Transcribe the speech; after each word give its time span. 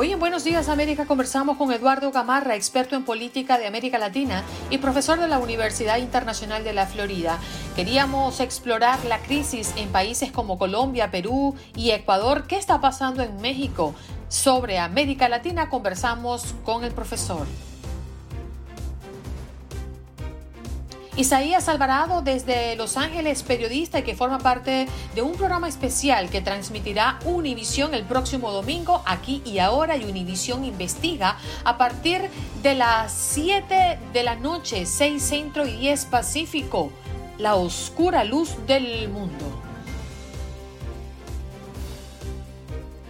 Hoy 0.00 0.12
en 0.12 0.20
Buenos 0.20 0.44
Días 0.44 0.68
América 0.68 1.06
conversamos 1.06 1.56
con 1.56 1.72
Eduardo 1.72 2.12
Gamarra, 2.12 2.54
experto 2.54 2.94
en 2.94 3.04
política 3.04 3.58
de 3.58 3.66
América 3.66 3.98
Latina 3.98 4.44
y 4.70 4.78
profesor 4.78 5.18
de 5.18 5.26
la 5.26 5.40
Universidad 5.40 5.96
Internacional 5.96 6.62
de 6.62 6.72
la 6.72 6.86
Florida. 6.86 7.40
Queríamos 7.74 8.38
explorar 8.38 9.04
la 9.06 9.18
crisis 9.18 9.74
en 9.76 9.88
países 9.88 10.30
como 10.30 10.56
Colombia, 10.56 11.10
Perú 11.10 11.56
y 11.74 11.90
Ecuador. 11.90 12.46
¿Qué 12.46 12.58
está 12.58 12.80
pasando 12.80 13.24
en 13.24 13.40
México? 13.40 13.92
Sobre 14.28 14.78
América 14.78 15.28
Latina 15.28 15.68
conversamos 15.68 16.54
con 16.62 16.84
el 16.84 16.92
profesor. 16.92 17.48
Isaías 21.18 21.68
Alvarado 21.68 22.22
desde 22.22 22.76
Los 22.76 22.96
Ángeles, 22.96 23.42
periodista 23.42 23.98
y 23.98 24.02
que 24.04 24.14
forma 24.14 24.38
parte 24.38 24.86
de 25.16 25.20
un 25.20 25.32
programa 25.32 25.68
especial 25.68 26.30
que 26.30 26.40
transmitirá 26.40 27.18
Univisión 27.24 27.92
el 27.92 28.04
próximo 28.04 28.52
domingo, 28.52 29.02
aquí 29.04 29.42
y 29.44 29.58
ahora, 29.58 29.96
y 29.96 30.04
Univisión 30.04 30.64
investiga 30.64 31.36
a 31.64 31.76
partir 31.76 32.30
de 32.62 32.76
las 32.76 33.12
7 33.12 33.98
de 34.12 34.22
la 34.22 34.36
noche, 34.36 34.86
6 34.86 35.20
Centro 35.20 35.66
y 35.66 35.72
10 35.72 36.04
Pacífico, 36.04 36.92
la 37.36 37.56
oscura 37.56 38.22
luz 38.22 38.54
del 38.68 39.08
mundo. 39.08 39.67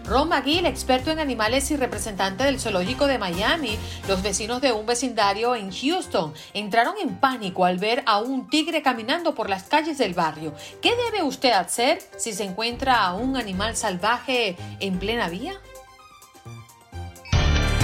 Ron 0.08 0.30
McGill, 0.30 0.66
experto 0.66 1.10
en 1.10 1.18
animales 1.18 1.70
y 1.70 1.76
representante 1.76 2.44
del 2.44 2.58
zoológico 2.58 3.06
de 3.06 3.18
Miami, 3.18 3.78
los 4.08 4.22
vecinos 4.22 4.60
de 4.62 4.72
un 4.72 4.86
vecindario 4.86 5.54
en 5.54 5.70
Houston 5.70 6.32
entraron 6.54 6.94
en 7.00 7.16
pánico 7.16 7.64
al 7.64 7.78
ver 7.78 8.02
a 8.06 8.18
un 8.18 8.48
tigre 8.48 8.82
caminando 8.82 9.34
por 9.34 9.50
las 9.50 9.64
calles 9.64 9.98
del 9.98 10.14
barrio. 10.14 10.54
¿Qué 10.80 10.92
debe 10.96 11.22
usted 11.22 11.52
hacer 11.52 11.98
si 12.16 12.32
se 12.32 12.44
encuentra 12.44 13.02
a 13.02 13.14
un 13.14 13.36
animal 13.36 13.76
salvaje 13.76 14.56
en 14.80 14.98
plena 14.98 15.28
vía? 15.28 15.54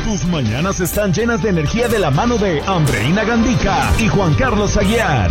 Tus 0.05 0.25
mañanas 0.27 0.80
están 0.80 1.12
llenas 1.12 1.42
de 1.42 1.50
energía 1.50 1.89
de 1.89 1.98
la 1.98 2.11
mano 2.11 2.36
de 2.36 2.61
Andreina 2.62 3.25
Gandica 3.25 3.92
y 3.98 4.08
Juan 4.08 4.34
Carlos 4.34 4.77
Aguiar. 4.77 5.30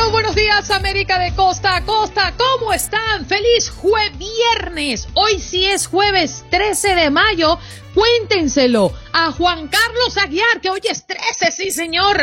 América 0.69 1.17
de 1.17 1.33
costa 1.33 1.75
a 1.75 1.85
costa, 1.85 2.33
¿cómo 2.37 2.71
están? 2.71 3.25
Feliz 3.25 3.71
jueves 3.71 4.11
viernes, 4.17 5.07
hoy 5.15 5.39
sí 5.39 5.65
es 5.65 5.87
jueves 5.87 6.45
13 6.51 6.93
de 6.93 7.09
mayo, 7.09 7.57
cuéntenselo 7.95 8.93
a 9.11 9.31
Juan 9.31 9.67
Carlos 9.69 10.17
Aguiar, 10.17 10.61
que 10.61 10.69
hoy 10.69 10.81
es 10.87 11.07
13, 11.07 11.51
sí 11.51 11.71
señor. 11.71 12.15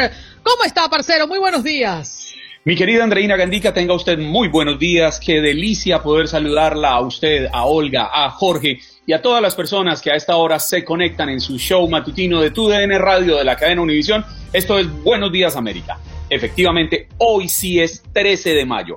¿Cómo 0.45 0.63
está, 0.65 0.89
parcero? 0.89 1.27
Muy 1.27 1.41
buenos 1.41 1.65
días. 1.65 2.33
Mi 2.65 2.77
querida 2.77 3.03
Andreina 3.03 3.37
Gandica, 3.37 3.75
tenga 3.75 3.95
usted 3.95 4.19
muy 4.19 4.47
buenos 4.47 4.79
días. 4.79 5.19
Qué 5.19 5.41
delicia 5.41 6.01
poder 6.01 6.29
saludarla 6.29 6.91
a 6.91 7.01
usted, 7.01 7.49
a 7.53 7.65
Olga, 7.65 8.11
a 8.13 8.31
Jorge 8.31 8.79
y 9.05 9.15
a 9.15 9.21
todas 9.21 9.43
las 9.43 9.57
personas 9.57 10.01
que 10.01 10.13
a 10.13 10.15
esta 10.15 10.37
hora 10.37 10.61
se 10.61 10.85
conectan 10.85 11.29
en 11.29 11.41
su 11.41 11.59
show 11.59 11.89
matutino 11.89 12.41
de 12.41 12.53
TUDN 12.53 12.99
Radio 12.99 13.37
de 13.37 13.45
la 13.45 13.57
cadena 13.57 13.83
Univisión. 13.83 14.25
Esto 14.53 14.79
es 14.79 14.87
Buenos 15.03 15.33
Días 15.33 15.57
América. 15.57 15.99
Efectivamente, 16.31 17.09
hoy 17.19 17.49
sí 17.49 17.81
es 17.81 18.03
13 18.13 18.51
de 18.51 18.65
mayo. 18.65 18.97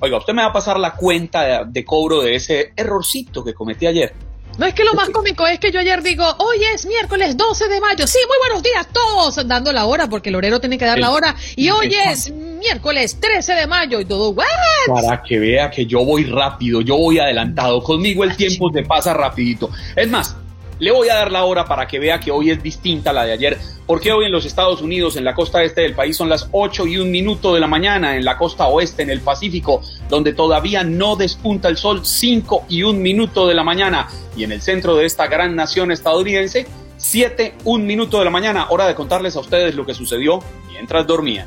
Oiga, 0.00 0.18
usted 0.18 0.32
me 0.32 0.42
va 0.42 0.48
a 0.48 0.52
pasar 0.52 0.78
la 0.78 0.94
cuenta 0.94 1.42
de, 1.42 1.70
de 1.70 1.84
cobro 1.84 2.22
de 2.22 2.34
ese 2.34 2.72
errorcito 2.76 3.44
que 3.44 3.54
cometí 3.54 3.86
ayer. 3.86 4.12
No 4.58 4.66
es 4.66 4.74
que 4.74 4.84
lo 4.84 4.92
más 4.94 5.08
cómico 5.10 5.46
es 5.46 5.58
que 5.58 5.70
yo 5.70 5.80
ayer 5.80 6.02
digo, 6.02 6.24
hoy 6.38 6.58
es 6.74 6.84
miércoles 6.84 7.36
12 7.36 7.68
de 7.68 7.80
mayo. 7.80 8.06
Sí, 8.06 8.18
muy 8.28 8.36
buenos 8.48 8.62
días 8.62 8.86
todos, 8.92 9.46
dando 9.48 9.72
la 9.72 9.86
hora, 9.86 10.08
porque 10.08 10.28
el 10.28 10.34
horero 10.34 10.60
tiene 10.60 10.76
que 10.76 10.84
dar 10.84 10.98
la 10.98 11.10
hora. 11.10 11.34
Y 11.56 11.70
hoy 11.70 11.94
es 12.06 12.30
miércoles 12.30 13.18
13 13.18 13.54
de 13.54 13.66
mayo 13.66 13.98
y 14.00 14.04
todo, 14.04 14.30
¿what? 14.30 14.46
Para 14.88 15.22
que 15.22 15.38
vea 15.38 15.70
que 15.70 15.86
yo 15.86 16.04
voy 16.04 16.24
rápido, 16.24 16.82
yo 16.82 16.96
voy 16.96 17.18
adelantado. 17.18 17.82
Conmigo 17.82 18.24
el 18.24 18.36
tiempo 18.36 18.70
se 18.72 18.82
pasa 18.82 19.14
rapidito. 19.14 19.70
Es 19.96 20.08
más, 20.10 20.36
le 20.82 20.90
voy 20.90 21.08
a 21.10 21.14
dar 21.14 21.30
la 21.30 21.44
hora 21.44 21.64
para 21.64 21.86
que 21.86 22.00
vea 22.00 22.18
que 22.18 22.32
hoy 22.32 22.50
es 22.50 22.60
distinta 22.60 23.10
a 23.10 23.12
la 23.12 23.24
de 23.24 23.30
ayer, 23.30 23.56
porque 23.86 24.10
hoy 24.10 24.24
en 24.24 24.32
los 24.32 24.44
Estados 24.44 24.82
Unidos, 24.82 25.14
en 25.16 25.24
la 25.24 25.32
costa 25.32 25.62
este 25.62 25.82
del 25.82 25.94
país, 25.94 26.16
son 26.16 26.28
las 26.28 26.48
8 26.50 26.88
y 26.88 26.98
un 26.98 27.08
minuto 27.08 27.54
de 27.54 27.60
la 27.60 27.68
mañana, 27.68 28.16
en 28.16 28.24
la 28.24 28.36
costa 28.36 28.66
oeste, 28.66 29.04
en 29.04 29.10
el 29.10 29.20
Pacífico, 29.20 29.80
donde 30.08 30.32
todavía 30.32 30.82
no 30.82 31.14
despunta 31.14 31.68
el 31.68 31.76
sol, 31.76 32.04
5 32.04 32.64
y 32.68 32.82
un 32.82 33.00
minuto 33.00 33.46
de 33.46 33.54
la 33.54 33.62
mañana, 33.62 34.08
y 34.36 34.42
en 34.42 34.50
el 34.50 34.60
centro 34.60 34.96
de 34.96 35.06
esta 35.06 35.28
gran 35.28 35.54
nación 35.54 35.92
estadounidense, 35.92 36.66
7, 36.96 37.54
un 37.62 37.86
minuto 37.86 38.18
de 38.18 38.24
la 38.24 38.32
mañana, 38.32 38.66
hora 38.70 38.88
de 38.88 38.96
contarles 38.96 39.36
a 39.36 39.38
ustedes 39.38 39.76
lo 39.76 39.86
que 39.86 39.94
sucedió 39.94 40.40
mientras 40.72 41.06
dormían. 41.06 41.46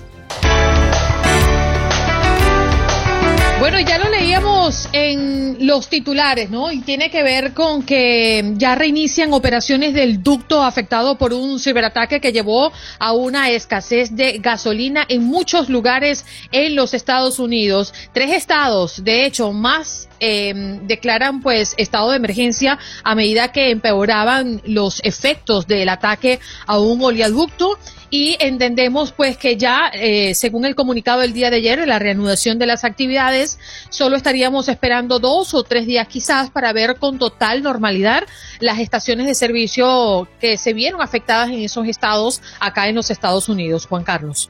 Bueno, 3.60 3.82
ya 3.82 3.98
lo 3.98 4.15
leíamos 4.26 4.90
en 4.92 5.68
los 5.68 5.88
titulares, 5.88 6.50
¿no? 6.50 6.72
Y 6.72 6.80
tiene 6.82 7.12
que 7.12 7.22
ver 7.22 7.54
con 7.54 7.84
que 7.84 8.54
ya 8.56 8.74
reinician 8.74 9.32
operaciones 9.34 9.94
del 9.94 10.24
ducto 10.24 10.64
afectado 10.64 11.16
por 11.16 11.32
un 11.32 11.60
ciberataque 11.60 12.20
que 12.20 12.32
llevó 12.32 12.74
a 12.98 13.14
una 13.14 13.52
escasez 13.52 14.16
de 14.16 14.40
gasolina 14.40 15.06
en 15.08 15.26
muchos 15.26 15.70
lugares 15.70 16.26
en 16.52 16.76
los 16.76 16.96
Estados 16.96 17.38
Unidos. 17.38 17.94
Tres 18.14 18.32
estados, 18.32 19.04
de 19.04 19.28
hecho, 19.28 19.54
más 19.54 20.10
eh, 20.20 20.80
declaran 20.84 21.42
pues 21.42 21.76
estado 21.78 22.10
de 22.10 22.18
emergencia 22.18 22.80
a 23.04 23.16
medida 23.16 23.52
que 23.52 23.70
empeoraban 23.70 24.62
los 24.66 25.02
efectos 25.04 25.68
del 25.68 25.90
ataque 25.90 26.40
a 26.66 26.80
un 26.80 27.04
oleoducto 27.04 27.78
y 28.10 28.38
entendemos 28.40 29.12
pues 29.12 29.38
que 29.38 29.58
ya 29.58 29.92
eh, 29.94 30.34
según 30.36 30.66
el 30.66 30.74
comunicado 30.74 31.20
del 31.20 31.34
día 31.34 31.50
de 31.50 31.58
ayer 31.58 31.86
la 31.86 32.00
reanudación 32.00 32.58
de 32.60 32.66
las 32.66 32.86
actividades 32.86 33.60
solo 33.90 34.15
estaríamos 34.16 34.70
esperando 34.70 35.20
dos 35.20 35.54
o 35.54 35.64
tres 35.64 35.86
días 35.86 36.08
quizás 36.08 36.50
para 36.50 36.74
ver 36.74 36.98
con 36.98 37.20
total 37.20 37.64
normalidad 37.64 38.24
las 38.60 38.80
estaciones 38.80 39.28
de 39.28 39.36
servicio 39.36 40.28
que 40.40 40.58
se 40.58 40.74
vieron 40.74 41.02
afectadas 41.02 41.50
en 41.50 41.60
esos 41.60 41.88
estados 41.88 42.42
acá 42.60 42.88
en 42.88 42.96
los 42.96 43.12
Estados 43.12 43.50
Unidos. 43.50 43.86
Juan 43.88 44.04
Carlos. 44.04 44.50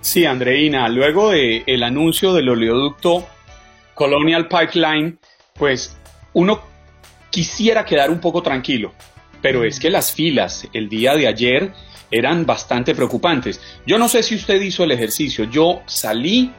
Sí, 0.00 0.24
Andreina, 0.24 0.88
luego 0.88 1.30
del 1.30 1.64
el 1.66 1.82
anuncio 1.82 2.32
del 2.32 2.48
oleoducto 2.48 3.26
Colonial 3.94 4.48
Pipeline, 4.48 5.18
pues 5.54 5.98
uno 6.32 6.62
quisiera 7.30 7.84
quedar 7.84 8.10
un 8.10 8.20
poco 8.20 8.42
tranquilo, 8.42 8.94
pero 9.42 9.64
es 9.64 9.80
que 9.80 9.90
las 9.90 10.12
filas 10.12 10.66
el 10.72 10.88
día 10.88 11.14
de 11.14 11.26
ayer 11.26 11.72
eran 12.10 12.46
bastante 12.46 12.94
preocupantes. 12.94 13.60
Yo 13.86 13.98
no 13.98 14.08
sé 14.08 14.22
si 14.22 14.36
usted 14.36 14.60
hizo 14.62 14.84
el 14.84 14.92
ejercicio, 14.92 15.44
yo 15.44 15.82
salí 15.86 16.52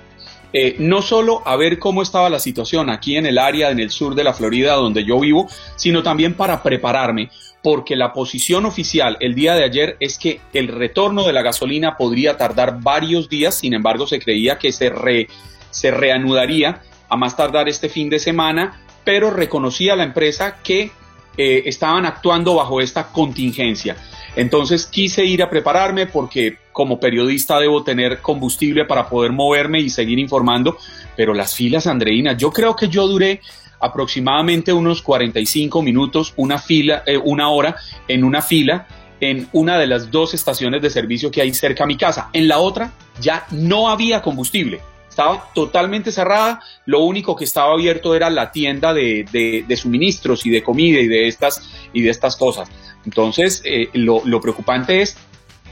eh, 0.51 0.75
no 0.79 1.01
solo 1.01 1.41
a 1.45 1.55
ver 1.55 1.77
cómo 1.77 2.01
estaba 2.01 2.29
la 2.29 2.39
situación 2.39 2.89
aquí 2.89 3.17
en 3.17 3.25
el 3.25 3.37
área, 3.37 3.69
en 3.69 3.79
el 3.79 3.91
sur 3.91 4.15
de 4.15 4.23
la 4.23 4.33
Florida 4.33 4.73
donde 4.73 5.03
yo 5.03 5.19
vivo, 5.19 5.47
sino 5.75 6.01
también 6.01 6.33
para 6.33 6.63
prepararme, 6.63 7.29
porque 7.61 7.95
la 7.95 8.13
posición 8.13 8.65
oficial 8.65 9.17
el 9.19 9.35
día 9.35 9.53
de 9.53 9.63
ayer 9.63 9.97
es 9.99 10.17
que 10.17 10.41
el 10.53 10.67
retorno 10.67 11.25
de 11.25 11.33
la 11.33 11.41
gasolina 11.41 11.97
podría 11.97 12.37
tardar 12.37 12.81
varios 12.81 13.29
días, 13.29 13.55
sin 13.55 13.73
embargo 13.73 14.07
se 14.07 14.19
creía 14.19 14.57
que 14.57 14.71
se, 14.71 14.89
re, 14.89 15.27
se 15.69 15.91
reanudaría 15.91 16.81
a 17.09 17.15
más 17.15 17.35
tardar 17.35 17.69
este 17.69 17.89
fin 17.89 18.09
de 18.09 18.19
semana, 18.19 18.81
pero 19.03 19.31
reconocía 19.31 19.95
la 19.95 20.03
empresa 20.03 20.57
que 20.63 20.91
eh, 21.37 21.63
estaban 21.65 22.05
actuando 22.05 22.55
bajo 22.55 22.81
esta 22.81 23.11
contingencia. 23.11 23.95
Entonces 24.39 24.85
quise 24.85 25.25
ir 25.25 25.43
a 25.43 25.49
prepararme 25.49 26.07
porque 26.07 26.59
como 26.71 26.97
periodista 26.97 27.59
debo 27.59 27.83
tener 27.83 28.19
combustible 28.21 28.85
para 28.85 29.09
poder 29.09 29.33
moverme 29.33 29.81
y 29.81 29.89
seguir 29.89 30.17
informando, 30.17 30.77
pero 31.17 31.33
las 31.33 31.53
filas, 31.53 31.87
Andreina, 31.87 32.37
yo 32.37 32.49
creo 32.49 32.73
que 32.73 32.87
yo 32.87 33.05
duré 33.05 33.41
aproximadamente 33.81 34.71
unos 34.71 35.01
45 35.01 35.81
minutos, 35.81 36.33
una 36.37 36.57
fila, 36.57 37.03
eh, 37.05 37.17
una 37.17 37.49
hora 37.49 37.75
en 38.07 38.23
una 38.23 38.41
fila 38.41 38.87
en 39.19 39.49
una 39.51 39.77
de 39.77 39.87
las 39.87 40.09
dos 40.09 40.33
estaciones 40.33 40.81
de 40.81 40.89
servicio 40.89 41.29
que 41.29 41.41
hay 41.41 41.53
cerca 41.53 41.83
a 41.83 41.87
mi 41.87 41.97
casa. 41.97 42.29
En 42.31 42.47
la 42.47 42.59
otra 42.59 42.93
ya 43.19 43.45
no 43.51 43.89
había 43.89 44.21
combustible. 44.21 44.79
Estaba 45.19 45.51
totalmente 45.53 46.13
cerrada, 46.13 46.61
lo 46.85 47.01
único 47.01 47.35
que 47.35 47.43
estaba 47.43 47.73
abierto 47.73 48.15
era 48.15 48.29
la 48.29 48.53
tienda 48.53 48.93
de, 48.93 49.65
suministros 49.75 50.45
y 50.45 50.49
de 50.49 50.63
comida 50.63 51.01
y 51.01 51.07
de 51.07 51.27
estas, 51.27 51.61
y 51.91 52.01
de 52.03 52.09
estas 52.09 52.37
cosas. 52.37 52.69
Entonces, 53.03 53.61
eh, 53.65 53.89
lo 53.93 54.39
preocupante 54.39 55.01
es 55.01 55.17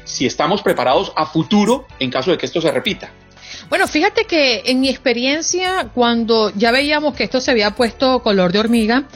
si 0.03 0.25
estamos 0.25 0.61
preparados 0.61 1.13
a 1.15 1.25
futuro 1.25 1.85
en 1.97 2.11
caso 2.11 2.31
de 2.31 2.38
que 2.38 2.45
esto 2.45 2.59
se 2.59 2.71
repita. 2.71 3.09
Bueno, 3.69 3.88
fíjate 3.88 4.25
que 4.25 4.63
en 4.65 4.81
mi 4.81 4.89
experiencia, 4.89 5.91
cuando 5.93 6.51
ya 6.55 6.71
veíamos 6.71 7.15
que 7.15 7.23
esto 7.23 7.39
se 7.39 7.51
había 7.51 7.71
puesto 7.71 8.21
color 8.21 8.51
de 8.51 8.59
hormiga, 8.59 9.07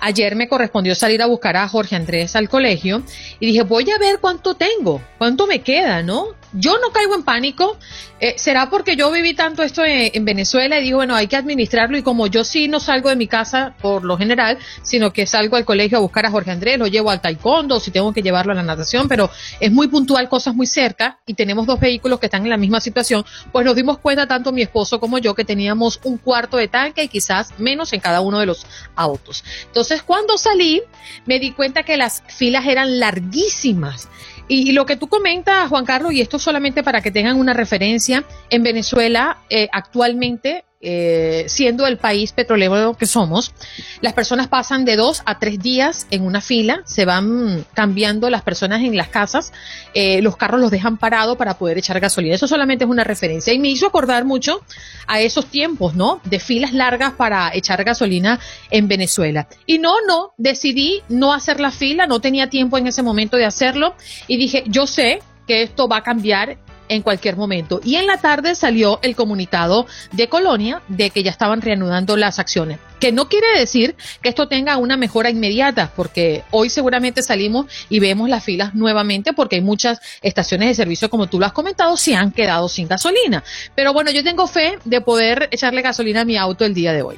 ayer 0.00 0.36
me 0.36 0.48
correspondió 0.48 0.94
salir 0.94 1.22
a 1.22 1.26
buscar 1.26 1.56
a 1.56 1.68
Jorge 1.68 1.96
Andrés 1.96 2.36
al 2.36 2.48
colegio 2.48 3.02
y 3.38 3.46
dije, 3.46 3.62
voy 3.62 3.90
a 3.90 3.98
ver 3.98 4.18
cuánto 4.20 4.54
tengo, 4.54 5.00
cuánto 5.18 5.46
me 5.46 5.62
queda, 5.62 6.02
¿no? 6.02 6.38
Yo 6.52 6.78
no 6.78 6.90
caigo 6.90 7.14
en 7.14 7.22
pánico, 7.22 7.76
eh, 8.18 8.34
será 8.36 8.70
porque 8.70 8.96
yo 8.96 9.10
viví 9.10 9.34
tanto 9.34 9.62
esto 9.62 9.84
en, 9.84 10.24
Venezuela 10.24 10.78
y 10.78 10.82
digo, 10.82 10.98
bueno, 10.98 11.14
hay 11.14 11.26
que 11.26 11.36
administrarlo 11.36 11.96
y 11.96 12.02
como 12.02 12.26
yo 12.26 12.44
sí 12.44 12.68
no 12.68 12.80
salgo 12.80 13.08
de 13.08 13.16
mi 13.16 13.26
casa 13.26 13.74
por 13.80 14.04
lo 14.04 14.18
general, 14.18 14.58
sino 14.82 15.12
que 15.12 15.26
salgo 15.26 15.56
al 15.56 15.64
colegio 15.64 15.98
a 15.98 16.00
buscar 16.00 16.26
a 16.26 16.30
Jorge 16.30 16.50
Andrés, 16.50 16.78
lo 16.78 16.86
llevo 16.86 17.10
al 17.10 17.20
taekwondo, 17.20 17.80
si 17.80 17.90
tengo 17.90 18.12
que 18.12 18.22
llevarlo 18.22 18.52
a 18.52 18.54
la 18.54 18.62
natación, 18.62 19.08
pero 19.08 19.30
es 19.60 19.70
muy 19.72 19.88
puntual, 19.88 20.28
cosas 20.28 20.54
muy 20.54 20.66
cerca 20.66 21.18
y 21.24 21.34
tenemos 21.34 21.66
dos 21.66 21.80
vehículos 21.80 22.20
que 22.20 22.26
están 22.26 22.42
en 22.42 22.50
la 22.50 22.56
misma 22.56 22.80
situación, 22.80 23.24
pues 23.52 23.64
nos 23.64 23.74
dimos 23.74 23.98
cuenta 23.98 24.26
tanto 24.26 24.52
mi 24.52 24.62
esposo 24.62 25.00
como 25.00 25.18
yo 25.18 25.34
que 25.34 25.44
teníamos 25.44 26.00
un 26.04 26.18
cuarto 26.18 26.56
de 26.56 26.68
tanque 26.68 27.04
y 27.04 27.08
quizás 27.08 27.58
menos 27.58 27.92
en 27.92 28.00
cada 28.00 28.20
uno 28.20 28.40
de 28.40 28.46
los 28.46 28.66
autos. 28.96 29.44
Entonces, 29.66 30.02
cuando 30.02 30.36
salí, 30.36 30.82
me 31.26 31.38
di 31.38 31.52
cuenta 31.52 31.84
que 31.84 31.96
las 31.96 32.22
filas 32.28 32.66
eran 32.66 32.98
larguísimas 32.98 34.08
y, 34.50 34.72
lo 34.72 34.84
que 34.84 34.96
tú 34.96 35.06
comentas, 35.06 35.68
Juan 35.68 35.84
Carlos, 35.84 36.12
y 36.12 36.20
esto 36.20 36.40
solamente 36.40 36.82
para 36.82 37.00
que 37.00 37.12
tengan 37.12 37.38
una 37.38 37.52
referencia, 37.52 38.24
en 38.50 38.64
Venezuela 38.64 39.38
eh, 39.48 39.68
actualmente 39.72 40.64
eh, 40.82 41.44
siendo 41.46 41.86
el 41.86 41.98
país 41.98 42.32
petrolero 42.32 42.96
que 42.96 43.04
somos, 43.04 43.52
las 44.00 44.14
personas 44.14 44.48
pasan 44.48 44.86
de 44.86 44.96
dos 44.96 45.22
a 45.26 45.38
tres 45.38 45.58
días 45.58 46.06
en 46.10 46.22
una 46.22 46.40
fila, 46.40 46.80
se 46.86 47.04
van 47.04 47.66
cambiando 47.74 48.30
las 48.30 48.40
personas 48.42 48.80
en 48.80 48.96
las 48.96 49.08
casas, 49.08 49.52
eh, 49.92 50.22
los 50.22 50.38
carros 50.38 50.60
los 50.60 50.70
dejan 50.70 50.96
parados 50.96 51.36
para 51.36 51.58
poder 51.58 51.76
echar 51.76 52.00
gasolina. 52.00 52.34
Eso 52.34 52.48
solamente 52.48 52.84
es 52.84 52.90
una 52.90 53.04
referencia 53.04 53.52
y 53.52 53.58
me 53.58 53.68
hizo 53.68 53.86
acordar 53.86 54.24
mucho 54.24 54.62
a 55.06 55.20
esos 55.20 55.46
tiempos, 55.46 55.94
¿no? 55.94 56.20
De 56.24 56.40
filas 56.40 56.72
largas 56.72 57.12
para 57.12 57.50
echar 57.54 57.84
gasolina 57.84 58.40
en 58.70 58.88
Venezuela. 58.88 59.48
Y 59.66 59.78
no, 59.78 59.94
no, 60.06 60.32
decidí 60.38 61.02
no 61.08 61.34
hacer 61.34 61.60
la 61.60 61.70
fila, 61.70 62.06
no 62.06 62.20
tenía 62.20 62.48
tiempo 62.48 62.78
en 62.78 62.86
ese 62.86 63.02
momento 63.02 63.36
de 63.36 63.44
hacerlo 63.44 63.94
y 64.28 64.38
dije, 64.38 64.64
yo 64.66 64.86
sé 64.86 65.20
que 65.46 65.62
esto 65.62 65.88
va 65.88 65.98
a 65.98 66.02
cambiar 66.02 66.58
en 66.90 67.02
cualquier 67.02 67.36
momento. 67.36 67.80
Y 67.82 67.94
en 67.94 68.06
la 68.06 68.18
tarde 68.18 68.54
salió 68.54 68.98
el 69.02 69.14
comunicado 69.16 69.86
de 70.12 70.28
Colonia 70.28 70.82
de 70.88 71.10
que 71.10 71.22
ya 71.22 71.30
estaban 71.30 71.62
reanudando 71.62 72.16
las 72.16 72.38
acciones. 72.38 72.78
Que 72.98 73.12
no 73.12 73.28
quiere 73.28 73.46
decir 73.58 73.94
que 74.20 74.28
esto 74.28 74.48
tenga 74.48 74.76
una 74.76 74.96
mejora 74.96 75.30
inmediata, 75.30 75.92
porque 75.94 76.42
hoy 76.50 76.68
seguramente 76.68 77.22
salimos 77.22 77.66
y 77.88 78.00
vemos 78.00 78.28
las 78.28 78.44
filas 78.44 78.74
nuevamente, 78.74 79.32
porque 79.32 79.56
hay 79.56 79.62
muchas 79.62 80.00
estaciones 80.20 80.68
de 80.68 80.74
servicio, 80.74 81.08
como 81.08 81.28
tú 81.28 81.38
lo 81.38 81.46
has 81.46 81.52
comentado, 81.52 81.96
se 81.96 82.16
han 82.16 82.32
quedado 82.32 82.68
sin 82.68 82.88
gasolina. 82.88 83.44
Pero 83.76 83.92
bueno, 83.92 84.10
yo 84.10 84.24
tengo 84.24 84.48
fe 84.48 84.78
de 84.84 85.00
poder 85.00 85.48
echarle 85.52 85.82
gasolina 85.82 86.22
a 86.22 86.24
mi 86.24 86.36
auto 86.36 86.64
el 86.64 86.74
día 86.74 86.92
de 86.92 87.02
hoy. 87.02 87.16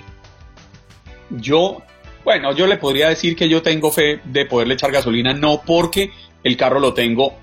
Yo, 1.30 1.82
bueno, 2.24 2.54
yo 2.54 2.66
le 2.66 2.76
podría 2.76 3.08
decir 3.08 3.34
que 3.34 3.48
yo 3.48 3.62
tengo 3.62 3.90
fe 3.90 4.20
de 4.24 4.44
poderle 4.44 4.74
echar 4.74 4.92
gasolina, 4.92 5.32
no 5.32 5.62
porque 5.64 6.12
el 6.44 6.58
carro 6.58 6.78
lo 6.78 6.92
tengo 6.92 7.38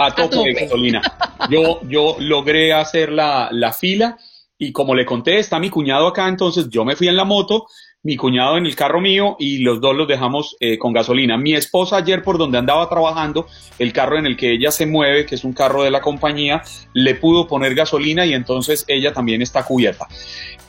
a 0.00 0.14
tope, 0.14 0.36
de 0.36 0.52
gasolina. 0.54 1.02
Yo, 1.50 1.80
yo 1.88 2.16
logré 2.18 2.72
hacer 2.72 3.12
la, 3.12 3.48
la 3.52 3.72
fila 3.72 4.16
y 4.58 4.72
como 4.72 4.94
le 4.94 5.06
conté, 5.06 5.38
está 5.38 5.58
mi 5.58 5.70
cuñado 5.70 6.06
acá, 6.06 6.28
entonces 6.28 6.68
yo 6.68 6.84
me 6.84 6.94
fui 6.94 7.08
en 7.08 7.16
la 7.16 7.24
moto, 7.24 7.66
mi 8.02 8.16
cuñado 8.16 8.56
en 8.58 8.66
el 8.66 8.76
carro 8.76 9.00
mío 9.00 9.36
y 9.38 9.58
los 9.58 9.80
dos 9.80 9.94
los 9.96 10.08
dejamos 10.08 10.56
eh, 10.60 10.78
con 10.78 10.92
gasolina. 10.92 11.36
Mi 11.36 11.54
esposa 11.54 11.96
ayer 11.96 12.22
por 12.22 12.38
donde 12.38 12.58
andaba 12.58 12.88
trabajando, 12.88 13.46
el 13.78 13.92
carro 13.92 14.18
en 14.18 14.26
el 14.26 14.36
que 14.36 14.52
ella 14.52 14.70
se 14.70 14.86
mueve, 14.86 15.26
que 15.26 15.34
es 15.34 15.44
un 15.44 15.52
carro 15.52 15.82
de 15.82 15.90
la 15.90 16.00
compañía, 16.00 16.62
le 16.92 17.14
pudo 17.14 17.46
poner 17.46 17.74
gasolina 17.74 18.24
y 18.26 18.34
entonces 18.34 18.84
ella 18.88 19.12
también 19.12 19.42
está 19.42 19.64
cubierta. 19.64 20.06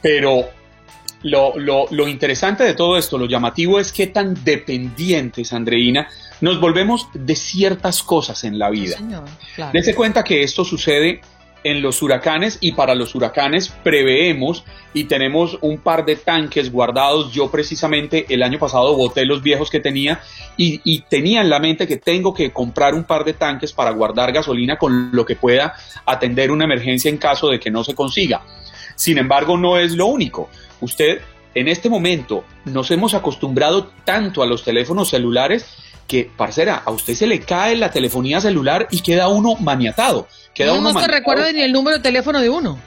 Pero 0.02 0.46
lo, 1.24 1.58
lo, 1.58 1.86
lo 1.90 2.08
interesante 2.08 2.64
de 2.64 2.74
todo 2.74 2.98
esto, 2.98 3.18
lo 3.18 3.26
llamativo 3.26 3.80
es 3.80 3.92
qué 3.92 4.08
tan 4.08 4.42
dependientes, 4.44 5.54
Andreina, 5.54 6.08
nos 6.42 6.60
volvemos 6.60 7.08
de 7.14 7.36
ciertas 7.36 8.04
cosas 8.04 8.44
en 8.44 8.60
la 8.60 8.70
vida. 8.70 8.98
Dese 9.72 9.96
cuenta 9.96 10.24
que 10.24 10.44
esto 10.44 10.66
sucede 10.66 11.22
en 11.64 11.82
los 11.82 12.02
huracanes 12.02 12.58
y 12.60 12.72
para 12.72 12.96
los 12.96 13.14
huracanes 13.14 13.70
preveemos 13.84 14.64
y 14.94 15.04
tenemos 15.04 15.60
un 15.62 15.78
par 15.78 16.06
de 16.06 16.16
tanques 16.16 16.72
guardados. 16.72 17.32
Yo 17.32 17.52
precisamente 17.52 18.26
el 18.30 18.42
año 18.42 18.58
pasado 18.58 18.96
boté 18.96 19.26
los 19.26 19.44
viejos 19.44 19.70
que 19.70 19.80
tenía 19.80 20.22
y, 20.58 20.82
y, 20.84 21.02
tenía 21.02 21.42
en 21.42 21.50
la 21.50 21.60
mente 21.60 21.88
que 21.88 21.98
tengo 21.98 22.34
que 22.34 22.52
comprar 22.52 22.96
un 22.96 23.04
par 23.04 23.24
de 23.24 23.34
tanques 23.34 23.74
para 23.74 23.92
guardar 23.92 24.32
gasolina 24.32 24.78
con 24.78 25.12
lo 25.12 25.26
que 25.26 25.36
pueda 25.36 25.76
atender 26.06 26.52
una 26.52 26.66
emergencia 26.66 27.10
en 27.10 27.18
caso 27.18 27.50
de 27.50 27.60
que 27.60 27.70
no 27.70 27.84
se 27.84 27.94
consiga. 27.94 28.42
Sin 28.96 29.18
embargo, 29.18 29.58
no 29.58 29.78
es 29.78 29.94
lo 29.94 30.08
único. 30.08 30.50
Usted 30.80 31.22
en 31.54 31.68
este 31.68 31.90
momento 31.90 32.44
nos 32.66 32.92
hemos 32.92 33.14
acostumbrado 33.14 33.92
tanto 34.06 34.42
a 34.42 34.46
los 34.46 34.64
teléfonos 34.64 35.10
celulares 35.10 35.66
que, 36.12 36.30
parcera, 36.36 36.84
a 36.84 36.92
usted 36.92 37.16
se 37.16 37.26
le 37.26 37.40
cae 37.40 37.78
la 37.78 37.90
telefonía 37.90 38.42
celular 38.42 38.86
y 38.92 39.00
queda 39.00 39.30
uno 39.30 39.56
maniatado. 39.56 40.28
Queda 40.54 40.74
no, 40.74 40.80
uno 40.80 40.92
no 40.92 41.00
se 41.00 41.08
recuerda 41.08 41.50
ni 41.54 41.62
el 41.62 41.72
número 41.72 41.96
de 41.96 42.04
teléfono 42.04 42.42
de 42.42 42.50
uno. 42.50 42.78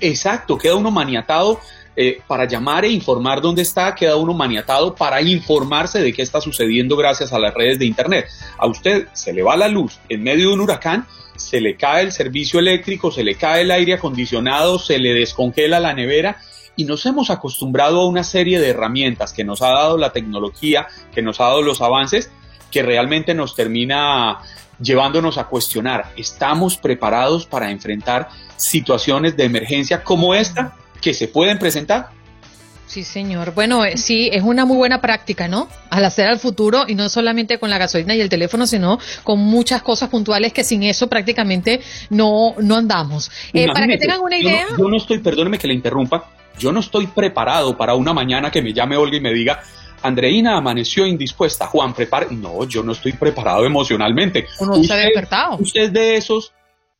Exacto, 0.00 0.58
queda 0.58 0.74
uno 0.74 0.90
maniatado 0.90 1.60
eh, 1.94 2.20
para 2.26 2.46
llamar 2.48 2.84
e 2.84 2.88
informar 2.90 3.40
dónde 3.40 3.62
está, 3.62 3.94
queda 3.94 4.16
uno 4.16 4.34
maniatado 4.34 4.92
para 4.92 5.22
informarse 5.22 6.00
de 6.00 6.12
qué 6.12 6.22
está 6.22 6.40
sucediendo 6.40 6.96
gracias 6.96 7.32
a 7.32 7.38
las 7.38 7.54
redes 7.54 7.78
de 7.78 7.86
Internet. 7.86 8.26
A 8.58 8.66
usted 8.66 9.06
se 9.12 9.32
le 9.32 9.44
va 9.44 9.56
la 9.56 9.68
luz 9.68 10.00
en 10.08 10.24
medio 10.24 10.48
de 10.48 10.54
un 10.54 10.60
huracán, 10.60 11.06
se 11.36 11.60
le 11.60 11.76
cae 11.76 12.02
el 12.02 12.10
servicio 12.10 12.58
eléctrico, 12.58 13.12
se 13.12 13.22
le 13.22 13.36
cae 13.36 13.62
el 13.62 13.70
aire 13.70 13.94
acondicionado, 13.94 14.80
se 14.80 14.98
le 14.98 15.14
descongela 15.14 15.78
la 15.78 15.94
nevera 15.94 16.38
y 16.74 16.86
nos 16.86 17.06
hemos 17.06 17.30
acostumbrado 17.30 18.00
a 18.00 18.08
una 18.08 18.24
serie 18.24 18.58
de 18.58 18.70
herramientas 18.70 19.32
que 19.32 19.44
nos 19.44 19.62
ha 19.62 19.68
dado 19.68 19.96
la 19.96 20.12
tecnología, 20.12 20.88
que 21.14 21.22
nos 21.22 21.40
ha 21.40 21.44
dado 21.44 21.62
los 21.62 21.80
avances 21.80 22.32
que 22.74 22.82
realmente 22.82 23.34
nos 23.34 23.54
termina 23.54 24.40
llevándonos 24.80 25.38
a 25.38 25.44
cuestionar, 25.44 26.06
¿estamos 26.16 26.76
preparados 26.76 27.46
para 27.46 27.70
enfrentar 27.70 28.28
situaciones 28.56 29.36
de 29.36 29.44
emergencia 29.44 30.02
como 30.02 30.34
esta 30.34 30.74
que 31.00 31.14
se 31.14 31.28
pueden 31.28 31.60
presentar? 31.60 32.08
Sí, 32.88 33.04
señor. 33.04 33.54
Bueno, 33.54 33.84
eh, 33.84 33.96
sí, 33.96 34.28
es 34.32 34.42
una 34.42 34.64
muy 34.64 34.76
buena 34.76 35.00
práctica, 35.00 35.46
¿no? 35.46 35.68
Al 35.88 36.04
hacer 36.04 36.26
al 36.26 36.40
futuro 36.40 36.84
y 36.88 36.96
no 36.96 37.08
solamente 37.08 37.58
con 37.58 37.70
la 37.70 37.78
gasolina 37.78 38.16
y 38.16 38.20
el 38.20 38.28
teléfono, 38.28 38.66
sino 38.66 38.98
con 39.22 39.38
muchas 39.38 39.80
cosas 39.80 40.08
puntuales 40.08 40.52
que 40.52 40.64
sin 40.64 40.82
eso 40.82 41.08
prácticamente 41.08 41.80
no, 42.10 42.56
no 42.58 42.74
andamos. 42.74 43.30
Eh, 43.52 43.68
para 43.72 43.86
que 43.86 43.98
tengan 43.98 44.20
una 44.20 44.36
idea. 44.36 44.66
Yo 44.70 44.72
no, 44.72 44.78
yo 44.78 44.88
no 44.88 44.96
estoy, 44.96 45.20
perdóneme 45.20 45.58
que 45.58 45.68
le 45.68 45.74
interrumpa, 45.74 46.28
yo 46.58 46.72
no 46.72 46.80
estoy 46.80 47.06
preparado 47.06 47.76
para 47.76 47.94
una 47.94 48.12
mañana 48.12 48.50
que 48.50 48.62
me 48.62 48.72
llame 48.72 48.96
Olga 48.96 49.16
y 49.16 49.20
me 49.20 49.32
diga, 49.32 49.62
Andreina 50.04 50.58
amaneció 50.58 51.06
indispuesta. 51.06 51.66
Juan, 51.66 51.94
prepara. 51.94 52.26
No, 52.30 52.68
yo 52.68 52.82
no 52.82 52.92
estoy 52.92 53.12
preparado 53.12 53.64
emocionalmente. 53.64 54.46
Uno 54.60 54.76
usted, 54.76 54.96
despertado. 54.96 55.56
Usted 55.58 55.80
es 55.80 55.92
de 55.92 56.16
esos 56.16 56.52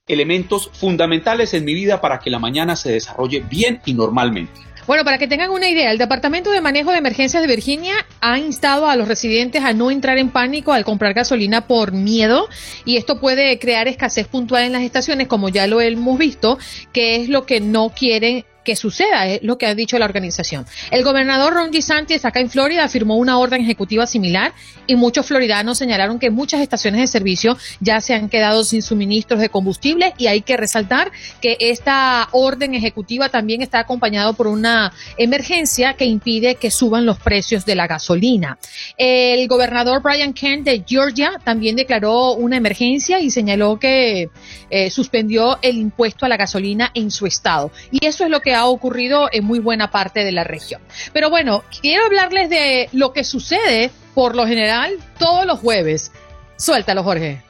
elementos 0.08 0.70
fundamentales 0.72 1.52
en 1.52 1.66
mi 1.66 1.74
vida 1.74 2.00
para 2.00 2.18
que 2.18 2.30
la 2.30 2.38
mañana 2.38 2.76
se 2.76 2.92
desarrolle 2.92 3.40
bien 3.40 3.82
y 3.84 3.92
normalmente. 3.92 4.60
Bueno, 4.86 5.04
para 5.04 5.18
que 5.18 5.28
tengan 5.28 5.50
una 5.50 5.68
idea, 5.68 5.90
el 5.90 5.98
Departamento 5.98 6.50
de 6.50 6.60
Manejo 6.60 6.92
de 6.92 6.98
Emergencias 6.98 7.42
de 7.42 7.48
Virginia 7.48 7.94
ha 8.20 8.38
instado 8.38 8.86
a 8.86 8.96
los 8.96 9.08
residentes 9.08 9.62
a 9.64 9.72
no 9.72 9.90
entrar 9.90 10.18
en 10.18 10.30
pánico 10.30 10.72
al 10.72 10.84
comprar 10.84 11.14
gasolina 11.14 11.66
por 11.66 11.92
miedo 11.92 12.48
y 12.84 12.96
esto 12.96 13.18
puede 13.18 13.58
crear 13.58 13.88
escasez 13.88 14.26
puntual 14.28 14.64
en 14.64 14.72
las 14.72 14.82
estaciones, 14.82 15.28
como 15.28 15.48
ya 15.48 15.66
lo 15.66 15.80
hemos 15.80 16.18
visto, 16.18 16.58
que 16.92 17.16
es 17.16 17.30
lo 17.30 17.46
que 17.46 17.60
no 17.60 17.90
quieren 17.90 18.44
que 18.64 18.76
suceda, 18.76 19.26
es 19.26 19.42
lo 19.42 19.58
que 19.58 19.66
ha 19.66 19.74
dicho 19.74 19.98
la 19.98 20.06
organización. 20.06 20.66
El 20.90 21.04
gobernador 21.04 21.54
Ron 21.54 21.70
DeSantis 21.70 22.24
acá 22.24 22.40
en 22.40 22.50
Florida 22.50 22.88
firmó 22.88 23.16
una 23.16 23.38
orden 23.38 23.60
ejecutiva 23.60 24.06
similar 24.06 24.52
y 24.86 24.96
muchos 24.96 25.26
floridanos 25.26 25.78
señalaron 25.78 26.18
que 26.18 26.30
muchas 26.30 26.60
estaciones 26.60 27.00
de 27.00 27.06
servicio 27.06 27.56
ya 27.80 28.00
se 28.00 28.14
han 28.14 28.28
quedado 28.28 28.64
sin 28.64 28.82
suministros 28.82 29.40
de 29.40 29.48
combustible 29.48 30.14
y 30.18 30.26
hay 30.26 30.42
que 30.42 30.56
resaltar 30.56 31.12
que 31.40 31.56
esta 31.60 32.28
orden 32.32 32.74
ejecutiva 32.74 33.28
también 33.28 33.62
está 33.62 33.80
acompañado 33.80 34.34
por 34.34 34.46
una 34.46 34.92
emergencia 35.16 35.94
que 35.94 36.06
impide 36.06 36.56
que 36.56 36.70
suban 36.70 37.06
los 37.06 37.18
precios 37.18 37.64
de 37.64 37.74
la 37.74 37.86
gasolina. 37.86 38.58
El 38.96 39.46
gobernador 39.48 40.02
Brian 40.02 40.32
Kent 40.32 40.64
de 40.64 40.84
Georgia 40.86 41.32
también 41.44 41.76
declaró 41.76 42.32
una 42.32 42.56
emergencia 42.56 43.20
y 43.20 43.30
señaló 43.30 43.78
que 43.78 44.30
eh, 44.70 44.90
suspendió 44.90 45.58
el 45.62 45.76
impuesto 45.76 46.26
a 46.26 46.28
la 46.28 46.36
gasolina 46.36 46.90
en 46.94 47.10
su 47.10 47.26
estado. 47.26 47.70
Y 47.90 48.06
eso 48.06 48.24
es 48.24 48.30
lo 48.30 48.40
que 48.40 48.53
ha 48.54 48.66
ocurrido 48.66 49.28
en 49.32 49.44
muy 49.44 49.58
buena 49.58 49.90
parte 49.90 50.24
de 50.24 50.32
la 50.32 50.44
región. 50.44 50.80
Pero 51.12 51.30
bueno, 51.30 51.64
quiero 51.80 52.04
hablarles 52.04 52.50
de 52.50 52.88
lo 52.92 53.12
que 53.12 53.24
sucede 53.24 53.90
por 54.14 54.36
lo 54.36 54.46
general 54.46 54.98
todos 55.18 55.46
los 55.46 55.58
jueves. 55.58 56.12
Suéltalo, 56.56 57.02
Jorge. 57.02 57.42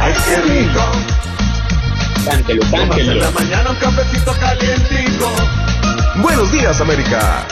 ¡Ay, 0.00 0.14
qué 0.24 0.36
rico! 0.42 0.80
Cántelo, 2.24 2.62
cántelo. 2.70 3.12
En 3.12 3.18
la 3.20 3.30
mañana 3.30 3.70
un 3.70 3.76
cafecito 3.76 4.32
calientito. 4.38 5.28
Buenos 6.22 6.52
días, 6.52 6.80
América. 6.80 7.46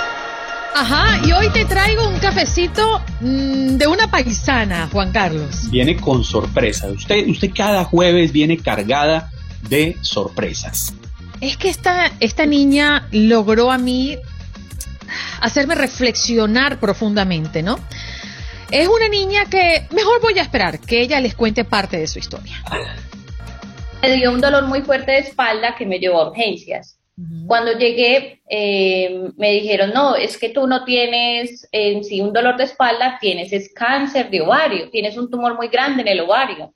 Ajá, 0.74 1.18
y 1.26 1.32
hoy 1.32 1.48
te 1.50 1.64
traigo 1.64 2.06
un 2.08 2.18
cafecito 2.18 3.00
mm, 3.20 3.76
de 3.78 3.86
una 3.86 4.10
paisana, 4.10 4.88
Juan 4.92 5.10
Carlos. 5.10 5.70
Viene 5.70 5.96
con 5.96 6.22
sorpresa. 6.22 6.86
Usted, 6.88 7.26
usted 7.28 7.50
cada 7.54 7.84
jueves 7.84 8.30
viene 8.30 8.58
cargada 8.58 9.30
de 9.62 9.96
sorpresas. 10.02 10.94
Es 11.40 11.56
que 11.56 11.68
esta, 11.68 12.12
esta 12.20 12.46
niña 12.46 13.08
logró 13.12 13.70
a 13.70 13.78
mí 13.78 14.18
hacerme 15.40 15.74
reflexionar 15.74 16.80
profundamente, 16.80 17.62
¿no? 17.62 17.78
Es 18.70 18.86
una 18.88 19.08
niña 19.08 19.46
que 19.46 19.86
mejor 19.94 20.20
voy 20.20 20.38
a 20.38 20.42
esperar 20.42 20.78
que 20.78 21.00
ella 21.00 21.20
les 21.20 21.34
cuente 21.34 21.64
parte 21.64 21.96
de 21.96 22.06
su 22.06 22.18
historia. 22.18 22.62
Me 24.02 24.12
dio 24.12 24.30
un 24.30 24.40
dolor 24.40 24.66
muy 24.66 24.82
fuerte 24.82 25.12
de 25.12 25.18
espalda 25.18 25.74
que 25.76 25.86
me 25.86 25.98
llevó 25.98 26.20
a 26.20 26.30
urgencias. 26.30 26.98
Cuando 27.48 27.72
llegué, 27.72 28.42
eh, 28.48 29.30
me 29.36 29.50
dijeron, 29.50 29.90
no, 29.92 30.14
es 30.14 30.38
que 30.38 30.50
tú 30.50 30.68
no 30.68 30.84
tienes 30.84 31.68
en 31.72 32.04
sí 32.04 32.20
un 32.20 32.32
dolor 32.32 32.56
de 32.56 32.64
espalda, 32.64 33.18
tienes 33.20 33.52
es 33.52 33.72
cáncer 33.74 34.30
de 34.30 34.42
ovario, 34.42 34.88
tienes 34.90 35.16
un 35.16 35.28
tumor 35.28 35.56
muy 35.56 35.66
grande 35.66 36.02
en 36.02 36.08
el 36.08 36.20
ovario. 36.20 36.72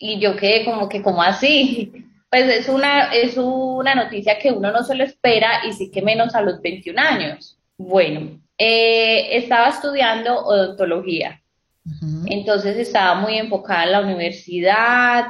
Y 0.00 0.18
yo 0.18 0.34
quedé 0.34 0.64
como 0.64 0.88
que, 0.88 1.02
como 1.02 1.22
así? 1.22 1.92
Pues 2.32 2.48
es 2.48 2.68
una, 2.68 3.12
es 3.12 3.36
una 3.36 3.96
noticia 3.96 4.38
que 4.38 4.52
uno 4.52 4.70
no 4.70 4.84
se 4.84 4.94
lo 4.94 5.02
espera 5.02 5.66
y 5.68 5.72
sí 5.72 5.90
que 5.90 6.00
menos 6.00 6.32
a 6.36 6.42
los 6.42 6.62
21 6.62 6.96
años. 7.00 7.58
Bueno, 7.76 8.40
eh, 8.56 9.36
estaba 9.36 9.68
estudiando 9.70 10.38
odontología. 10.38 11.42
Entonces 12.26 12.76
estaba 12.76 13.16
muy 13.16 13.36
enfocada 13.36 13.82
en 13.82 13.90
la 13.90 14.00
universidad, 14.02 15.24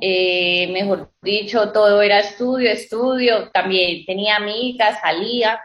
eh, 0.00 0.68
mejor 0.72 1.10
dicho, 1.22 1.72
todo 1.72 2.02
era 2.02 2.18
estudio, 2.18 2.70
estudio, 2.70 3.50
también 3.50 4.04
tenía 4.04 4.36
amigas, 4.36 5.00
salía, 5.00 5.58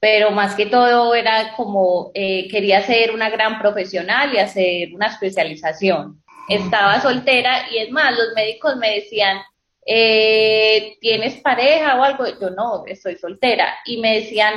pero 0.00 0.32
más 0.32 0.54
que 0.54 0.66
todo 0.66 1.14
era 1.14 1.54
como 1.56 2.10
eh, 2.14 2.48
quería 2.48 2.82
ser 2.82 3.12
una 3.12 3.30
gran 3.30 3.60
profesional 3.60 4.34
y 4.34 4.38
hacer 4.38 4.92
una 4.94 5.06
especialización. 5.06 6.23
Estaba 6.48 7.00
soltera 7.00 7.70
y 7.70 7.78
es 7.78 7.90
más, 7.90 8.16
los 8.16 8.34
médicos 8.34 8.76
me 8.76 8.96
decían, 8.96 9.38
eh, 9.86 10.96
¿tienes 11.00 11.40
pareja 11.40 11.98
o 11.98 12.02
algo? 12.02 12.24
Yo 12.40 12.50
no, 12.50 12.84
estoy 12.86 13.16
soltera. 13.16 13.74
Y 13.86 13.98
me 13.98 14.20
decían, 14.20 14.54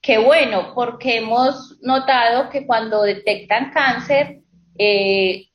qué 0.00 0.18
bueno, 0.18 0.72
porque 0.74 1.18
hemos 1.18 1.78
notado 1.80 2.50
que 2.50 2.66
cuando 2.66 3.02
detectan 3.02 3.70
cáncer, 3.72 4.40
eh, 4.78 5.46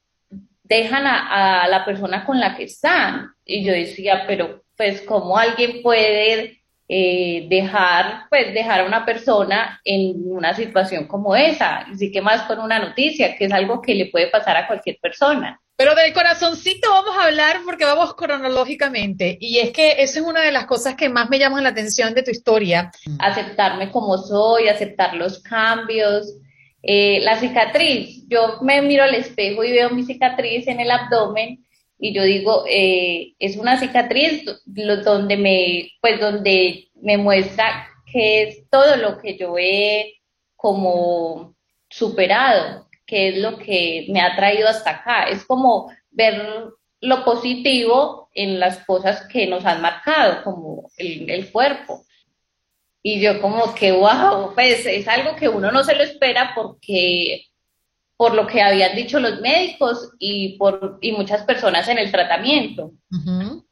dejan 0.63 1.05
a, 1.05 1.67
la 1.67 1.83
persona 1.85 2.25
con 2.25 2.39
la 2.39 2.55
que 2.55 2.63
están. 2.63 3.31
Y 3.45 3.63
yo 3.63 3.73
decía, 3.73 4.23
pero 4.27 4.63
pues 4.77 5.01
cómo 5.01 5.37
alguien 5.37 5.81
puede 5.81 6.61
eh, 6.87 7.47
dejar, 7.49 8.27
pues 8.29 8.53
dejar 8.53 8.81
a 8.81 8.85
una 8.85 9.05
persona 9.05 9.81
en 9.83 10.15
una 10.25 10.53
situación 10.53 11.05
como 11.05 11.35
esa, 11.35 11.79
así 11.79 12.11
que 12.11 12.21
más 12.21 12.43
con 12.43 12.59
una 12.59 12.79
noticia, 12.79 13.35
que 13.35 13.45
es 13.45 13.51
algo 13.51 13.81
que 13.81 13.93
le 13.93 14.05
puede 14.07 14.27
pasar 14.27 14.55
a 14.57 14.67
cualquier 14.67 14.97
persona. 15.01 15.59
Pero 15.79 15.95
del 15.95 16.11
corazoncito 16.11 16.89
vamos 16.89 17.15
a 17.17 17.27
hablar 17.27 17.61
porque 17.63 17.85
vamos 17.85 18.13
cronológicamente. 18.13 19.37
Y 19.39 19.59
es 19.59 19.71
que 19.71 20.03
esa 20.03 20.19
es 20.19 20.25
una 20.25 20.41
de 20.41 20.51
las 20.51 20.65
cosas 20.65 20.95
que 20.95 21.07
más 21.07 21.29
me 21.29 21.39
llaman 21.39 21.63
la 21.63 21.69
atención 21.69 22.13
de 22.13 22.21
tu 22.21 22.31
historia. 22.31 22.91
Aceptarme 23.17 23.89
como 23.89 24.17
soy, 24.17 24.67
aceptar 24.67 25.15
los 25.15 25.41
cambios, 25.41 26.35
eh, 26.83 27.21
la 27.21 27.39
cicatriz, 27.39 28.25
yo 28.27 28.57
me 28.61 28.81
miro 28.81 29.05
al 29.05 29.15
espejo 29.15 29.63
y 29.63 29.71
veo 29.71 29.89
mi 29.91 30.03
cicatriz 30.03 30.67
en 30.67 30.81
el 30.81 30.91
abdomen 30.91 31.65
y 31.97 32.13
yo 32.13 32.23
digo, 32.23 32.65
eh, 32.69 33.35
es 33.39 33.55
una 33.55 33.79
cicatriz 33.79 34.43
donde 34.65 35.37
me, 35.37 35.91
pues 36.01 36.19
donde 36.19 36.89
me 37.01 37.15
muestra 37.15 37.87
que 38.11 38.43
es 38.43 38.69
todo 38.69 38.97
lo 38.97 39.17
que 39.17 39.37
yo 39.37 39.57
he 39.57 40.15
como 40.57 41.55
superado, 41.89 42.88
que 43.09 43.29
es 43.29 43.37
lo 43.39 43.57
que 43.57 44.05
me 44.09 44.21
ha 44.21 44.35
traído 44.35 44.67
hasta 44.67 44.91
acá. 44.91 45.23
Es 45.23 45.43
como 45.43 45.91
ver 46.11 46.41
lo 47.01 47.25
positivo 47.25 48.29
en 48.33 48.59
las 48.59 48.85
cosas 48.85 49.25
que 49.27 49.47
nos 49.47 49.65
han 49.65 49.81
marcado, 49.81 50.43
como 50.43 50.91
el, 50.97 51.27
el 51.29 51.51
cuerpo. 51.51 52.05
Y 53.01 53.19
yo 53.19 53.41
como 53.41 53.73
que, 53.73 53.91
wow, 53.91 54.53
pues 54.53 54.85
es 54.85 55.07
algo 55.07 55.35
que 55.35 55.49
uno 55.49 55.71
no 55.71 55.83
se 55.83 55.95
lo 55.95 56.03
espera 56.03 56.51
porque 56.53 57.45
por 58.15 58.35
lo 58.35 58.45
que 58.45 58.61
habían 58.61 58.95
dicho 58.95 59.19
los 59.19 59.39
médicos 59.39 60.11
y 60.19 60.57
por 60.57 60.99
y 61.01 61.13
muchas 61.13 61.43
personas 61.43 61.87
en 61.87 61.97
el 61.97 62.11
tratamiento. 62.11 62.91
Uh-huh. 63.11 63.65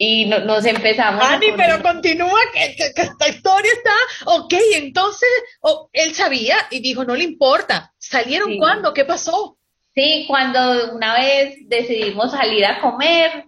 Y 0.00 0.26
no, 0.26 0.38
nos 0.40 0.64
empezamos. 0.64 1.24
Ani, 1.24 1.48
pero 1.56 1.82
continúa, 1.82 2.38
que, 2.54 2.76
que, 2.76 2.94
que, 2.94 3.02
esta 3.02 3.28
historia 3.28 3.72
está. 3.72 4.30
Ok, 4.32 4.54
entonces 4.74 5.28
oh, 5.60 5.90
él 5.92 6.14
sabía 6.14 6.56
y 6.70 6.78
dijo, 6.78 7.04
no 7.04 7.16
le 7.16 7.24
importa. 7.24 7.92
¿Salieron 7.98 8.52
sí. 8.52 8.58
cuándo? 8.58 8.94
¿Qué 8.94 9.04
pasó? 9.04 9.58
Sí, 9.94 10.24
cuando 10.28 10.94
una 10.94 11.14
vez 11.14 11.56
decidimos 11.62 12.30
salir 12.30 12.64
a 12.64 12.80
comer 12.80 13.46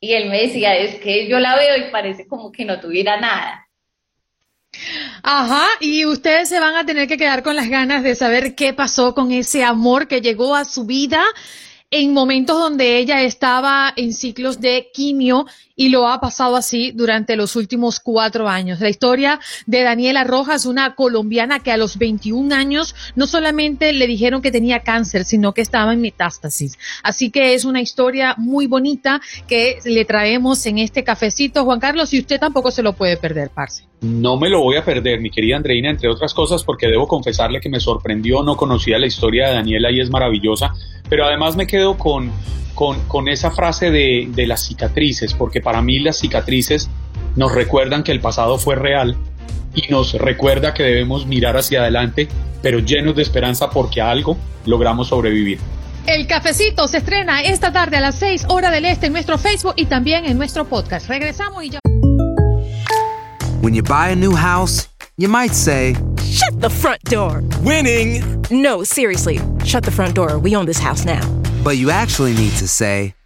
y 0.00 0.14
él 0.14 0.28
me 0.28 0.42
decía, 0.42 0.74
es 0.74 0.96
que 0.96 1.28
yo 1.28 1.38
la 1.38 1.54
veo 1.54 1.76
y 1.76 1.90
parece 1.92 2.26
como 2.26 2.50
que 2.50 2.64
no 2.64 2.80
tuviera 2.80 3.20
nada. 3.20 3.68
Ajá, 5.22 5.66
y 5.80 6.04
ustedes 6.04 6.48
se 6.48 6.60
van 6.60 6.74
a 6.76 6.84
tener 6.84 7.08
que 7.08 7.16
quedar 7.16 7.42
con 7.42 7.56
las 7.56 7.68
ganas 7.68 8.02
de 8.02 8.14
saber 8.14 8.54
qué 8.54 8.74
pasó 8.74 9.14
con 9.14 9.32
ese 9.32 9.64
amor 9.64 10.08
que 10.08 10.20
llegó 10.20 10.54
a 10.54 10.64
su 10.64 10.84
vida 10.84 11.22
en 11.90 12.12
momentos 12.12 12.58
donde 12.58 12.98
ella 12.98 13.22
estaba 13.22 13.92
en 13.96 14.12
ciclos 14.12 14.60
de 14.60 14.90
quimio 14.92 15.46
y 15.76 15.90
lo 15.90 16.08
ha 16.08 16.20
pasado 16.20 16.56
así 16.56 16.90
durante 16.92 17.36
los 17.36 17.54
últimos 17.54 18.00
cuatro 18.00 18.48
años. 18.48 18.80
La 18.80 18.88
historia 18.88 19.38
de 19.66 19.82
Daniela 19.82 20.24
Rojas, 20.24 20.66
una 20.66 20.94
colombiana 20.94 21.60
que 21.60 21.70
a 21.70 21.76
los 21.76 21.98
21 21.98 22.54
años 22.54 22.94
no 23.14 23.26
solamente 23.26 23.92
le 23.92 24.06
dijeron 24.06 24.40
que 24.40 24.50
tenía 24.50 24.80
cáncer, 24.80 25.24
sino 25.24 25.52
que 25.52 25.60
estaba 25.60 25.92
en 25.92 26.00
metástasis. 26.00 26.78
Así 27.02 27.30
que 27.30 27.54
es 27.54 27.64
una 27.64 27.82
historia 27.82 28.34
muy 28.38 28.66
bonita 28.66 29.20
que 29.46 29.78
le 29.84 30.04
traemos 30.04 30.64
en 30.66 30.78
este 30.78 31.04
cafecito, 31.04 31.64
Juan 31.64 31.78
Carlos, 31.78 32.12
y 32.14 32.20
usted 32.20 32.40
tampoco 32.40 32.70
se 32.70 32.82
lo 32.82 32.94
puede 32.94 33.16
perder, 33.16 33.50
parce. 33.50 33.84
No 34.00 34.36
me 34.36 34.48
lo 34.48 34.60
voy 34.60 34.76
a 34.76 34.84
perder, 34.84 35.20
mi 35.20 35.30
querida 35.30 35.56
Andreina, 35.56 35.90
entre 35.90 36.08
otras 36.08 36.34
cosas, 36.34 36.64
porque 36.64 36.86
debo 36.86 37.08
confesarle 37.08 37.60
que 37.60 37.68
me 37.68 37.80
sorprendió, 37.80 38.42
no 38.42 38.56
conocía 38.56 38.98
la 38.98 39.06
historia 39.06 39.48
de 39.48 39.54
Daniela 39.54 39.90
y 39.90 40.00
es 40.00 40.10
maravillosa, 40.10 40.74
pero 41.08 41.24
además 41.24 41.56
me 41.56 41.66
quedo 41.66 41.96
con, 41.96 42.30
con, 42.74 43.00
con 43.08 43.26
esa 43.28 43.50
frase 43.50 43.90
de, 43.90 44.28
de 44.30 44.46
las 44.46 44.66
cicatrices, 44.66 45.34
porque 45.34 45.60
para 45.66 45.82
mí 45.82 45.98
las 45.98 46.18
cicatrices 46.18 46.88
nos 47.34 47.52
recuerdan 47.52 48.04
que 48.04 48.12
el 48.12 48.20
pasado 48.20 48.56
fue 48.56 48.76
real 48.76 49.16
y 49.74 49.90
nos 49.90 50.12
recuerda 50.12 50.72
que 50.72 50.84
debemos 50.84 51.26
mirar 51.26 51.56
hacia 51.56 51.80
adelante, 51.80 52.28
pero 52.62 52.78
llenos 52.78 53.16
de 53.16 53.22
esperanza 53.22 53.68
porque 53.70 54.00
a 54.00 54.10
algo 54.10 54.36
logramos 54.64 55.08
sobrevivir. 55.08 55.58
El 56.06 56.28
cafecito 56.28 56.86
se 56.86 56.98
estrena 56.98 57.42
esta 57.42 57.72
tarde 57.72 57.96
a 57.96 58.00
las 58.00 58.14
6 58.14 58.46
horas 58.48 58.70
del 58.70 58.84
este 58.84 59.06
en 59.06 59.12
nuestro 59.12 59.38
Facebook 59.38 59.72
y 59.74 59.86
también 59.86 60.24
en 60.24 60.38
nuestro 60.38 60.66
podcast. 60.66 61.08
Regresamos 61.08 61.64
y 61.64 61.70
ya. 61.70 61.80
When 63.60 63.74
you 63.74 63.82
buy 63.82 64.12
a 64.12 64.14
new 64.14 64.36
house, 64.36 64.88
you 65.16 65.28
might 65.28 65.52
say, 65.52 65.96
Shut 66.22 66.60
the 66.60 66.70
front 66.70 67.02
door! 67.10 67.42
Winning! 67.64 68.22
No, 68.52 68.84
seriously, 68.84 69.40
shut 69.64 69.82
the 69.82 69.90
front 69.90 70.14
door. 70.14 70.38
We 70.38 70.54
own 70.54 70.66
this 70.66 70.78
house 70.78 71.04
now. 71.04 71.26
But 71.64 71.76
you 71.76 71.90
actually 71.90 72.34
need 72.34 72.52
to 72.58 72.68
say, 72.68 73.14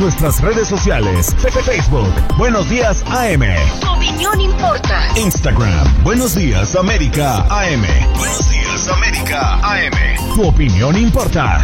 Nuestras 0.00 0.40
redes 0.40 0.66
sociales. 0.66 1.36
Facebook. 1.62 2.08
Buenos 2.38 2.70
Días 2.70 3.04
AM. 3.10 3.42
Tu 3.82 3.86
opinión 3.86 4.40
importa. 4.40 4.98
Instagram. 5.14 6.02
Buenos 6.02 6.34
Días 6.34 6.74
América 6.74 7.44
AM. 7.50 7.84
Buenos 8.16 8.48
Días 8.50 8.88
América 8.88 9.60
AM. 9.62 10.34
Tu 10.34 10.42
opinión 10.42 10.96
importa. 10.96 11.62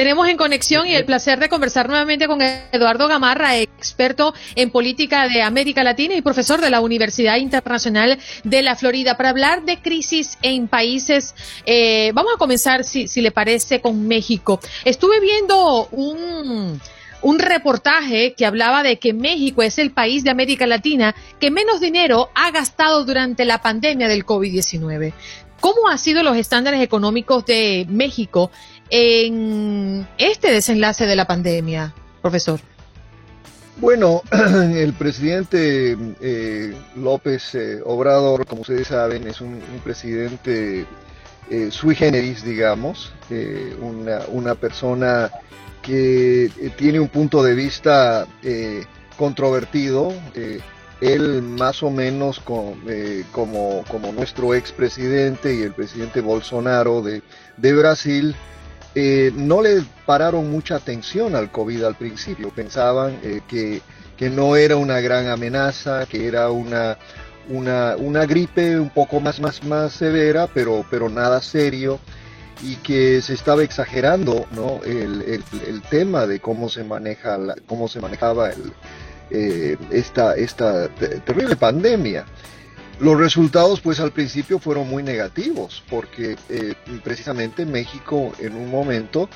Tenemos 0.00 0.28
en 0.28 0.38
conexión 0.38 0.86
y 0.86 0.94
el 0.94 1.04
placer 1.04 1.38
de 1.40 1.50
conversar 1.50 1.86
nuevamente 1.86 2.26
con 2.26 2.40
Eduardo 2.40 3.06
Gamarra, 3.06 3.58
experto 3.58 4.32
en 4.54 4.70
política 4.70 5.28
de 5.28 5.42
América 5.42 5.84
Latina 5.84 6.14
y 6.14 6.22
profesor 6.22 6.58
de 6.62 6.70
la 6.70 6.80
Universidad 6.80 7.36
Internacional 7.36 8.18
de 8.42 8.62
la 8.62 8.76
Florida, 8.76 9.18
para 9.18 9.28
hablar 9.28 9.62
de 9.66 9.82
crisis 9.82 10.38
en 10.40 10.68
países. 10.68 11.34
Eh, 11.66 12.12
vamos 12.14 12.32
a 12.34 12.38
comenzar, 12.38 12.82
si, 12.82 13.08
si 13.08 13.20
le 13.20 13.30
parece, 13.30 13.82
con 13.82 14.08
México. 14.08 14.58
Estuve 14.86 15.20
viendo 15.20 15.88
un 15.90 16.80
un 17.22 17.38
reportaje 17.38 18.32
que 18.32 18.46
hablaba 18.46 18.82
de 18.82 18.98
que 18.98 19.12
México 19.12 19.62
es 19.62 19.76
el 19.76 19.90
país 19.90 20.24
de 20.24 20.30
América 20.30 20.66
Latina 20.66 21.14
que 21.38 21.50
menos 21.50 21.78
dinero 21.78 22.30
ha 22.34 22.50
gastado 22.50 23.04
durante 23.04 23.44
la 23.44 23.60
pandemia 23.60 24.08
del 24.08 24.24
COVID-19. 24.24 25.12
¿Cómo 25.60 25.88
han 25.88 25.98
sido 25.98 26.22
los 26.22 26.38
estándares 26.38 26.82
económicos 26.82 27.44
de 27.44 27.86
México 27.90 28.50
en 28.90 30.06
este 30.18 30.52
desenlace 30.52 31.06
de 31.06 31.16
la 31.16 31.26
pandemia, 31.26 31.94
profesor? 32.20 32.60
Bueno, 33.80 34.22
el 34.74 34.92
presidente 34.92 35.96
eh, 36.20 36.74
López 36.96 37.54
eh, 37.54 37.80
Obrador, 37.84 38.44
como 38.46 38.60
ustedes 38.60 38.88
saben, 38.88 39.26
es 39.26 39.40
un, 39.40 39.58
presidente 39.82 40.84
eh, 41.48 41.70
sui 41.70 41.94
generis, 41.94 42.44
digamos, 42.44 43.12
una, 43.80 44.20
una, 44.28 44.54
persona 44.54 45.30
que 45.80 46.50
tiene 46.76 47.00
un 47.00 47.08
punto 47.08 47.42
de 47.42 47.54
vista 47.54 48.26
controvertido. 49.16 50.12
él 51.00 51.42
más 51.42 51.82
o 51.82 51.90
menos 51.90 52.38
como, 52.40 52.76
como, 53.32 53.84
como 53.88 54.12
nuestro 54.12 54.54
expresidente 54.54 55.54
y 55.54 55.62
el 55.62 55.72
presidente 55.72 56.20
Bolsonaro 56.20 57.00
de, 57.00 57.22
de 57.56 57.72
Brasil, 57.72 58.36
eh, 58.94 59.32
no 59.34 59.62
le 59.62 59.82
pararon 60.06 60.50
mucha 60.50 60.76
atención 60.76 61.34
al 61.36 61.50
COVID 61.50 61.84
al 61.84 61.94
principio, 61.94 62.50
pensaban 62.50 63.18
eh, 63.22 63.40
que, 63.48 63.82
que, 64.16 64.30
no 64.30 64.56
era 64.56 64.76
una 64.76 65.00
gran 65.00 65.28
amenaza, 65.28 66.06
que 66.06 66.26
era 66.26 66.50
una, 66.50 66.98
una, 67.48 67.96
una 67.96 68.26
gripe 68.26 68.78
un 68.78 68.90
poco 68.90 69.20
más, 69.20 69.40
más, 69.40 69.62
más 69.64 69.92
severa, 69.92 70.48
pero, 70.52 70.84
pero 70.90 71.08
nada 71.08 71.40
serio, 71.40 72.00
y 72.62 72.76
que 72.76 73.22
se 73.22 73.34
estaba 73.34 73.62
exagerando 73.62 74.46
¿no? 74.52 74.80
el, 74.84 75.22
el, 75.22 75.44
el 75.66 75.82
tema 75.82 76.26
de 76.26 76.40
cómo 76.40 76.68
se, 76.68 76.84
maneja 76.84 77.38
la, 77.38 77.56
cómo 77.66 77.88
se 77.88 78.00
manejaba 78.00 78.50
el, 78.50 78.72
eh, 79.30 79.76
esta, 79.90 80.34
esta 80.34 80.88
terrible 80.88 81.54
pandemia. 81.56 82.24
Los 83.00 83.18
resultados 83.18 83.80
pues 83.80 83.98
al 83.98 84.12
principio 84.12 84.58
fueron 84.58 84.86
muy 84.86 85.02
negativos 85.02 85.82
porque 85.88 86.36
eh, 86.50 86.74
precisamente 87.02 87.64
México 87.64 88.32
en 88.38 88.54
un 88.54 88.70
momento 88.70 89.30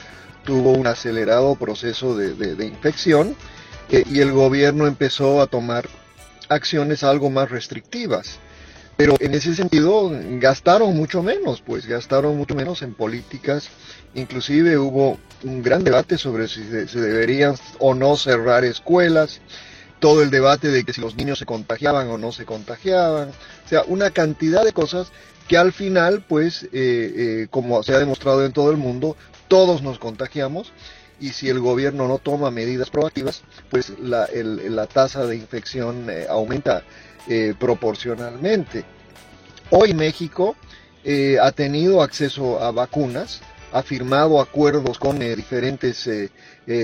tuvo 0.44 0.72
un 0.72 0.86
acelerado 0.86 1.54
proceso 1.54 2.14
de, 2.14 2.66
infección 2.66 3.34
eh, 3.90 4.04
y 4.10 4.20
el 4.20 4.32
gobierno 4.32 4.86
empezó 4.86 5.40
a 5.40 5.46
tomar 5.46 5.88
acciones 6.50 7.02
algo 7.02 7.30
más 7.30 7.50
restrictivas. 7.50 8.38
Pero 8.98 9.16
en 9.18 9.32
ese 9.32 9.54
sentido 9.54 10.10
gastaron 10.38 10.94
mucho 10.94 11.22
menos, 11.22 11.62
pues 11.62 11.86
gastaron 11.86 12.36
mucho 12.36 12.54
menos 12.54 12.82
en 12.82 12.92
políticas. 12.92 13.70
Inclusive 14.14 14.76
hubo 14.76 15.18
un 15.42 15.62
gran 15.62 15.82
debate 15.82 16.18
sobre 16.18 16.48
si 16.48 16.64
se 16.64 17.00
deberían 17.00 17.54
o 17.78 17.94
no 17.94 18.16
cerrar 18.16 18.62
escuelas 18.62 19.40
todo 20.04 20.22
el 20.22 20.30
debate 20.30 20.68
de 20.68 20.84
que 20.84 20.92
si 20.92 21.00
los 21.00 21.16
niños 21.16 21.38
se 21.38 21.46
contagiaban 21.46 22.08
o 22.08 22.18
no 22.18 22.30
se 22.30 22.44
contagiaban, 22.44 23.30
o 23.64 23.68
sea, 23.68 23.82
una 23.86 24.10
cantidad 24.10 24.64
de 24.64 24.72
cosas 24.72 25.10
que 25.48 25.56
al 25.56 25.72
final, 25.72 26.24
pues, 26.26 26.64
eh, 26.64 26.68
eh, 26.72 27.46
como 27.50 27.82
se 27.82 27.94
ha 27.94 27.98
demostrado 27.98 28.44
en 28.44 28.52
todo 28.52 28.70
el 28.70 28.76
mundo, 28.76 29.16
todos 29.48 29.82
nos 29.82 29.98
contagiamos 29.98 30.72
y 31.20 31.30
si 31.30 31.48
el 31.48 31.60
gobierno 31.60 32.08
no 32.08 32.18
toma 32.18 32.50
medidas 32.50 32.90
proactivas, 32.90 33.42
pues 33.70 33.92
la, 34.00 34.28
la 34.32 34.86
tasa 34.86 35.26
de 35.26 35.36
infección 35.36 36.08
eh, 36.10 36.26
aumenta 36.28 36.82
proporcionalmente. 37.58 38.84
Hoy 39.70 39.94
México 39.94 40.56
ha 41.40 41.52
tenido 41.52 42.02
acceso 42.02 42.62
a 42.62 42.70
vacunas, 42.70 43.40
ha 43.74 43.82
firmado 43.82 44.40
acuerdos 44.40 45.00
con 45.00 45.18
diferentes 45.18 46.06
eh, 46.06 46.30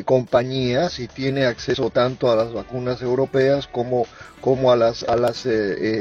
compañías 0.04 0.98
y 0.98 1.06
tiene 1.06 1.46
acceso 1.46 1.88
tanto 1.90 2.28
a 2.32 2.34
las 2.34 2.52
vacunas 2.52 3.00
europeas 3.00 3.68
como, 3.68 4.06
como 4.40 4.72
a 4.72 4.76
las, 4.76 5.04
a 5.04 5.14
las 5.14 5.46
eh, 5.46 5.50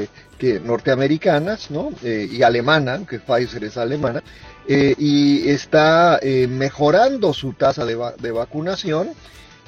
eh, 0.02 0.08
que, 0.36 0.58
norteamericanas 0.58 1.70
¿no? 1.70 1.92
y 2.02 2.42
alemana, 2.42 3.02
que 3.08 3.20
Pfizer 3.20 3.62
es 3.62 3.76
alemana, 3.76 4.20
y 4.66 5.48
está 5.48 6.18
mejorando 6.48 7.32
su 7.34 7.52
tasa 7.52 7.84
de, 7.84 7.96
de 8.18 8.30
vacunación 8.32 9.10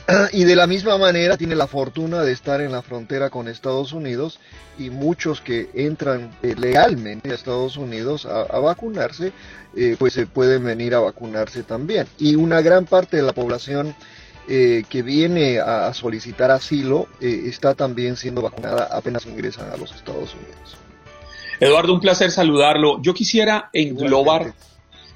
y 0.32 0.44
de 0.44 0.56
la 0.56 0.66
misma 0.66 0.98
manera 0.98 1.36
tiene 1.36 1.54
la 1.54 1.66
fortuna 1.66 2.22
de 2.22 2.32
estar 2.32 2.60
en 2.60 2.72
la 2.72 2.82
frontera 2.82 3.30
con 3.30 3.48
Estados 3.48 3.92
Unidos 3.92 4.40
y 4.78 4.90
muchos 4.90 5.40
que 5.40 5.70
entran 5.74 6.30
legalmente 6.42 7.30
a 7.30 7.34
Estados 7.34 7.76
Unidos 7.76 8.26
a, 8.26 8.42
a 8.42 8.58
vacunarse 8.58 9.32
eh, 9.74 9.96
pues 9.98 10.12
se 10.12 10.26
pueden 10.26 10.64
venir 10.64 10.94
a 10.94 11.00
vacunarse 11.00 11.62
también. 11.62 12.06
Y 12.18 12.34
una 12.34 12.60
gran 12.60 12.84
parte 12.84 13.16
de 13.16 13.22
la 13.22 13.32
población 13.32 13.94
eh, 14.48 14.84
que 14.88 15.02
viene 15.02 15.60
a, 15.60 15.92
solicitar 15.94 16.50
asilo 16.50 17.08
eh, 17.20 17.44
está 17.46 17.74
también 17.74 18.16
siendo 18.16 18.42
vacunada 18.42 18.88
apenas 18.92 19.24
ingresan 19.24 19.70
a 19.70 19.76
los 19.76 19.94
Estados 19.94 20.34
Unidos. 20.34 20.76
Eduardo, 21.58 21.94
un 21.94 22.00
placer 22.00 22.30
saludarlo. 22.30 23.00
Yo 23.00 23.14
quisiera 23.14 23.70
englobar, 23.72 24.52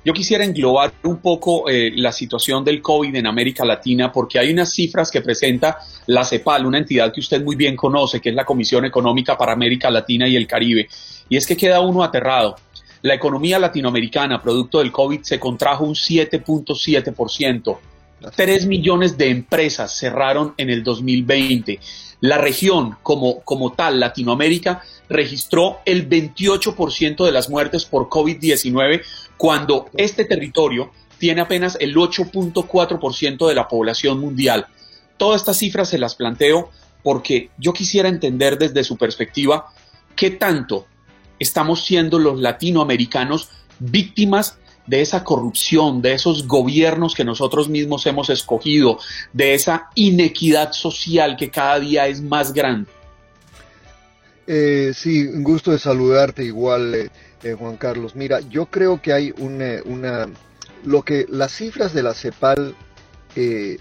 yo 0.06 0.12
quisiera 0.12 0.44
englobar 0.44 0.92
un 1.02 1.16
poco 1.16 1.64
la 1.68 2.12
situación 2.12 2.64
del 2.64 2.80
COVID 2.80 3.12
en 3.12 3.26
América 3.26 3.64
Latina, 3.64 4.12
porque 4.12 4.38
hay 4.38 4.52
unas 4.52 4.72
cifras 4.72 5.10
que 5.10 5.20
presenta 5.20 5.78
la 6.06 6.24
CEPAL, 6.24 6.64
una 6.64 6.78
entidad 6.78 7.12
que 7.12 7.18
usted 7.18 7.42
muy 7.42 7.56
bien 7.56 7.74
conoce, 7.74 8.20
que 8.20 8.28
es 8.28 8.34
la 8.36 8.44
Comisión 8.44 8.84
Económica 8.84 9.36
para 9.36 9.52
América 9.52 9.90
Latina 9.90 10.28
y 10.28 10.36
el 10.36 10.46
Caribe, 10.46 10.88
y 11.28 11.36
es 11.36 11.44
que 11.44 11.56
queda 11.56 11.80
uno 11.80 12.04
aterrado. 12.04 12.54
La 13.02 13.14
economía 13.14 13.58
latinoamericana, 13.58 14.40
producto 14.40 14.78
del 14.78 14.92
COVID, 14.92 15.22
se 15.22 15.40
contrajo 15.40 15.84
un 15.84 15.94
7.7%. 15.94 17.78
Tres 18.36 18.64
millones 18.64 19.18
de 19.18 19.28
empresas 19.30 19.98
cerraron 19.98 20.54
en 20.56 20.70
el 20.70 20.84
2020. 20.84 21.80
La 22.20 22.38
región 22.38 22.96
como, 23.02 23.40
como 23.40 23.72
tal, 23.72 23.98
Latinoamérica, 23.98 24.82
registró 25.08 25.80
el 25.84 26.08
28% 26.08 27.24
de 27.24 27.32
las 27.32 27.50
muertes 27.50 27.84
por 27.84 28.08
COVID-19 28.08 29.02
cuando 29.36 29.90
este 29.96 30.24
territorio 30.24 30.92
tiene 31.18 31.40
apenas 31.40 31.76
el 31.80 31.94
8.4% 31.94 33.48
de 33.48 33.54
la 33.54 33.68
población 33.68 34.20
mundial. 34.20 34.66
Todas 35.16 35.42
estas 35.42 35.58
cifras 35.58 35.88
se 35.88 35.98
las 35.98 36.14
planteo 36.14 36.70
porque 37.02 37.50
yo 37.58 37.72
quisiera 37.72 38.08
entender 38.08 38.58
desde 38.58 38.84
su 38.84 38.96
perspectiva 38.96 39.66
qué 40.14 40.30
tanto 40.30 40.86
estamos 41.38 41.84
siendo 41.84 42.18
los 42.18 42.40
latinoamericanos 42.40 43.50
víctimas 43.78 44.58
de 44.86 45.00
esa 45.00 45.24
corrupción, 45.24 46.00
de 46.00 46.14
esos 46.14 46.46
gobiernos 46.46 47.14
que 47.14 47.24
nosotros 47.24 47.68
mismos 47.68 48.06
hemos 48.06 48.30
escogido, 48.30 48.98
de 49.32 49.54
esa 49.54 49.90
inequidad 49.94 50.72
social 50.72 51.36
que 51.36 51.50
cada 51.50 51.80
día 51.80 52.06
es 52.06 52.22
más 52.22 52.52
grande. 52.52 52.88
Eh, 54.46 54.92
sí, 54.94 55.26
un 55.26 55.42
gusto 55.42 55.72
de 55.72 55.78
saludarte 55.78 56.44
igual, 56.44 56.94
eh, 56.94 57.10
eh, 57.46 57.54
Juan 57.54 57.76
Carlos. 57.76 58.16
Mira, 58.16 58.40
yo 58.40 58.66
creo 58.66 59.00
que 59.00 59.12
hay 59.12 59.32
una, 59.38 59.80
una 59.84 60.26
lo 60.84 61.02
que 61.02 61.26
las 61.28 61.52
cifras 61.52 61.94
de 61.94 62.02
la 62.02 62.14
CEPAL 62.14 62.74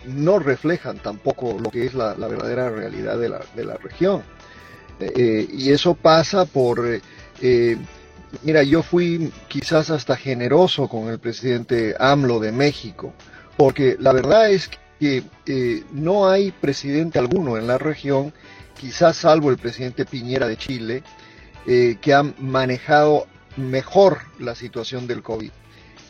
no 0.06 0.38
reflejan 0.40 0.98
tampoco 0.98 1.58
lo 1.58 1.72
que 1.72 1.86
es 1.86 1.94
la, 1.94 2.14
verdadera 2.14 2.70
realidad 2.70 3.18
de 3.18 3.30
la, 3.30 3.42
de 3.56 3.64
la 3.64 3.78
región. 3.78 4.22
y 5.00 5.72
eso 5.72 5.94
pasa 5.94 6.44
por... 6.44 6.84
mira, 8.44 8.64
yo 8.64 8.84
fui 8.84 9.32
quizás 9.48 9.92
hasta 9.92 10.18
generoso 10.18 10.90
con 10.90 11.08
el 11.08 11.20
presidente 11.20 11.96
AMLO 11.98 12.42
de 12.42 12.52
México, 12.52 13.14
porque 13.56 13.96
la 13.98 14.12
verdad 14.12 14.50
es 14.50 14.70
que 15.00 15.24
no 15.94 16.28
hay 16.28 16.52
presidente 16.52 17.18
alguno 17.18 17.56
en 17.56 17.66
la 17.66 17.78
región, 17.78 18.34
quizás 18.78 19.16
salvo 19.16 19.52
el 19.52 19.58
presidente 19.58 20.04
Piñera 20.04 20.50
de 20.50 20.58
Chile, 20.58 21.04
que 21.66 22.14
ha 22.14 22.24
manejado 22.40 23.26
mejor 23.58 24.20
la 24.40 24.56
situación 24.56 25.08
del 25.08 25.24
COVID. 25.24 25.52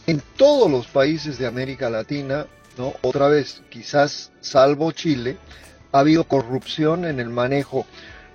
En 0.08 0.21
todos 0.38 0.69
los 0.69 0.88
países 0.88 1.38
de 1.38 1.47
América 1.47 1.89
Latina, 1.89 2.45
¿no? 2.77 2.93
otra 3.01 3.27
vez, 3.27 3.62
quizás 3.69 4.31
salvo 4.41 4.91
Chile, 4.91 5.38
ha 5.91 5.99
habido 5.99 6.25
corrupción 6.25 7.05
en 7.05 7.19
el 7.19 7.29
manejo 7.29 7.86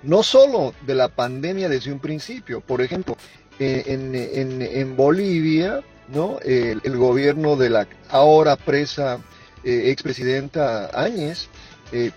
no 0.03 0.23
solo 0.23 0.73
de 0.85 0.95
la 0.95 1.09
pandemia 1.09 1.69
desde 1.69 1.91
un 1.91 1.99
principio, 1.99 2.61
por 2.61 2.81
ejemplo, 2.81 3.17
eh, 3.59 3.83
en, 3.87 4.95
Bolivia, 4.95 5.81
¿no? 6.11 6.39
El, 6.43 6.81
gobierno 6.97 7.55
de 7.55 7.69
la 7.69 7.87
ahora 8.09 8.55
presa 8.55 9.19
eh, 9.63 9.91
expresidenta 9.91 10.89
Áñez, 10.99 11.47
eh, 11.91 12.11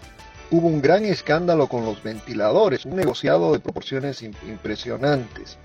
hubo 0.50 0.68
un 0.68 0.80
gran 0.80 1.04
escándalo 1.04 1.66
con 1.66 1.84
los 1.84 2.02
ventiladores, 2.02 2.86
un 2.86 2.96
negociado 2.96 3.52
de 3.52 3.60
proporciones 3.60 4.22
impresionantes. 4.22 5.58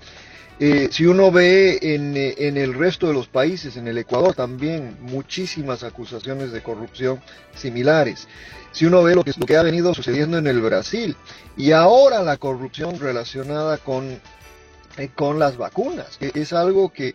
Eh, 0.62 0.90
si 0.92 1.06
uno 1.06 1.32
ve 1.32 1.78
eh, 1.80 2.34
en, 2.36 2.56
el 2.58 2.74
resto 2.74 3.06
de 3.06 3.14
los 3.14 3.28
países, 3.28 3.78
en 3.78 3.88
el 3.88 3.96
Ecuador 3.96 4.34
también, 4.34 4.98
muchísimas 5.00 5.82
acusaciones 5.82 6.52
de 6.52 6.62
corrupción 6.62 7.18
similares. 7.54 8.28
Si 8.70 8.84
uno 8.84 9.02
ve 9.02 9.14
lo 9.14 9.24
que, 9.24 9.32
lo 9.38 9.46
que 9.46 9.56
ha 9.56 9.62
venido 9.62 9.94
sucediendo 9.94 10.36
en 10.36 10.46
el 10.46 10.60
Brasil 10.60 11.16
y 11.56 11.72
ahora 11.72 12.22
la 12.22 12.36
corrupción 12.36 13.00
relacionada 13.00 13.78
con, 13.78 14.20
eh, 14.98 15.08
con 15.14 15.38
las 15.38 15.56
vacunas, 15.56 16.18
es 16.20 16.52
algo 16.52 16.92
que 16.92 17.14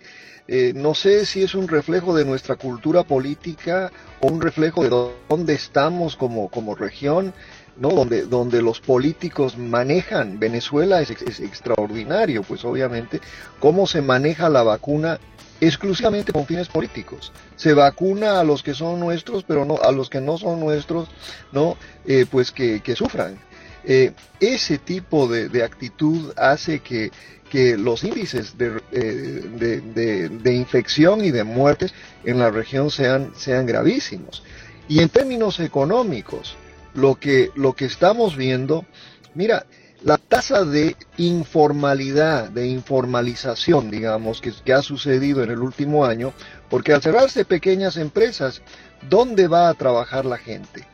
no 0.75 0.93
sé 0.93 1.25
si 1.25 1.41
es 1.41 1.55
un 1.55 1.67
reflejo 1.67 2.15
de 2.15 2.23
nuestra 2.23 2.55
cultura 2.55 3.01
política 3.01 3.91
o 4.21 4.27
un 4.27 4.41
reflejo 4.41 4.83
de 4.83 4.89
dónde 5.27 5.53
estamos 5.55 6.15
como, 6.15 6.49
como 6.49 6.75
región, 6.75 7.33
¿no? 7.77 7.89
Donde, 7.89 8.25
donde 8.25 8.61
los 8.61 8.79
políticos 8.79 9.57
manejan, 9.57 10.39
Venezuela 10.39 11.01
es, 11.01 11.11
extraordinario, 11.11 12.43
pues 12.43 12.63
obviamente, 12.65 13.21
cómo 13.59 13.87
se 13.87 14.01
maneja 14.01 14.49
la 14.49 14.63
vacuna 14.63 15.19
exclusivamente 15.61 16.33
con 16.33 16.45
fines 16.45 16.67
políticos. 16.67 17.31
Se 17.55 17.73
vacuna 17.73 18.39
a 18.39 18.43
los 18.43 18.63
que 18.63 18.73
son 18.73 18.99
nuestros, 18.99 19.43
pero 19.43 19.65
no 19.65 19.77
a 19.81 19.91
los 19.91 20.09
que 20.09 20.21
no 20.21 20.37
son 20.37 20.59
nuestros, 20.59 21.09
¿no? 21.51 21.77
Eh, 22.05 22.25
pues 22.29 22.51
que, 22.51 22.81
sufran. 22.95 23.39
Eh, 23.83 24.13
ese 24.39 24.77
tipo 24.77 25.27
de, 25.27 25.63
actitud 25.63 26.33
hace 26.35 26.79
que, 26.79 27.11
que 27.49 27.77
los 27.77 28.03
índices 28.03 28.57
de, 28.57 28.81
eh, 28.91 29.81
de, 29.93 30.29
de, 30.29 30.53
infección 30.53 31.23
y 31.23 31.31
de 31.31 31.43
muertes 31.43 31.93
en 32.23 32.39
la 32.39 32.49
región 32.49 32.89
sean, 32.89 33.31
sean 33.35 33.65
gravísimos. 33.65 34.43
Y 34.87 34.99
en 34.99 35.09
términos 35.09 35.59
económicos, 35.59 36.57
lo 36.95 37.15
que, 37.15 37.51
lo 37.55 37.73
que 37.73 37.85
estamos 37.85 38.35
viendo, 38.35 38.85
mira, 39.33 39.65
la 40.03 40.17
tasa 40.17 40.63
de 40.63 40.95
informalidad, 41.17 42.49
de 42.49 42.67
informalización, 42.67 43.89
digamos, 43.91 44.41
que, 44.41 44.51
que, 44.63 44.73
ha 44.73 44.81
sucedido 44.81 45.43
en 45.43 45.51
el 45.51 45.59
último 45.59 46.05
año, 46.05 46.33
porque 46.69 46.93
al 46.93 47.01
cerrarse 47.01 47.45
pequeñas 47.45 47.97
empresas, 47.97 48.61
¿dónde 49.09 49.47
va 49.47 49.69
a 49.69 49.73
trabajar 49.73 50.25
la 50.25 50.37
gente? 50.37 50.85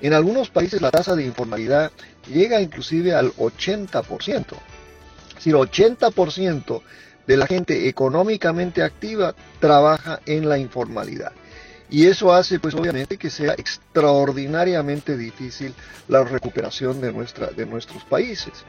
En 0.00 0.14
algunos 0.14 0.50
países 0.50 0.80
la 0.80 0.90
tasa 0.90 1.14
de 1.14 1.24
informalidad 1.24 1.92
llega 2.32 2.60
inclusive 2.60 3.14
al 3.14 3.32
80%. 3.34 4.44
Es 5.28 5.34
decir, 5.34 5.54
80% 5.54 6.82
de 7.26 7.36
la 7.36 7.46
gente 7.46 7.88
económicamente 7.88 8.82
activa 8.82 9.34
trabaja 9.58 10.20
en 10.26 10.48
la 10.48 10.58
informalidad. 10.58 11.32
Y 11.90 12.06
eso 12.06 12.32
hace, 12.32 12.60
pues 12.60 12.74
obviamente, 12.74 13.16
que 13.16 13.30
sea 13.30 13.54
extraordinariamente 13.54 15.16
difícil 15.16 15.74
la 16.08 16.22
recuperación 16.22 17.00
de, 17.00 17.12
nuestra, 17.12 17.48
de 17.48 17.66
nuestros 17.66 18.04
países. 18.04 18.64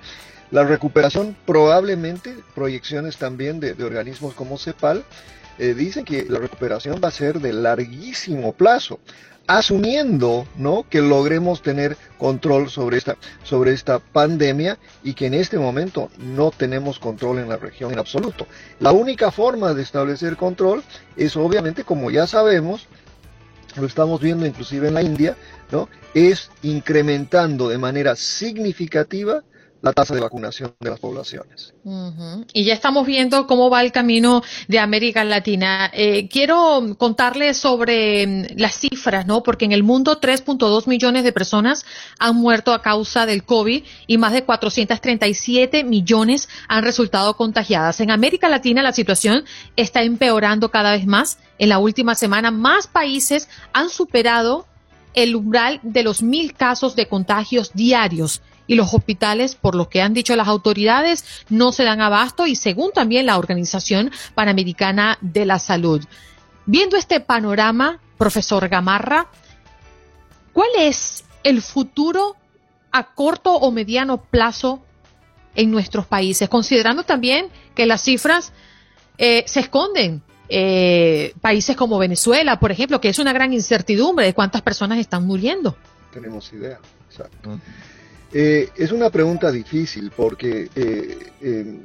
La 0.49 0.63
recuperación 0.63 1.37
probablemente, 1.45 2.35
proyecciones 2.55 3.17
también 3.17 3.59
de, 3.59 3.71
organismos 3.83 4.33
como 4.33 4.57
CEPAL, 4.57 5.05
eh, 5.59 5.73
dicen 5.75 6.03
que 6.03 6.25
la 6.27 6.39
recuperación 6.39 6.99
va 7.03 7.09
a 7.09 7.11
ser 7.11 7.39
de 7.39 7.53
larguísimo 7.53 8.53
plazo, 8.53 8.99
asumiendo 9.47 10.47
¿no? 10.55 10.85
que 10.89 11.01
logremos 11.01 11.61
tener 11.61 11.97
control 12.17 12.69
sobre 12.69 12.97
esta, 12.97 13.17
sobre 13.43 13.73
esta 13.73 13.99
pandemia 13.99 14.77
y 15.03 15.13
que 15.13 15.27
en 15.27 15.33
este 15.33 15.57
momento 15.57 16.09
no 16.17 16.51
tenemos 16.51 16.99
control 16.99 17.39
en 17.39 17.49
la 17.49 17.57
región 17.57 17.91
en 17.91 17.99
absoluto. 17.99 18.47
La 18.79 18.91
única 18.91 19.31
forma 19.31 19.73
de 19.73 19.83
establecer 19.83 20.37
control 20.37 20.83
es 21.15 21.35
obviamente, 21.35 21.83
como 21.83 22.11
ya 22.11 22.27
sabemos, 22.27 22.87
lo 23.79 23.87
estamos 23.87 24.21
viendo 24.21 24.45
inclusive 24.45 24.87
en 24.87 24.93
la 24.93 25.01
India, 25.01 25.37
¿no? 25.71 25.87
es 26.13 26.49
incrementando 26.63 27.69
de 27.69 27.77
manera 27.77 28.15
significativa 28.15 29.43
la 29.81 29.93
tasa 29.93 30.13
de 30.13 30.21
vacunación 30.21 30.73
de 30.79 30.89
las 30.89 30.99
poblaciones. 30.99 31.73
Y 32.53 32.63
ya 32.63 32.73
estamos 32.73 33.05
viendo 33.07 33.47
cómo 33.47 33.69
va 33.69 33.81
el 33.81 33.91
camino 33.91 34.43
de 34.67 34.79
América 34.79 35.23
Latina. 35.23 35.89
Eh, 35.93 36.27
quiero 36.29 36.95
contarles 36.97 37.57
sobre 37.57 38.27
mm, 38.27 38.45
las 38.57 38.75
cifras, 38.75 39.25
¿no? 39.25 39.41
Porque 39.43 39.65
en 39.65 39.71
el 39.71 39.83
mundo 39.83 40.19
3.2 40.21 40.87
millones 40.87 41.23
de 41.23 41.31
personas 41.31 41.85
han 42.19 42.35
muerto 42.35 42.73
a 42.73 42.81
causa 42.81 43.25
del 43.25 43.43
COVID 43.43 43.83
y 44.07 44.17
más 44.17 44.33
de 44.33 44.43
437 44.43 45.83
millones 45.83 46.47
han 46.67 46.83
resultado 46.83 47.35
contagiadas. 47.35 47.99
En 48.01 48.11
América 48.11 48.49
Latina 48.49 48.83
la 48.83 48.93
situación 48.93 49.43
está 49.75 50.03
empeorando 50.03 50.69
cada 50.69 50.91
vez 50.91 51.07
más. 51.07 51.39
En 51.57 51.69
la 51.69 51.79
última 51.79 52.15
semana 52.15 52.51
más 52.51 52.87
países 52.87 53.49
han 53.73 53.89
superado 53.89 54.67
el 55.13 55.35
umbral 55.35 55.79
de 55.83 56.03
los 56.03 56.21
mil 56.21 56.53
casos 56.53 56.95
de 56.95 57.07
contagios 57.07 57.73
diarios 57.73 58.41
y 58.71 58.75
los 58.75 58.93
hospitales, 58.93 59.55
por 59.55 59.75
lo 59.75 59.89
que 59.89 60.01
han 60.01 60.13
dicho 60.13 60.33
las 60.37 60.47
autoridades, 60.47 61.25
no 61.49 61.73
se 61.73 61.83
dan 61.83 61.99
abasto 61.99 62.47
y 62.47 62.55
según 62.55 62.93
también 62.93 63.25
la 63.25 63.37
Organización 63.37 64.11
Panamericana 64.33 65.17
de 65.19 65.45
la 65.45 65.59
Salud. 65.59 66.01
Viendo 66.65 66.95
este 66.95 67.19
panorama, 67.19 67.99
profesor 68.17 68.69
Gamarra, 68.69 69.27
¿cuál 70.53 70.69
es 70.77 71.25
el 71.43 71.61
futuro 71.61 72.37
a 72.93 73.13
corto 73.13 73.53
o 73.53 73.71
mediano 73.71 74.21
plazo 74.23 74.81
en 75.53 75.69
nuestros 75.69 76.05
países? 76.05 76.47
Considerando 76.47 77.03
también 77.03 77.47
que 77.75 77.85
las 77.85 78.01
cifras 78.01 78.53
eh, 79.17 79.43
se 79.47 79.59
esconden. 79.59 80.23
Eh, 80.47 81.33
países 81.41 81.75
como 81.75 81.97
Venezuela, 81.97 82.57
por 82.57 82.71
ejemplo, 82.71 83.01
que 83.01 83.09
es 83.09 83.19
una 83.19 83.33
gran 83.33 83.51
incertidumbre 83.51 84.25
de 84.25 84.33
cuántas 84.33 84.61
personas 84.61 84.97
están 84.97 85.25
muriendo. 85.25 85.75
Tenemos 86.13 86.53
idea, 86.53 86.79
exacto. 87.09 87.59
Eh, 88.33 88.69
es 88.77 88.91
una 88.93 89.09
pregunta 89.09 89.51
difícil 89.51 90.11
porque 90.15 90.69
eh, 90.75 91.79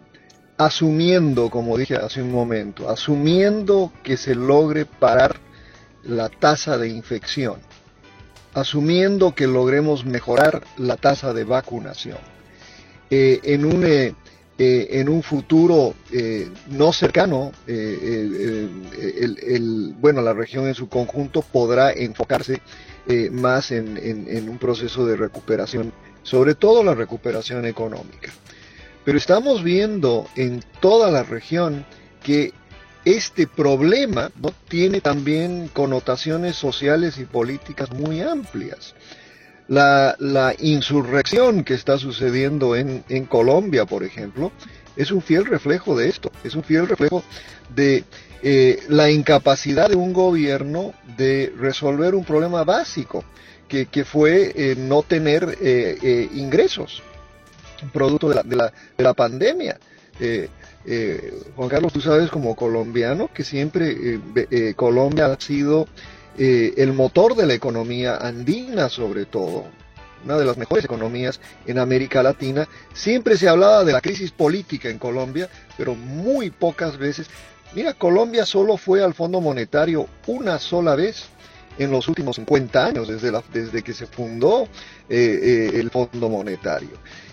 asumiendo, 0.56 1.50
como 1.50 1.76
dije 1.76 1.96
hace 1.96 2.22
un 2.22 2.30
momento, 2.30 2.88
asumiendo 2.88 3.92
que 4.04 4.16
se 4.16 4.36
logre 4.36 4.84
parar 4.84 5.36
la 6.04 6.28
tasa 6.28 6.78
de 6.78 6.88
infección, 6.88 7.56
asumiendo 8.54 9.34
que 9.34 9.48
logremos 9.48 10.04
mejorar 10.04 10.62
la 10.78 10.96
tasa 10.96 11.32
de 11.32 11.42
vacunación, 11.42 12.18
eh, 13.10 13.40
en, 13.42 13.64
un, 13.64 13.84
en 14.58 15.08
un 15.08 15.22
futuro 15.24 15.94
no 16.70 16.92
cercano, 16.92 17.50
bueno, 20.00 20.22
la 20.22 20.32
región 20.32 20.68
en 20.68 20.74
su 20.76 20.88
conjunto 20.88 21.42
podrá 21.42 21.90
enfocarse 21.90 22.60
más 23.32 23.72
en, 23.72 23.96
en 23.98 24.48
un 24.48 24.58
proceso 24.58 25.06
de 25.06 25.16
recuperación 25.16 25.92
sobre 26.26 26.56
todo 26.56 26.82
la 26.82 26.94
recuperación 26.94 27.64
económica. 27.66 28.32
Pero 29.04 29.16
estamos 29.16 29.62
viendo 29.62 30.26
en 30.34 30.62
toda 30.80 31.12
la 31.12 31.22
región 31.22 31.86
que 32.22 32.52
este 33.04 33.46
problema 33.46 34.32
¿no? 34.42 34.52
tiene 34.68 35.00
también 35.00 35.70
connotaciones 35.72 36.56
sociales 36.56 37.18
y 37.18 37.24
políticas 37.24 37.92
muy 37.92 38.20
amplias. 38.20 38.96
La, 39.68 40.16
insurrección 40.58 41.62
que 41.62 41.74
está 41.74 41.96
sucediendo 41.98 42.74
en, 42.74 43.26
Colombia, 43.26 43.84
por 43.84 44.02
ejemplo, 44.02 44.50
es 44.96 45.12
un 45.12 45.22
fiel 45.22 45.44
reflejo 45.44 45.96
de 45.96 46.08
esto, 46.08 46.32
es 46.42 46.56
un 46.56 46.64
fiel 46.64 46.88
reflejo 46.88 47.22
de 47.72 48.02
eh, 48.42 48.80
la 48.88 49.10
incapacidad 49.10 49.88
de 49.88 49.96
un 49.96 50.12
gobierno 50.12 50.92
de 51.16 51.52
resolver 51.56 52.16
un 52.16 52.24
problema 52.24 52.64
básico 52.64 53.24
que, 53.68 54.04
fue 54.04 54.52
eh, 54.54 54.76
no 54.76 55.02
tener 55.02 55.58
eh, 55.60 55.98
eh, 56.02 56.28
ingresos, 56.34 57.02
producto 57.92 58.28
de 58.28 58.36
la, 58.36 58.42
de 58.42 58.56
la, 58.56 58.72
de 58.96 59.04
la 59.04 59.14
pandemia. 59.14 59.78
Juan 61.56 61.68
Carlos, 61.68 61.92
tú 61.92 62.00
sabes 62.00 62.30
como 62.30 62.56
colombiano 62.56 63.28
que 63.34 63.44
siempre 63.44 64.18
Colombia 64.74 65.26
ha 65.26 65.38
sido 65.38 65.88
el 66.38 66.92
motor 66.94 67.34
de 67.34 67.44
la 67.44 67.52
economía 67.52 68.16
andina 68.16 68.88
sobre 68.88 69.26
todo. 69.26 69.64
una 70.24 70.38
de 70.38 70.46
las 70.46 70.56
mejores 70.56 70.86
economías 70.86 71.38
en 71.66 71.78
América 71.78 72.22
Latina. 72.22 72.66
Siempre 72.94 73.36
se 73.36 73.46
hablaba 73.46 73.84
de 73.84 73.92
la 73.92 74.00
crisis 74.00 74.30
política 74.30 74.88
en 74.88 74.98
Colombia, 74.98 75.50
pero 75.76 75.94
muy 75.94 76.50
pocas 76.50 76.96
veces. 76.96 77.28
Mira, 77.74 77.92
Colombia 77.92 78.46
solo 78.46 78.78
fue 78.78 79.02
al 79.02 79.12
Fondo 79.12 79.42
Monetario 79.42 80.06
una 80.26 80.58
sola 80.58 80.94
vez 80.94 81.28
en 81.78 81.90
los 81.90 82.08
últimos 82.08 82.36
50 82.36 82.86
años, 82.86 83.08
desde, 83.08 83.30
la, 83.30 83.42
desde 83.52 83.82
que 83.82 83.92
se 83.92 84.06
fundó 84.06 84.64
eh, 85.08 85.68
eh, 85.68 85.70
el 85.74 85.90
Fondo 85.90 86.28
Monetario. 86.28 86.90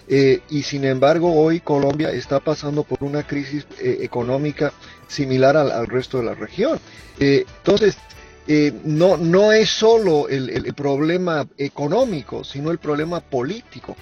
Eh, 0.08 0.42
y 0.50 0.64
sin 0.64 0.84
embargo, 0.84 1.34
hoy 1.34 1.62
Colombia 1.62 2.12
está 2.12 2.40
pasando 2.40 2.84
por 2.84 3.04
una 3.04 3.26
crisis 3.26 3.66
económica 3.80 4.74
similar 5.08 5.56
al, 5.56 5.88
resto 5.88 6.18
de 6.18 6.26
la 6.26 6.36
región. 6.36 6.80
entonces, 7.20 7.98
no, 8.84 9.16
no 9.16 9.54
es 9.54 9.70
solo 9.70 10.28
el, 10.28 10.50
el 10.50 10.74
problema 10.74 11.48
económico, 11.58 12.44
sino 12.44 12.72
el 12.72 12.80
problema 12.80 13.22
político. 13.22 13.96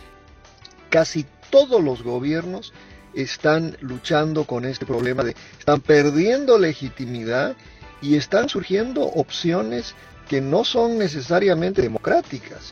Casi 0.89 1.25
todos 1.51 1.83
los 1.83 2.01
gobiernos 2.01 2.73
están 3.13 3.77
luchando 3.81 4.45
con 4.45 4.65
este 4.65 4.85
problema 4.85 5.23
de 5.23 5.35
están 5.59 5.81
perdiendo 5.81 6.57
legitimidad 6.57 7.55
y 8.01 8.15
están 8.15 8.49
surgiendo 8.49 9.03
opciones 9.03 9.95
que 10.31 10.39
no 10.39 10.63
son 10.63 10.97
necesariamente 10.97 11.81
democráticas 11.81 12.71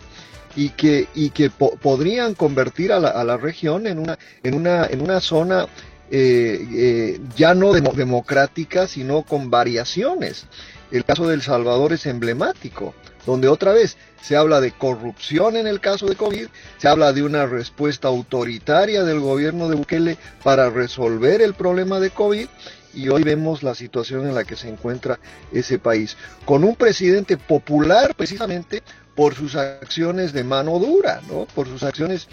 y 0.55 0.69
que, 0.69 1.09
y 1.13 1.31
que 1.31 1.49
podrían 1.49 2.33
convertir 2.33 2.93
a 2.93 3.01
la, 3.01 3.09
a 3.09 3.25
la, 3.25 3.35
región 3.35 3.85
en 3.85 3.99
una, 3.99 4.17
en 4.43 4.53
una, 4.53 4.85
en 4.85 5.01
una 5.01 5.19
zona 5.19 5.67
eh, 6.09 6.65
eh, 6.71 7.19
ya 7.35 7.53
no 7.55 7.73
democrática, 7.73 8.87
sino 8.87 9.23
con 9.23 9.51
variaciones. 9.51 10.45
El 10.89 11.03
caso 11.03 11.27
de 11.27 11.33
El 11.33 11.41
Salvador 11.41 11.91
es 11.91 12.05
emblemático, 12.05 12.93
donde 13.25 13.49
otra 13.49 13.73
vez 13.73 13.97
se 14.21 14.37
habla 14.37 14.61
de 14.61 14.71
corrupción 14.71 15.57
en 15.57 15.67
el 15.67 15.81
caso 15.81 16.07
de 16.07 16.15
COVID, 16.15 16.47
se 16.77 16.87
habla 16.87 17.11
de 17.11 17.23
una 17.23 17.45
respuesta 17.45 18.07
autoritaria 18.07 19.03
del 19.03 19.19
gobierno 19.19 19.67
de 19.67 19.75
Bukele 19.75 20.17
para 20.45 20.69
resolver 20.69 21.41
el 21.41 21.55
problema 21.55 21.99
de 21.99 22.11
COVID 22.11 22.47
y 22.93 23.09
hoy 23.09 23.23
vemos 23.23 23.63
la 23.63 23.75
situación 23.75 24.27
en 24.27 24.35
la 24.35 24.43
que 24.43 24.55
se 24.55 24.69
encuentra 24.69 25.19
ese 25.51 25.79
país, 25.79 26.17
con 26.45 26.63
un 26.63 26.75
presidente 26.75 27.37
popular 27.37 28.15
precisamente 28.15 28.83
por 29.15 29.35
sus 29.35 29.55
acciones 29.55 30.33
de 30.33 30.43
mano 30.43 30.79
dura, 30.79 31.21
¿no? 31.29 31.45
por 31.53 31.67
sus 31.67 31.83
acciones 31.83 32.27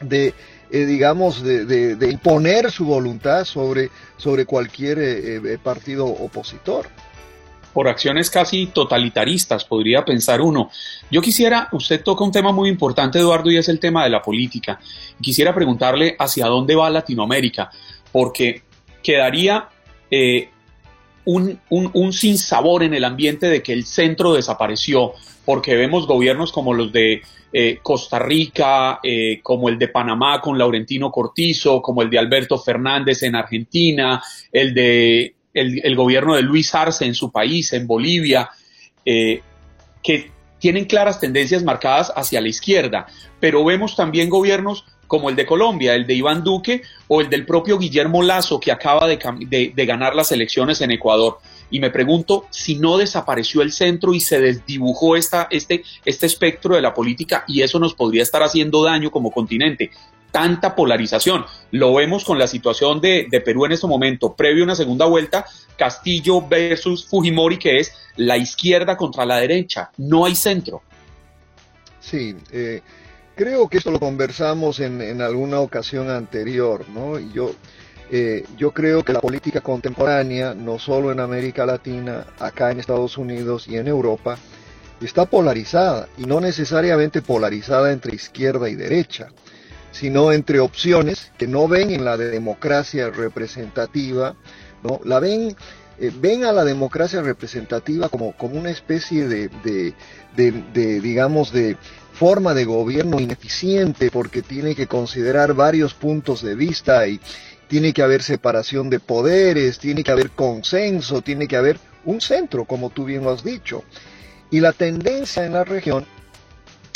de, 0.00 0.34
eh, 0.70 0.78
digamos, 0.86 1.42
de, 1.42 1.96
imponer 2.10 2.70
su 2.70 2.84
voluntad 2.84 3.44
sobre, 3.44 3.90
sobre 4.16 4.46
cualquier 4.46 4.98
eh, 4.98 5.36
eh, 5.36 5.58
partido 5.62 6.06
opositor 6.06 6.86
por 7.76 7.88
acciones 7.88 8.30
casi 8.30 8.68
totalitaristas, 8.68 9.66
podría 9.66 10.02
pensar 10.02 10.40
uno. 10.40 10.70
Yo 11.10 11.20
quisiera, 11.20 11.68
usted 11.72 12.02
toca 12.02 12.24
un 12.24 12.32
tema 12.32 12.50
muy 12.50 12.70
importante, 12.70 13.18
Eduardo, 13.18 13.50
y 13.50 13.58
es 13.58 13.68
el 13.68 13.78
tema 13.78 14.02
de 14.02 14.08
la 14.08 14.22
política. 14.22 14.80
Quisiera 15.20 15.54
preguntarle 15.54 16.16
hacia 16.18 16.46
dónde 16.46 16.74
va 16.74 16.88
Latinoamérica, 16.88 17.70
porque 18.10 18.62
quedaría 19.02 19.68
eh, 20.16 20.48
un, 21.24 22.12
sinsabor 22.12 22.84
en 22.84 22.94
el 22.94 23.04
ambiente 23.04 23.48
de 23.48 23.62
que 23.62 23.72
el 23.72 23.84
centro 23.84 24.34
desapareció, 24.34 25.12
porque 25.44 25.74
vemos 25.74 26.06
gobiernos 26.06 26.52
como 26.52 26.72
los 26.72 26.92
de 26.92 27.22
eh, 27.52 27.78
Costa 27.82 28.20
Rica, 28.20 29.00
eh, 29.02 29.40
como 29.42 29.68
el 29.68 29.78
de 29.78 29.88
Panamá 29.88 30.40
con 30.40 30.56
Laurentino 30.56 31.10
Cortizo, 31.10 31.82
como 31.82 32.02
el 32.02 32.10
de 32.10 32.18
Alberto 32.18 32.58
Fernández 32.58 33.24
en 33.24 33.34
Argentina, 33.34 34.22
el 34.52 34.72
de 34.72 35.34
el, 35.52 35.96
gobierno 35.96 36.36
de 36.36 36.42
Luis 36.42 36.74
Arce 36.74 37.06
en 37.06 37.14
su 37.14 37.32
país, 37.32 37.72
en 37.72 37.86
Bolivia, 37.86 38.50
que 39.04 40.30
tienen 40.58 40.84
claras 40.84 41.18
tendencias 41.18 41.64
marcadas 41.64 42.12
hacia 42.14 42.40
la 42.40 42.48
izquierda, 42.48 43.06
pero 43.40 43.64
vemos 43.64 43.96
también 43.96 44.28
gobiernos 44.28 44.84
como 45.06 45.30
el 45.30 45.36
de 45.36 45.46
Colombia, 45.46 45.94
el 45.94 46.06
de 46.06 46.14
Iván 46.14 46.42
Duque 46.42 46.82
o 47.08 47.20
el 47.20 47.30
del 47.30 47.46
propio 47.46 47.78
Guillermo 47.78 48.22
Lazo 48.22 48.60
que 48.60 48.72
acaba 48.72 49.06
de, 49.06 49.72
ganar 49.86 50.14
las 50.14 50.32
elecciones 50.32 50.80
en 50.80 50.90
Ecuador. 50.90 51.38
Y 51.70 51.80
me 51.80 51.90
pregunto 51.90 52.46
si 52.50 52.76
no 52.76 52.96
desapareció 52.96 53.62
el 53.62 53.72
centro 53.72 54.14
y 54.14 54.20
se 54.20 54.40
desdibujó 54.40 55.16
esta, 55.16 55.48
este, 55.50 55.82
este 56.04 56.26
espectro 56.26 56.76
de 56.76 56.82
la 56.82 56.94
política 56.94 57.44
y 57.48 57.62
eso 57.62 57.78
nos 57.78 57.94
podría 57.94 58.22
estar 58.22 58.42
haciendo 58.42 58.84
daño 58.84 59.10
como 59.10 59.30
continente. 59.30 59.90
Tanta 60.30 60.74
polarización. 60.74 61.46
Lo 61.70 61.94
vemos 61.94 62.24
con 62.24 62.38
la 62.38 62.46
situación 62.46 63.00
de, 63.00 63.28
Perú 63.44 63.64
en 63.64 63.72
este 63.72 63.86
momento, 63.86 64.34
previo 64.34 64.62
a 64.62 64.66
una 64.66 64.74
segunda 64.74 65.06
vuelta, 65.06 65.46
Castillo 65.76 66.46
versus 66.46 67.06
Fujimori, 67.06 67.58
que 67.58 67.78
es 67.78 67.92
la 68.16 68.36
izquierda 68.36 68.96
contra 68.96 69.24
la 69.24 69.38
derecha. 69.38 69.90
No 69.96 70.24
hay 70.24 70.34
centro. 70.34 70.82
Sí, 72.00 72.36
eh, 72.52 72.82
Creo 73.36 73.68
que 73.68 73.76
esto 73.76 73.90
lo 73.90 74.00
conversamos 74.00 74.80
en, 74.80 75.20
alguna 75.20 75.60
ocasión 75.60 76.08
anterior, 76.08 76.88
¿no? 76.88 77.18
Y 77.18 77.30
yo, 77.34 77.54
eh, 78.10 78.46
yo 78.56 78.70
creo 78.72 79.04
que 79.04 79.12
la 79.12 79.20
política 79.20 79.60
contemporánea, 79.60 80.54
no 80.54 80.78
solo 80.78 81.12
en 81.12 81.20
América 81.20 81.66
Latina, 81.66 82.24
acá 82.38 82.70
en 82.70 82.80
Estados 82.80 83.18
Unidos 83.18 83.68
y 83.68 83.76
en 83.76 83.88
Europa, 83.88 84.38
está 85.02 85.26
polarizada, 85.26 86.08
y 86.16 86.24
no 86.24 86.40
necesariamente 86.40 87.20
polarizada 87.20 87.92
entre 87.92 88.14
izquierda 88.14 88.70
y 88.70 88.74
derecha, 88.74 89.28
sino 89.92 90.32
entre 90.32 90.58
opciones 90.58 91.30
que 91.36 91.46
no 91.46 91.68
ven 91.68 91.90
en 91.90 92.06
la 92.06 92.16
democracia 92.16 93.10
representativa, 93.10 94.34
¿no? 94.82 94.98
La 95.04 95.20
ven 95.20 95.54
eh, 95.98 96.12
ven 96.14 96.44
a 96.44 96.52
la 96.52 96.64
democracia 96.64 97.22
representativa 97.22 98.08
como, 98.08 98.32
como 98.32 98.58
una 98.58 98.70
especie 98.70 99.26
de, 99.26 99.48
de, 100.34 101.00
digamos, 101.00 101.52
de 101.52 101.76
forma 102.12 102.54
de 102.54 102.64
gobierno 102.64 103.20
ineficiente 103.20 104.10
porque 104.10 104.42
tiene 104.42 104.74
que 104.74 104.86
considerar 104.86 105.54
varios 105.54 105.94
puntos 105.94 106.42
de 106.42 106.54
vista 106.54 107.06
y 107.06 107.20
tiene 107.68 107.92
que 107.92 108.02
haber 108.02 108.22
separación 108.22 108.90
de 108.90 109.00
poderes, 109.00 109.78
tiene 109.78 110.04
que 110.04 110.12
haber 110.12 110.30
consenso, 110.30 111.22
tiene 111.22 111.48
que 111.48 111.56
haber 111.56 111.78
un 112.04 112.20
centro, 112.20 112.64
como 112.64 112.90
tú 112.90 113.04
bien 113.04 113.24
lo 113.24 113.30
has 113.30 113.42
dicho. 113.42 113.82
Y 114.50 114.60
la 114.60 114.72
tendencia 114.72 115.44
en 115.44 115.54
la 115.54 115.64
región 115.64 116.06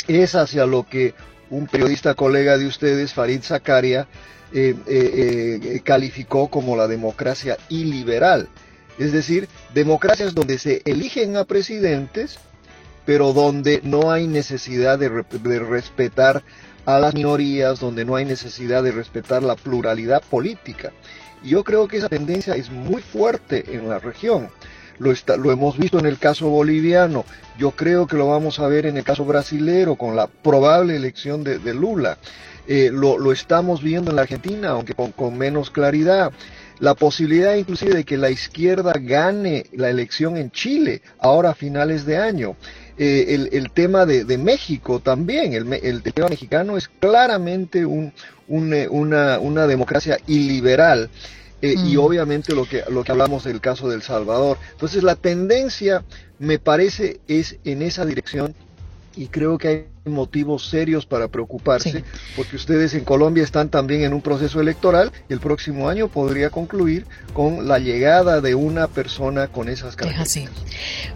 es 0.07 0.35
hacia 0.35 0.65
lo 0.65 0.87
que 0.87 1.13
un 1.49 1.67
periodista 1.67 2.13
colega 2.13 2.57
de 2.57 2.65
ustedes, 2.65 3.13
Farid 3.13 3.41
Zakaria, 3.41 4.07
eh, 4.53 4.75
eh, 4.87 5.81
calificó 5.83 6.49
como 6.49 6.75
la 6.75 6.87
democracia 6.87 7.57
iliberal. 7.69 8.47
Es 8.97 9.11
decir, 9.11 9.47
democracias 9.73 10.33
donde 10.33 10.59
se 10.59 10.81
eligen 10.85 11.37
a 11.37 11.45
presidentes, 11.45 12.39
pero 13.05 13.33
donde 13.33 13.81
no 13.83 14.11
hay 14.11 14.27
necesidad 14.27 14.99
de, 14.99 15.09
respetar 15.59 16.43
a 16.85 16.99
las 16.99 17.13
minorías, 17.13 17.79
donde 17.79 18.05
no 18.05 18.15
hay 18.15 18.25
necesidad 18.25 18.83
de 18.83 18.91
respetar 18.91 19.43
la 19.43 19.55
pluralidad 19.55 20.21
política. 20.21 20.91
Yo 21.43 21.63
creo 21.63 21.87
que 21.87 21.97
esa 21.97 22.09
tendencia 22.09 22.55
es 22.55 22.69
muy 22.69 23.01
fuerte 23.01 23.75
en 23.75 23.89
la 23.89 23.99
región. 23.99 24.49
Lo, 24.99 25.13
lo, 25.37 25.51
hemos 25.51 25.77
visto 25.77 25.97
en 25.97 26.05
el 26.05 26.19
caso 26.19 26.49
boliviano, 26.49 27.25
yo 27.57 27.71
creo 27.71 28.05
que 28.05 28.17
lo 28.17 28.27
vamos 28.27 28.59
a 28.59 28.67
ver 28.67 28.85
en 28.85 28.97
el 28.97 29.03
caso 29.03 29.25
brasilero 29.25 29.95
con 29.95 30.15
la 30.15 30.27
probable 30.27 30.95
elección 30.95 31.43
de, 31.43 31.73
Lula. 31.73 32.19
Eh, 32.67 32.91
lo, 32.93 33.31
estamos 33.31 33.81
viendo 33.81 34.11
en 34.11 34.17
la 34.17 34.21
Argentina, 34.23 34.69
aunque 34.69 34.93
con 34.93 35.37
menos 35.37 35.71
claridad 35.71 36.31
la 36.81 36.95
posibilidad 36.95 37.55
inclusive 37.55 37.93
de 37.93 38.03
que 38.03 38.17
la 38.17 38.31
izquierda 38.31 38.93
gane 38.99 39.67
la 39.71 39.89
elección 39.89 40.35
en 40.35 40.49
Chile 40.49 41.03
ahora 41.19 41.51
a 41.51 41.53
finales 41.53 42.05
de 42.05 42.17
año. 42.17 42.57
Eh, 42.97 43.47
el, 43.51 43.71
tema 43.71 44.05
de, 44.07 44.37
México 44.37 44.99
también, 44.99 45.53
el, 45.53 46.01
tema 46.01 46.27
mexicano 46.27 46.77
es 46.77 46.87
claramente 46.87 47.85
un, 47.85 48.11
eh, 48.49 48.87
una, 48.89 49.67
democracia 49.67 50.17
iliberal. 50.25 51.09
Eh, 51.61 51.75
y 51.77 51.95
mm. 51.95 51.99
obviamente 51.99 52.55
lo 52.55 52.65
que, 52.65 52.83
lo 52.89 53.03
que 53.03 53.11
hablamos 53.11 53.43
del 53.43 53.61
caso 53.61 53.87
del 53.87 54.01
Salvador. 54.01 54.57
Entonces 54.71 55.03
la 55.03 55.15
tendencia, 55.15 56.03
me 56.39 56.57
parece, 56.57 57.21
es 57.27 57.57
en 57.63 57.83
esa 57.83 58.05
dirección 58.05 58.55
y 59.15 59.27
creo 59.27 59.57
que 59.57 59.67
hay 59.67 59.85
motivos 60.05 60.67
serios 60.67 61.05
para 61.05 61.27
preocuparse, 61.27 62.03
porque 62.35 62.55
ustedes 62.55 62.93
en 62.93 63.03
Colombia 63.03 63.43
están 63.43 63.69
también 63.69 64.03
en 64.03 64.13
un 64.13 64.21
proceso 64.21 64.59
electoral 64.59 65.11
y 65.29 65.33
el 65.33 65.39
próximo 65.39 65.89
año 65.89 66.07
podría 66.07 66.49
concluir 66.49 67.05
con 67.33 67.67
la 67.67 67.77
llegada 67.79 68.41
de 68.41 68.55
una 68.55 68.87
persona 68.87 69.47
con 69.47 69.69
esas 69.69 69.95
características. 69.95 70.51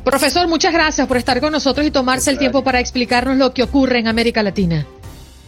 Profesor, 0.03 0.47
muchas 0.47 0.73
gracias 0.73 1.07
por 1.07 1.17
estar 1.17 1.39
con 1.41 1.51
nosotros 1.51 1.85
y 1.85 1.91
tomarse 1.91 2.29
el 2.29 2.37
tiempo 2.37 2.63
para 2.63 2.79
explicarnos 2.79 3.37
lo 3.37 3.53
que 3.53 3.63
ocurre 3.63 3.99
en 3.99 4.07
América 4.07 4.43
Latina. 4.43 4.85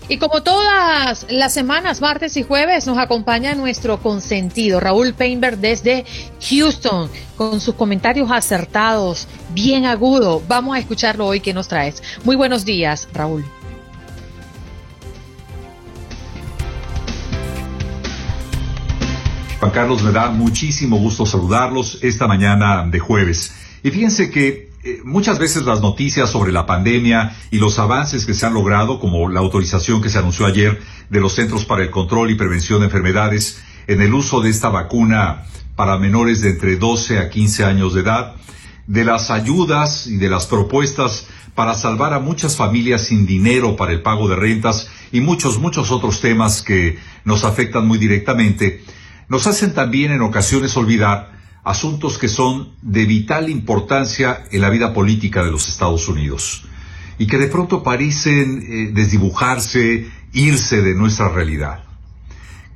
Y 0.10 0.20
como 0.20 0.41
todas 0.41 1.26
las 1.30 1.54
semanas, 1.54 2.00
martes 2.00 2.38
y 2.38 2.43
jueves, 2.43 2.88
nos 2.88 2.98
acompaña 2.98 3.56
nuestro 3.56 4.02
consentido, 4.02 4.80
Raúl 4.80 5.13
Painberg 5.13 5.58
desde 5.58 6.06
Houston, 6.50 7.10
con 7.36 7.60
sus 7.60 7.76
comentarios 7.76 8.32
acertados, 8.32 9.28
bien 9.50 9.86
agudo. 9.86 10.41
Vamos 10.48 10.78
a 10.78 10.80
escucharlo 10.80 11.28
hoy 11.28 11.41
que 11.41 11.54
nos 11.54 11.67
traes. 11.67 12.02
Muy 12.24 12.38
buenos 12.38 12.63
días, 12.63 13.10
Raúl. 13.13 13.43
Juan 19.60 19.72
Carlos, 19.72 20.04
me 20.04 20.13
da 20.13 20.30
muchísimo 20.30 20.98
gusto 20.98 21.26
saludarlos 21.26 22.00
esta 22.02 22.28
mañana 22.28 22.88
de 22.89 23.00
jueves. 23.00 23.54
Y 23.84 23.91
fíjense 23.91 24.32
que 24.32 24.66
eh, 24.88 25.02
muchas 25.04 25.38
veces 25.38 25.65
las 25.65 25.82
noticias 25.82 26.30
sobre 26.30 26.54
la 26.54 26.65
pandemia 26.65 27.36
y 27.52 27.58
los 27.58 27.78
avances 27.78 28.26
que 28.26 28.34
se 28.34 28.45
han 28.45 28.54
logrado, 28.54 29.02
como 29.02 29.28
la 29.28 29.41
autorización 29.41 30.02
que 30.02 30.08
se 30.08 30.17
anunció 30.17 30.45
ayer 30.45 30.80
de 31.10 31.19
los 31.19 31.34
Centros 31.34 31.65
para 31.65 31.84
el 31.84 31.91
Control 31.91 32.32
y 32.32 32.36
Prevención 32.36 32.80
de 32.80 32.86
Enfermedades 32.86 33.62
en 33.88 34.02
el 34.02 34.13
uso 34.13 34.39
de 34.39 34.50
esta 34.50 34.69
vacuna 34.69 35.43
para 35.76 35.97
menores 35.97 36.39
de 36.39 36.52
entre 36.52 36.78
12 36.78 37.19
a 37.19 37.30
15 37.30 37.65
años 37.65 37.95
de 37.95 38.02
edad, 38.02 38.36
de 38.86 39.04
las 39.04 39.30
ayudas 39.30 40.08
y 40.08 40.15
de 40.15 40.30
las 40.30 40.45
propuestas 40.45 41.28
para 41.54 41.73
salvar 41.73 42.13
a 42.13 42.19
muchas 42.19 42.56
familias 42.56 43.08
sin 43.08 43.26
dinero 43.26 43.76
para 43.76 43.91
el 43.91 44.02
pago 44.02 44.30
de 44.30 44.38
rentas 44.38 44.89
y 45.12 45.19
muchos, 45.19 45.60
muchos 45.60 45.91
otros 45.91 46.21
temas 46.21 46.62
que 46.62 46.97
nos 47.26 47.43
afectan 47.43 47.86
muy 47.86 47.97
directamente, 47.97 48.86
nos 49.28 49.47
hacen 49.47 49.73
también 49.73 50.13
en 50.13 50.21
ocasiones 50.21 50.78
olvidar 50.78 51.37
asuntos 51.67 52.17
que 52.17 52.30
son 52.30 52.69
de 52.82 53.06
vital 53.06 53.49
importancia 53.49 54.45
en 54.51 54.62
la 54.62 54.69
vida 54.69 54.93
política 54.93 55.43
de 55.43 55.51
los 55.51 55.67
Estados 55.67 56.08
Unidos 56.08 56.63
y 57.17 57.27
que 57.27 57.38
de 57.38 57.47
pronto 57.47 57.84
parecen 57.84 58.62
eh, 58.62 58.91
desdibujarse, 58.93 60.08
irse 60.32 60.82
de 60.82 60.95
nuestra 60.95 61.27
realidad. 61.27 61.84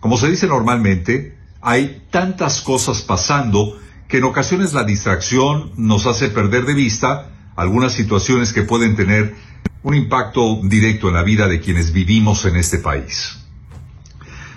Como 0.02 0.18
se 0.18 0.30
dice 0.30 0.46
normalmente, 0.46 1.38
hay 1.62 2.04
tantas 2.12 2.62
cosas 2.62 3.02
pasando 3.02 3.80
que 4.10 4.18
en 4.18 4.26
ocasiones 4.26 4.74
la 4.74 4.84
distracción 4.84 5.72
nos 5.78 6.06
hace 6.06 6.28
perder 6.28 6.66
de 6.66 6.74
vista 6.74 7.30
algunas 7.56 7.94
situaciones 7.94 8.52
que 8.52 8.64
pueden 8.64 8.98
tener 8.98 9.36
un 9.84 9.96
impacto 9.96 10.60
directo 10.64 11.08
en 11.08 11.14
la 11.14 11.24
vida 11.24 11.48
de 11.48 11.62
quienes 11.62 11.94
vivimos 11.94 12.44
en 12.44 12.58
este 12.58 12.80
país. 12.80 13.38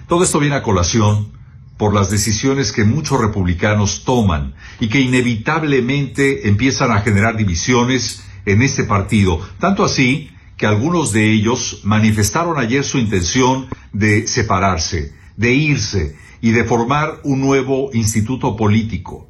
Todo 0.09 0.25
esto 0.25 0.41
viene 0.41 0.57
a 0.57 0.63
colación 0.63 1.34
por 1.77 1.95
las 1.95 2.11
decisiones 2.11 2.73
que 2.73 2.85
muchos 2.85 3.21
republicanos 3.21 4.05
toman 4.05 4.55
y 4.81 4.89
que 4.89 5.01
inevitablemente 5.01 6.49
empiezan 6.49 6.93
a 6.93 7.01
generar 7.01 7.37
divisiones 7.37 8.25
en 8.47 8.63
este 8.63 8.85
partido, 8.85 9.41
tanto 9.59 9.85
así 9.85 10.31
que 10.57 10.67
algunos 10.67 11.13
de 11.13 11.33
ellos 11.33 11.81
manifestaron 11.83 12.59
ayer 12.59 12.85
su 12.85 12.99
intención 12.99 13.67
de 13.93 14.27
separarse, 14.27 15.13
de 15.37 15.53
irse 15.53 16.17
y 16.41 16.53
de 16.53 16.65
formar 16.65 17.21
un 17.25 17.41
nuevo 17.41 17.91
instituto 17.93 18.57
político. 18.57 19.29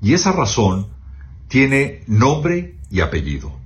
Y 0.00 0.14
esa 0.14 0.32
razón 0.32 0.88
tiene 1.48 2.02
nombre 2.06 2.76
y 2.90 3.00
apellido. 3.00 3.65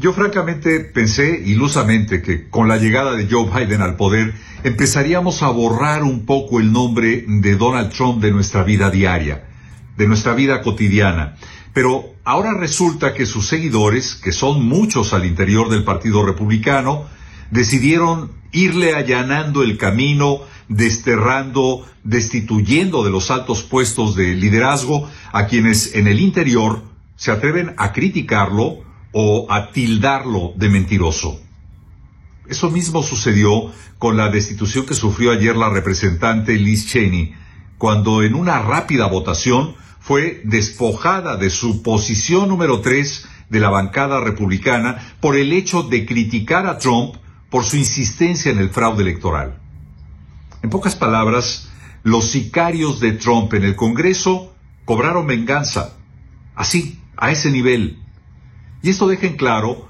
Yo 0.00 0.12
francamente 0.12 0.78
pensé 0.78 1.42
ilusamente 1.44 2.22
que 2.22 2.48
con 2.48 2.68
la 2.68 2.76
llegada 2.76 3.16
de 3.16 3.26
Joe 3.28 3.50
Biden 3.50 3.82
al 3.82 3.96
poder 3.96 4.32
empezaríamos 4.62 5.42
a 5.42 5.48
borrar 5.48 6.04
un 6.04 6.24
poco 6.24 6.60
el 6.60 6.70
nombre 6.70 7.24
de 7.26 7.56
Donald 7.56 7.90
Trump 7.90 8.22
de 8.22 8.30
nuestra 8.30 8.62
vida 8.62 8.90
diaria, 8.90 9.48
de 9.96 10.06
nuestra 10.06 10.34
vida 10.34 10.62
cotidiana. 10.62 11.34
Pero 11.74 12.14
ahora 12.22 12.54
resulta 12.54 13.12
que 13.12 13.26
sus 13.26 13.48
seguidores, 13.48 14.14
que 14.14 14.30
son 14.30 14.64
muchos 14.64 15.12
al 15.12 15.26
interior 15.26 15.68
del 15.68 15.82
Partido 15.82 16.24
Republicano, 16.24 17.06
decidieron 17.50 18.30
irle 18.52 18.94
allanando 18.94 19.64
el 19.64 19.78
camino, 19.78 20.42
desterrando, 20.68 21.84
destituyendo 22.04 23.02
de 23.02 23.10
los 23.10 23.32
altos 23.32 23.64
puestos 23.64 24.14
de 24.14 24.36
liderazgo 24.36 25.10
a 25.32 25.48
quienes 25.48 25.96
en 25.96 26.06
el 26.06 26.20
interior 26.20 26.84
se 27.16 27.32
atreven 27.32 27.74
a 27.78 27.92
criticarlo 27.92 28.86
o 29.12 29.46
a 29.50 29.70
tildarlo 29.72 30.52
de 30.56 30.68
mentiroso. 30.68 31.40
Eso 32.48 32.70
mismo 32.70 33.02
sucedió 33.02 33.72
con 33.98 34.16
la 34.16 34.30
destitución 34.30 34.86
que 34.86 34.94
sufrió 34.94 35.32
ayer 35.32 35.56
la 35.56 35.68
representante 35.68 36.54
Liz 36.54 36.86
Cheney, 36.86 37.34
cuando 37.76 38.22
en 38.22 38.34
una 38.34 38.60
rápida 38.60 39.06
votación 39.06 39.74
fue 40.00 40.40
despojada 40.44 41.36
de 41.36 41.50
su 41.50 41.82
posición 41.82 42.48
número 42.48 42.80
tres 42.80 43.28
de 43.50 43.60
la 43.60 43.70
bancada 43.70 44.20
republicana 44.20 45.14
por 45.20 45.36
el 45.36 45.52
hecho 45.52 45.82
de 45.82 46.06
criticar 46.06 46.66
a 46.66 46.78
Trump 46.78 47.16
por 47.50 47.64
su 47.64 47.76
insistencia 47.76 48.52
en 48.52 48.58
el 48.58 48.70
fraude 48.70 49.02
electoral. 49.02 49.58
En 50.62 50.70
pocas 50.70 50.96
palabras, 50.96 51.68
los 52.02 52.30
sicarios 52.30 53.00
de 53.00 53.12
Trump 53.12 53.52
en 53.54 53.64
el 53.64 53.76
Congreso 53.76 54.54
cobraron 54.84 55.26
venganza, 55.26 55.94
así, 56.54 57.00
a 57.16 57.30
ese 57.30 57.50
nivel. 57.50 57.98
Y 58.82 58.90
esto 58.90 59.08
deja 59.08 59.26
en 59.26 59.36
claro 59.36 59.88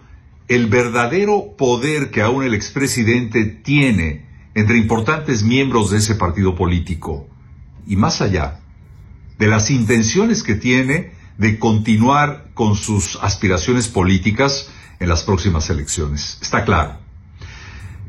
el 0.48 0.66
verdadero 0.66 1.55
poder 1.57 2.11
que 2.11 2.22
aún 2.22 2.42
el 2.44 2.55
expresidente 2.55 3.44
tiene 3.44 4.27
entre 4.55 4.79
importantes 4.79 5.42
miembros 5.42 5.90
de 5.90 5.98
ese 5.98 6.14
partido 6.14 6.55
político. 6.55 7.29
Y 7.87 7.96
más 7.96 8.20
allá, 8.20 8.61
de 9.38 9.46
las 9.46 9.70
intenciones 9.70 10.42
que 10.42 10.55
tiene 10.55 11.12
de 11.37 11.59
continuar 11.59 12.48
con 12.55 12.74
sus 12.74 13.18
aspiraciones 13.22 13.88
políticas 13.88 14.70
en 14.98 15.09
las 15.09 15.22
próximas 15.22 15.70
elecciones. 15.70 16.38
Está 16.42 16.64
claro. 16.64 16.98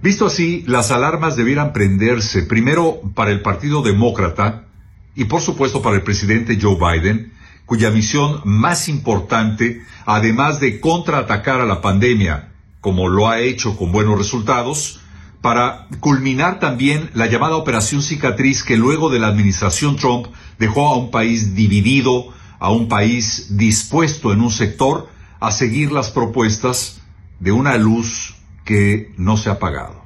Visto 0.02 0.26
así, 0.26 0.64
las 0.66 0.92
alarmas 0.92 1.36
debieran 1.36 1.74
prenderse 1.74 2.44
primero 2.44 3.02
para 3.14 3.32
el 3.32 3.42
Partido 3.42 3.82
Demócrata 3.82 4.66
y 5.14 5.26
por 5.26 5.42
supuesto 5.42 5.82
para 5.82 5.98
el 5.98 6.04
presidente 6.04 6.58
Joe 6.60 6.78
Biden, 6.78 7.34
cuya 7.70 7.92
misión 7.92 8.42
más 8.46 8.90
importante, 8.90 9.84
además 10.08 10.60
de 10.60 10.80
contraatacar 10.80 11.62
a 11.62 11.68
la 11.68 11.82
pandemia, 11.82 12.52
como 12.82 13.08
lo 13.10 13.30
ha 13.30 13.42
hecho 13.42 13.78
con 13.78 13.92
buenos 13.92 14.18
resultados, 14.18 15.02
para 15.40 15.88
culminar 16.00 16.60
también 16.60 17.12
la 17.14 17.28
llamada 17.28 17.58
operación 17.58 18.02
cicatriz 18.02 18.64
que 18.64 18.76
luego 18.76 19.12
de 19.12 19.20
la 19.20 19.28
administración 19.28 19.98
Trump 19.98 20.30
dejó 20.58 20.88
a 20.88 20.98
un 20.98 21.12
país 21.12 21.54
dividido, 21.54 22.34
a 22.58 22.72
un 22.72 22.88
país 22.88 23.56
dispuesto 23.56 24.34
en 24.34 24.42
un 24.42 24.50
sector 24.50 25.08
a 25.40 25.52
seguir 25.52 25.92
las 25.92 26.10
propuestas 26.10 27.04
de 27.40 27.52
una 27.52 27.78
luz 27.78 28.34
que 28.66 29.14
no 29.16 29.38
se 29.38 29.50
ha 29.50 29.54
apagado. 29.54 30.04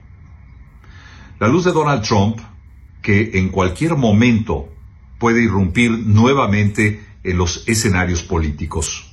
La 1.40 1.48
luz 1.48 1.64
de 1.64 1.72
Donald 1.72 2.02
Trump, 2.02 2.40
que 3.02 3.32
en 3.36 3.48
cualquier 3.48 3.96
momento 3.96 4.68
puede 5.18 5.42
irrumpir 5.42 5.92
nuevamente 5.92 7.13
en 7.24 7.38
los 7.38 7.64
escenarios 7.68 8.24
políticos. 8.24 9.06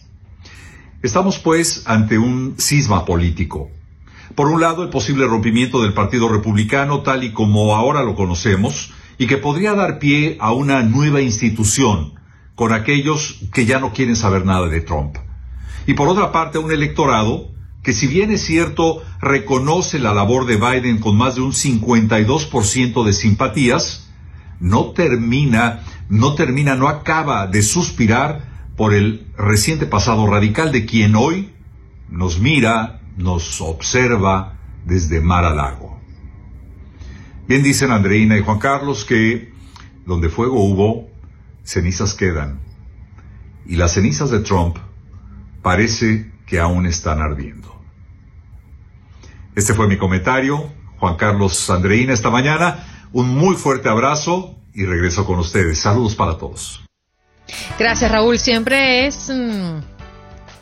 Estamos 1.02 1.38
pues 1.38 1.84
ante 1.86 2.18
un 2.18 2.56
cisma 2.58 3.04
político. 3.04 3.70
Por 4.34 4.48
un 4.48 4.60
lado, 4.60 4.82
el 4.82 4.90
posible 4.90 5.26
rompimiento 5.26 5.82
del 5.82 5.94
Partido 5.94 6.28
Republicano 6.28 7.00
tal 7.02 7.24
y 7.24 7.32
como 7.32 7.74
ahora 7.74 8.02
lo 8.02 8.14
conocemos, 8.14 8.92
y 9.18 9.26
que 9.26 9.36
podría 9.36 9.74
dar 9.74 9.98
pie 9.98 10.36
a 10.40 10.52
una 10.52 10.82
nueva 10.82 11.20
institución 11.20 12.14
con 12.54 12.72
aquellos 12.72 13.40
que 13.52 13.66
ya 13.66 13.78
no 13.78 13.92
quieren 13.92 14.16
saber 14.16 14.46
nada 14.46 14.68
de 14.68 14.80
Trump. 14.80 15.16
Y 15.86 15.94
por 15.94 16.08
otra 16.08 16.32
parte, 16.32 16.58
un 16.58 16.70
electorado 16.70 17.50
que 17.82 17.92
si 17.92 18.06
bien 18.06 18.30
es 18.30 18.42
cierto 18.42 19.02
reconoce 19.20 19.98
la 19.98 20.12
labor 20.12 20.46
de 20.46 20.56
Biden 20.56 20.98
con 20.98 21.16
más 21.16 21.36
de 21.36 21.42
un 21.42 21.52
52% 21.52 23.04
de 23.04 23.12
simpatías, 23.12 24.10
no 24.60 24.90
termina, 24.90 25.80
no 26.10 26.34
termina, 26.34 26.74
no 26.74 26.88
acaba 26.88 27.46
de 27.46 27.62
suspirar 27.62 28.72
por 28.76 28.92
el 28.92 29.26
reciente 29.38 29.86
pasado 29.86 30.26
radical 30.26 30.72
de 30.72 30.84
quien 30.84 31.14
hoy 31.14 31.54
nos 32.10 32.40
mira, 32.40 33.00
nos 33.16 33.60
observa 33.60 34.58
desde 34.84 35.20
mar 35.20 35.44
a 35.44 35.54
lago. 35.54 36.00
Bien 37.46 37.62
dicen 37.62 37.92
Andreina 37.92 38.36
y 38.36 38.42
Juan 38.42 38.58
Carlos 38.58 39.04
que 39.04 39.52
donde 40.04 40.28
fuego 40.28 40.62
hubo, 40.64 41.08
cenizas 41.62 42.14
quedan. 42.14 42.60
Y 43.64 43.76
las 43.76 43.94
cenizas 43.94 44.30
de 44.30 44.40
Trump 44.40 44.78
parece 45.62 46.32
que 46.46 46.58
aún 46.58 46.86
están 46.86 47.20
ardiendo. 47.20 47.80
Este 49.54 49.74
fue 49.74 49.86
mi 49.86 49.96
comentario. 49.96 50.70
Juan 50.98 51.16
Carlos 51.16 51.70
Andreina 51.70 52.12
esta 52.12 52.30
mañana. 52.30 53.08
Un 53.12 53.28
muy 53.28 53.54
fuerte 53.54 53.88
abrazo 53.88 54.59
y 54.74 54.84
regreso 54.84 55.24
con 55.24 55.38
ustedes. 55.38 55.78
Saludos 55.80 56.14
para 56.14 56.36
todos. 56.36 56.80
Gracias 57.78 58.10
Raúl. 58.10 58.38
Siempre 58.38 59.06
es 59.06 59.30
mm, 59.30 59.78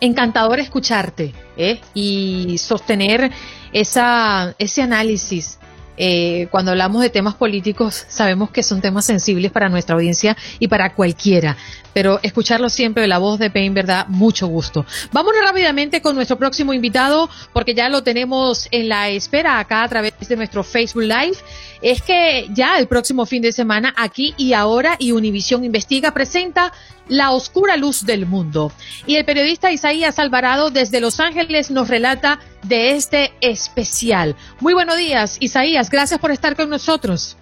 encantador 0.01 0.61
escucharte 0.61 1.35
¿eh? 1.57 1.81
y 1.94 2.57
sostener 2.59 3.31
esa, 3.73 4.55
ese 4.59 4.83
análisis 4.83 5.59
eh, 5.99 6.49
cuando 6.51 6.71
hablamos 6.71 7.03
de 7.03 7.11
temas 7.11 7.35
políticos, 7.35 8.07
sabemos 8.09 8.51
que 8.51 8.63
son 8.63 8.81
temas 8.81 9.05
sensibles 9.05 9.51
para 9.51 9.69
nuestra 9.69 9.97
audiencia 9.97 10.37
y 10.59 10.69
para 10.69 10.95
cualquiera, 10.95 11.57
pero 11.93 12.21
escucharlo 12.23 12.69
siempre 12.69 13.03
de 13.03 13.09
la 13.09 13.19
voz 13.19 13.39
de 13.39 13.51
Payne, 13.51 13.75
¿verdad? 13.75 14.07
Mucho 14.09 14.47
gusto. 14.47 14.87
Vámonos 15.13 15.43
rápidamente 15.43 16.01
con 16.01 16.15
nuestro 16.15 16.39
próximo 16.39 16.73
invitado, 16.73 17.29
porque 17.53 17.75
ya 17.75 17.89
lo 17.89 18.03
tenemos 18.03 18.69
en 18.71 18.89
la 18.89 19.09
espera 19.09 19.59
acá 19.59 19.83
a 19.83 19.89
través 19.89 20.15
de 20.21 20.37
nuestro 20.37 20.63
Facebook 20.63 21.03
Live. 21.03 21.39
Es 21.83 22.03
que 22.03 22.49
ya 22.53 22.79
el 22.79 22.87
próximo 22.87 23.27
fin 23.27 23.42
de 23.42 23.53
semana, 23.53 23.94
aquí 23.96 24.35
y 24.37 24.53
ahora, 24.53 24.96
y 24.99 25.13
Univisión 25.13 25.65
Investiga 25.65 26.13
presenta 26.13 26.73
la 27.09 27.33
oscura 27.33 27.77
luz 27.77 28.04
del 28.04 28.27
mundo. 28.27 28.73
Y 29.06 29.17
el 29.17 29.25
periodista 29.25 29.73
Isaías 29.73 30.19
Alvarado 30.19 30.71
desde 30.71 31.00
Los 31.00 31.21
Ángeles 31.21 31.71
nos 31.71 31.88
relata 31.88 32.38
de 32.63 32.92
este 32.92 33.33
especial. 33.40 34.37
Muy 34.61 34.75
buenos 34.75 34.96
días, 34.96 35.37
Isaías. 35.40 35.90
Gracias 35.90 36.21
por 36.21 36.31
estar 36.31 36.56
con 36.56 36.71
nosotros. 36.71 37.37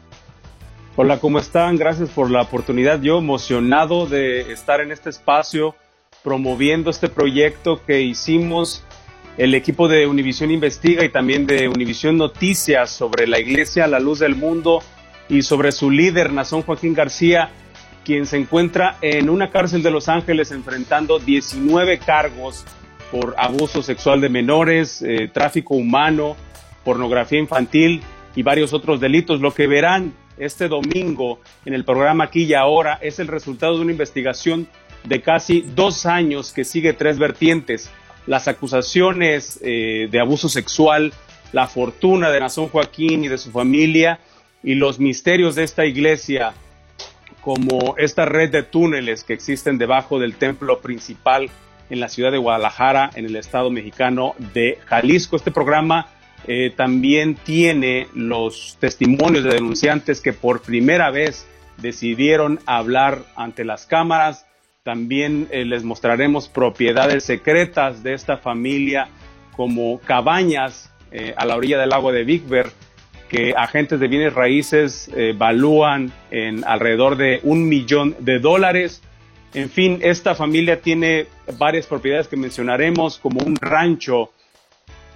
Hola, 0.99 1.19
¿cómo 1.19 1.39
están? 1.39 1.77
Gracias 1.77 2.09
por 2.09 2.31
la 2.31 2.43
oportunidad. 2.43 3.03
Yo 3.03 3.19
emocionado 3.19 4.07
de 4.07 4.53
estar 4.53 4.81
en 4.81 4.93
este 4.93 5.11
espacio 5.11 5.75
promoviendo 6.25 6.91
este 6.91 7.09
proyecto 7.09 7.85
que 7.85 8.01
hicimos 8.01 8.83
el 9.37 9.55
equipo 9.55 9.89
de 9.89 10.07
Univisión 10.07 10.51
Investiga 10.51 11.05
y 11.05 11.11
también 11.11 11.47
de 11.47 11.69
Univisión 11.69 12.17
Noticias 12.17 12.91
sobre 12.91 13.27
la 13.27 13.39
Iglesia 13.39 13.87
la 13.87 14.01
Luz 14.01 14.21
del 14.21 14.35
Mundo 14.35 14.83
y 15.29 15.43
sobre 15.43 15.73
su 15.73 15.91
líder, 15.91 16.33
Nazón 16.33 16.62
Joaquín 16.62 16.95
García, 16.95 17.51
quien 18.07 18.25
se 18.25 18.37
encuentra 18.37 18.99
en 19.03 19.29
una 19.29 19.51
cárcel 19.51 19.83
de 19.83 19.91
Los 19.91 20.09
Ángeles 20.09 20.53
enfrentando 20.53 21.19
19 21.19 21.99
cargos 21.99 22.65
por 23.11 23.35
abuso 23.37 23.83
sexual 23.83 24.21
de 24.21 24.29
menores, 24.29 25.03
eh, 25.03 25.29
tráfico 25.33 25.75
humano, 25.75 26.37
pornografía 26.85 27.41
infantil 27.41 28.03
y 28.37 28.45
varios 28.45 28.73
otros 28.73 29.01
delitos. 29.01 29.41
Lo 29.41 29.53
que 29.53 29.67
verán 29.67 30.15
este 30.39 30.69
domingo 30.69 31.41
en 31.65 31.75
el 31.75 31.85
programa 31.85 32.25
Aquí 32.25 32.45
y 32.45 32.55
Ahora 32.55 32.97
es 33.03 33.19
el 33.19 33.27
resultado 33.27 33.75
de 33.75 33.83
una 33.83 33.91
investigación 33.91 34.69
de 35.03 35.21
casi 35.21 35.63
dos 35.75 36.07
años 36.07 36.53
que 36.53 36.63
sigue 36.63 36.93
tres 36.93 37.19
vertientes. 37.19 37.91
Las 38.29 38.47
acusaciones 38.47 39.59
eh, 39.65 40.07
de 40.09 40.21
abuso 40.21 40.49
sexual, 40.49 41.13
la 41.51 41.67
fortuna 41.67 42.31
de 42.31 42.39
Nazón 42.39 42.69
Joaquín 42.69 43.25
y 43.25 43.29
de 43.29 43.39
su 43.39 43.51
familia 43.51 44.21
y 44.63 44.77
los 44.77 45.01
misterios 45.01 45.57
de 45.57 45.65
esta 45.65 45.87
iglesia 45.87 46.55
como 47.47 47.95
esta 47.97 48.25
red 48.25 48.51
de 48.51 48.65
túneles 48.65 49.23
que 49.23 49.33
existen 49.33 49.79
debajo 49.79 50.19
del 50.19 50.35
templo 50.35 50.81
principal 50.81 51.49
en 51.91 52.01
la 52.01 52.09
ciudad 52.09 52.33
de 52.33 52.39
Guadalajara, 52.39 53.11
en 53.15 53.25
el 53.25 53.37
estado 53.37 53.71
mexicano 53.71 54.35
de 54.53 54.81
Jalisco. 54.87 55.37
Este 55.37 55.53
programa 55.53 56.09
eh, 56.49 56.73
también 56.75 57.37
tiene 57.37 58.09
los 58.15 58.77
testimonios 58.81 59.45
de 59.45 59.51
denunciantes 59.51 60.21
que 60.21 60.33
por 60.33 60.61
primera 60.61 61.13
vez 61.13 61.47
decidieron 61.77 62.59
hablar 62.67 63.23
ante 63.37 63.65
las 63.65 63.87
cámaras. 63.87 64.45
También 64.83 65.47
eh, 65.53 65.65
les 65.65 65.85
mostraremos 65.85 66.49
propiedades 66.49 67.23
secretas 67.23 68.03
de 68.03 68.15
esta 68.15 68.39
familia 68.39 69.07
como 69.55 70.01
cabañas 70.01 70.93
eh, 71.13 71.33
a 71.37 71.47
la 71.47 71.55
orilla 71.55 71.79
del 71.79 71.91
lago 71.91 72.11
de 72.11 72.25
Big 72.25 72.43
Bear 72.49 72.73
que 73.29 73.55
agentes 73.57 73.99
de 73.99 74.09
bienes 74.09 74.35
raíces 74.35 75.09
eh, 75.09 75.31
evalúan 75.31 76.12
en 76.31 76.64
alrededor 76.64 77.16
de 77.16 77.41
un 77.43 77.68
millón 77.68 78.16
de 78.20 78.39
dólares. 78.39 79.03
En 79.55 79.70
fin, 79.70 79.99
esta 80.03 80.35
familia 80.35 80.81
tiene 80.81 81.27
varias 81.59 81.87
propiedades 81.87 82.29
que 82.29 82.37
mencionaremos, 82.37 83.18
como 83.18 83.41
un 83.45 83.57
rancho 83.57 84.31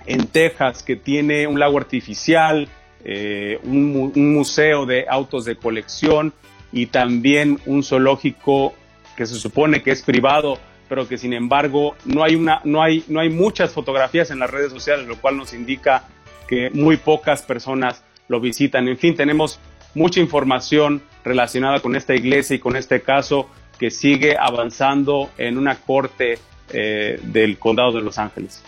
en 0.06 0.26
Texas 0.26 0.82
que 0.82 0.96
tiene 0.96 1.46
un 1.46 1.60
lago 1.60 1.78
artificial, 1.78 2.68
eh, 3.04 3.58
un, 3.62 4.12
museo 4.14 4.86
de 4.86 5.06
autos 5.08 5.44
de 5.44 5.56
colección 5.56 6.32
y 6.72 6.86
también 6.86 7.58
un 7.66 7.82
zoológico 7.82 8.74
que 9.16 9.26
se 9.26 9.36
supone 9.36 9.82
que 9.82 9.90
es 9.90 10.02
privado, 10.02 10.58
pero 10.88 11.06
que 11.06 11.16
sin 11.16 11.32
embargo 11.32 11.94
no 12.04 12.24
hay, 12.24 12.34
una, 12.34 12.60
no 12.64 12.82
hay, 12.82 13.04
no 13.08 13.20
hay 13.20 13.30
muchas 13.30 13.72
fotografías 13.72 14.30
en 14.30 14.38
las 14.38 14.50
redes 14.50 14.72
sociales, 14.72 15.06
lo 15.06 15.16
cual 15.16 15.36
nos 15.36 15.52
indica 15.52 16.08
que 16.50 16.68
muy 16.70 16.96
pocas 16.96 17.42
personas 17.42 18.02
lo 18.26 18.40
visitan. 18.40 18.88
En 18.88 18.98
fin, 18.98 19.14
tenemos 19.14 19.60
mucha 19.94 20.18
información 20.18 21.00
relacionada 21.24 21.78
con 21.78 21.94
esta 21.94 22.12
iglesia 22.12 22.56
y 22.56 22.58
con 22.58 22.74
este 22.74 23.02
caso 23.02 23.48
que 23.78 23.92
sigue 23.92 24.36
avanzando 24.36 25.30
en 25.38 25.56
una 25.56 25.76
corte 25.76 26.40
eh, 26.72 27.20
del 27.22 27.56
condado 27.56 27.92
de 27.92 28.02
Los 28.02 28.18
Ángeles. 28.18 28.64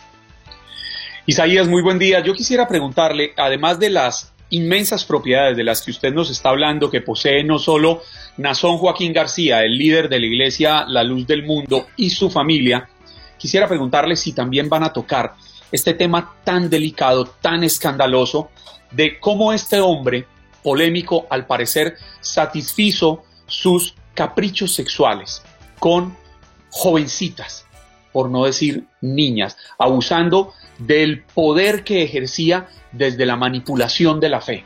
Isaías, 1.26 1.66
muy 1.66 1.83
buen 1.83 1.99
día. 1.99 2.20
Yo 2.20 2.35
quisiera 2.35 2.68
preguntarle, 2.68 3.33
además 3.37 3.80
de 3.80 3.91
las 3.91 4.33
inmensas 4.51 5.05
propiedades 5.05 5.57
de 5.57 5.64
las 5.64 5.83
que 5.83 5.91
usted 5.91 6.14
nos 6.14 6.30
está 6.30 6.51
hablando, 6.51 6.89
que 6.89 7.01
posee 7.01 7.43
no 7.43 7.59
solo 7.59 8.03
Nazón 8.37 8.78
Joaquín 8.78 9.12
García, 9.12 9.64
el 9.64 9.76
líder 9.76 10.09
de 10.09 10.20
la 10.20 10.26
iglesia 10.26 10.85
La 10.87 11.03
Luz 11.03 11.26
del 11.26 11.43
Mundo, 11.43 11.89
y 11.97 12.11
su 12.11 12.30
familia, 12.30 12.89
quisiera 13.39 13.66
preguntarle 13.66 14.14
si 14.14 14.33
también 14.33 14.68
van 14.68 14.85
a 14.85 14.93
tocar 14.93 15.35
este 15.73 15.95
tema 15.95 16.35
tan 16.45 16.70
delicado, 16.70 17.25
tan 17.25 17.64
escandaloso, 17.64 18.51
de 18.91 19.18
cómo 19.18 19.53
este 19.53 19.81
hombre 19.81 20.27
polémico, 20.62 21.27
al 21.31 21.47
parecer, 21.47 21.97
satisfizo 22.20 23.25
sus 23.47 23.95
caprichos 24.14 24.75
sexuales 24.75 25.43
con 25.79 26.16
jovencitas, 26.70 27.66
por 28.12 28.31
no 28.31 28.45
decir 28.45 28.85
niñas, 29.01 29.57
abusando 29.79 30.53
del 30.79 31.23
poder 31.23 31.85
que 31.85 32.03
ejercía 32.03 32.68
desde 32.93 33.27
la 33.27 33.37
manipulación 33.37 34.20
de 34.20 34.29
la 34.29 34.41
fe. 34.41 34.64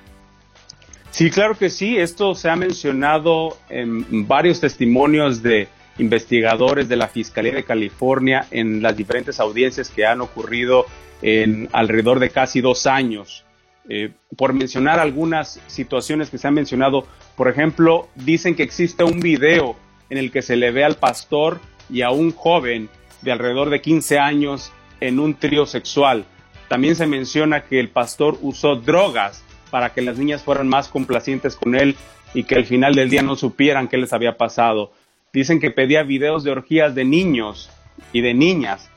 Sí, 1.10 1.30
claro 1.30 1.56
que 1.56 1.70
sí. 1.70 1.96
Esto 1.96 2.34
se 2.34 2.50
ha 2.50 2.56
mencionado 2.56 3.56
en 3.70 4.26
varios 4.28 4.60
testimonios 4.60 5.42
de 5.42 5.68
investigadores 5.98 6.88
de 6.88 6.96
la 6.96 7.08
Fiscalía 7.08 7.54
de 7.54 7.64
California 7.64 8.46
en 8.50 8.82
las 8.82 8.96
diferentes 8.96 9.40
audiencias 9.40 9.90
que 9.90 10.06
han 10.06 10.20
ocurrido 10.20 10.86
en 11.22 11.68
alrededor 11.72 12.20
de 12.20 12.30
casi 12.30 12.60
dos 12.60 12.86
años. 12.86 13.44
Eh, 13.88 14.10
por 14.36 14.52
mencionar 14.52 14.98
algunas 14.98 15.60
situaciones 15.68 16.28
que 16.28 16.38
se 16.38 16.48
han 16.48 16.54
mencionado, 16.54 17.06
por 17.36 17.48
ejemplo, 17.48 18.08
dicen 18.16 18.54
que 18.54 18.64
existe 18.64 19.04
un 19.04 19.20
video 19.20 19.76
en 20.10 20.18
el 20.18 20.30
que 20.30 20.42
se 20.42 20.56
le 20.56 20.70
ve 20.70 20.84
al 20.84 20.96
pastor 20.96 21.60
y 21.88 22.02
a 22.02 22.10
un 22.10 22.32
joven 22.32 22.88
de 23.22 23.32
alrededor 23.32 23.70
de 23.70 23.80
15 23.80 24.18
años 24.18 24.72
en 25.00 25.18
un 25.20 25.34
trío 25.34 25.66
sexual. 25.66 26.24
También 26.68 26.96
se 26.96 27.06
menciona 27.06 27.62
que 27.64 27.78
el 27.78 27.88
pastor 27.88 28.38
usó 28.42 28.76
drogas 28.76 29.44
para 29.70 29.92
que 29.92 30.02
las 30.02 30.18
niñas 30.18 30.42
fueran 30.42 30.68
más 30.68 30.88
complacientes 30.88 31.54
con 31.54 31.74
él 31.74 31.96
y 32.34 32.44
que 32.44 32.56
al 32.56 32.66
final 32.66 32.94
del 32.94 33.08
día 33.08 33.22
no 33.22 33.36
supieran 33.36 33.88
qué 33.88 33.98
les 33.98 34.12
había 34.12 34.36
pasado. 34.36 34.92
Dicen 35.36 35.60
que 35.60 35.70
pedía 35.70 36.02
videos 36.02 36.44
de 36.44 36.50
orgías 36.50 36.94
de 36.94 37.04
niños 37.04 37.68
y 38.10 38.22
de 38.22 38.32
niñas, 38.32 38.88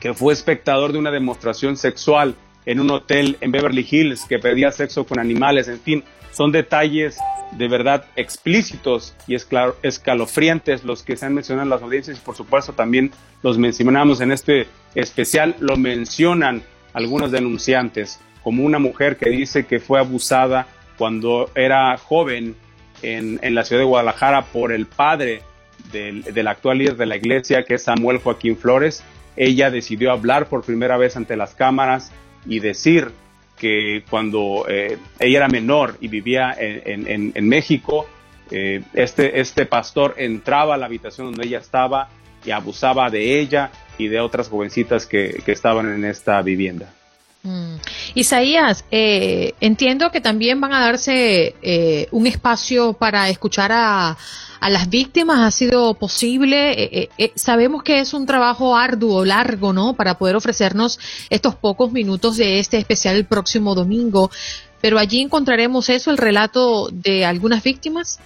que 0.00 0.12
fue 0.12 0.32
espectador 0.32 0.92
de 0.92 0.98
una 0.98 1.12
demostración 1.12 1.76
sexual 1.76 2.34
en 2.66 2.80
un 2.80 2.90
hotel 2.90 3.36
en 3.40 3.52
Beverly 3.52 3.86
Hills, 3.88 4.24
que 4.28 4.40
pedía 4.40 4.72
sexo 4.72 5.06
con 5.06 5.20
animales, 5.20 5.68
en 5.68 5.78
fin, 5.78 6.02
son 6.32 6.50
detalles 6.50 7.18
de 7.52 7.68
verdad 7.68 8.04
explícitos 8.16 9.14
y 9.28 9.36
escalofriantes 9.36 10.82
los 10.82 11.04
que 11.04 11.16
se 11.16 11.26
han 11.26 11.34
mencionado 11.34 11.62
en 11.62 11.70
las 11.70 11.82
audiencias 11.82 12.18
y 12.18 12.20
por 12.20 12.34
supuesto 12.34 12.72
también 12.72 13.12
los 13.44 13.56
mencionamos 13.56 14.20
en 14.20 14.32
este 14.32 14.66
especial, 14.96 15.54
lo 15.60 15.76
mencionan 15.76 16.64
algunos 16.94 17.30
denunciantes, 17.30 18.18
como 18.42 18.64
una 18.64 18.80
mujer 18.80 19.18
que 19.18 19.30
dice 19.30 19.66
que 19.66 19.78
fue 19.78 20.00
abusada 20.00 20.66
cuando 20.98 21.48
era 21.54 21.96
joven 21.96 22.56
en, 23.12 23.54
la 23.54 23.64
ciudad 23.64 23.82
de 23.82 23.86
Guadalajara 23.86 24.46
por 24.46 24.72
el 24.72 24.86
padre 24.86 25.42
del, 25.92 26.48
actual 26.48 26.78
líder 26.78 26.96
de 26.96 27.06
la 27.06 27.16
iglesia, 27.16 27.64
que 27.64 27.74
es 27.74 27.84
Samuel 27.84 28.18
Joaquín 28.18 28.56
Flores. 28.56 29.04
Ella 29.36 29.70
decidió 29.70 30.12
hablar 30.12 30.48
por 30.48 30.64
primera 30.64 30.96
vez 30.96 31.16
ante 31.16 31.36
las 31.36 31.54
cámaras 31.54 32.12
y 32.46 32.60
decir 32.60 33.10
que 33.58 34.04
cuando 34.08 34.66
eh, 34.68 34.98
ella 35.18 35.38
era 35.38 35.48
menor 35.48 35.96
y 36.00 36.08
vivía 36.08 36.54
en, 36.56 37.48
México, 37.48 38.06
eh, 38.50 38.82
este, 38.94 39.40
este 39.40 39.66
pastor 39.66 40.14
entraba 40.18 40.74
a 40.74 40.78
la 40.78 40.86
habitación 40.86 41.28
donde 41.28 41.46
ella 41.46 41.58
estaba 41.58 42.08
y 42.44 42.50
abusaba 42.50 43.10
de 43.10 43.40
ella 43.40 43.70
y 43.96 44.08
de 44.08 44.20
otras 44.20 44.48
jovencitas 44.48 45.06
que 45.06 45.42
estaban 45.46 45.92
en 45.92 46.04
esta 46.04 46.42
vivienda. 46.42 46.92
Mm. 47.44 47.76
Isaías, 48.14 48.86
eh, 48.90 49.52
entiendo 49.60 50.10
que 50.10 50.22
también 50.22 50.62
van 50.62 50.72
a 50.72 50.80
darse 50.80 51.54
eh, 51.60 52.08
un 52.10 52.26
espacio 52.26 52.94
para 52.94 53.28
escuchar 53.28 53.70
a, 53.72 54.16
las 54.62 54.88
víctimas. 54.88 55.40
¿Ha 55.40 55.50
sido 55.50 55.92
posible? 55.92 57.10
Eh, 57.18 57.32
sabemos 57.34 57.82
que 57.82 58.00
es 58.00 58.14
un 58.14 58.24
trabajo 58.24 58.74
arduo, 58.74 59.22
largo, 59.26 59.74
¿no? 59.74 59.92
Para 59.92 60.16
poder 60.16 60.36
ofrecernos 60.36 60.98
estos 61.28 61.54
pocos 61.54 61.92
minutos 61.92 62.38
de 62.38 62.58
este 62.60 62.78
especial 62.78 63.16
el 63.16 63.26
próximo 63.26 63.74
domingo. 63.74 64.30
Pero 64.80 64.98
allí 64.98 65.20
encontraremos 65.20 65.90
eso, 65.90 66.10
el 66.10 66.16
relato 66.16 66.88
de 66.90 67.26
algunas 67.26 67.62
víctimas. 67.62 68.20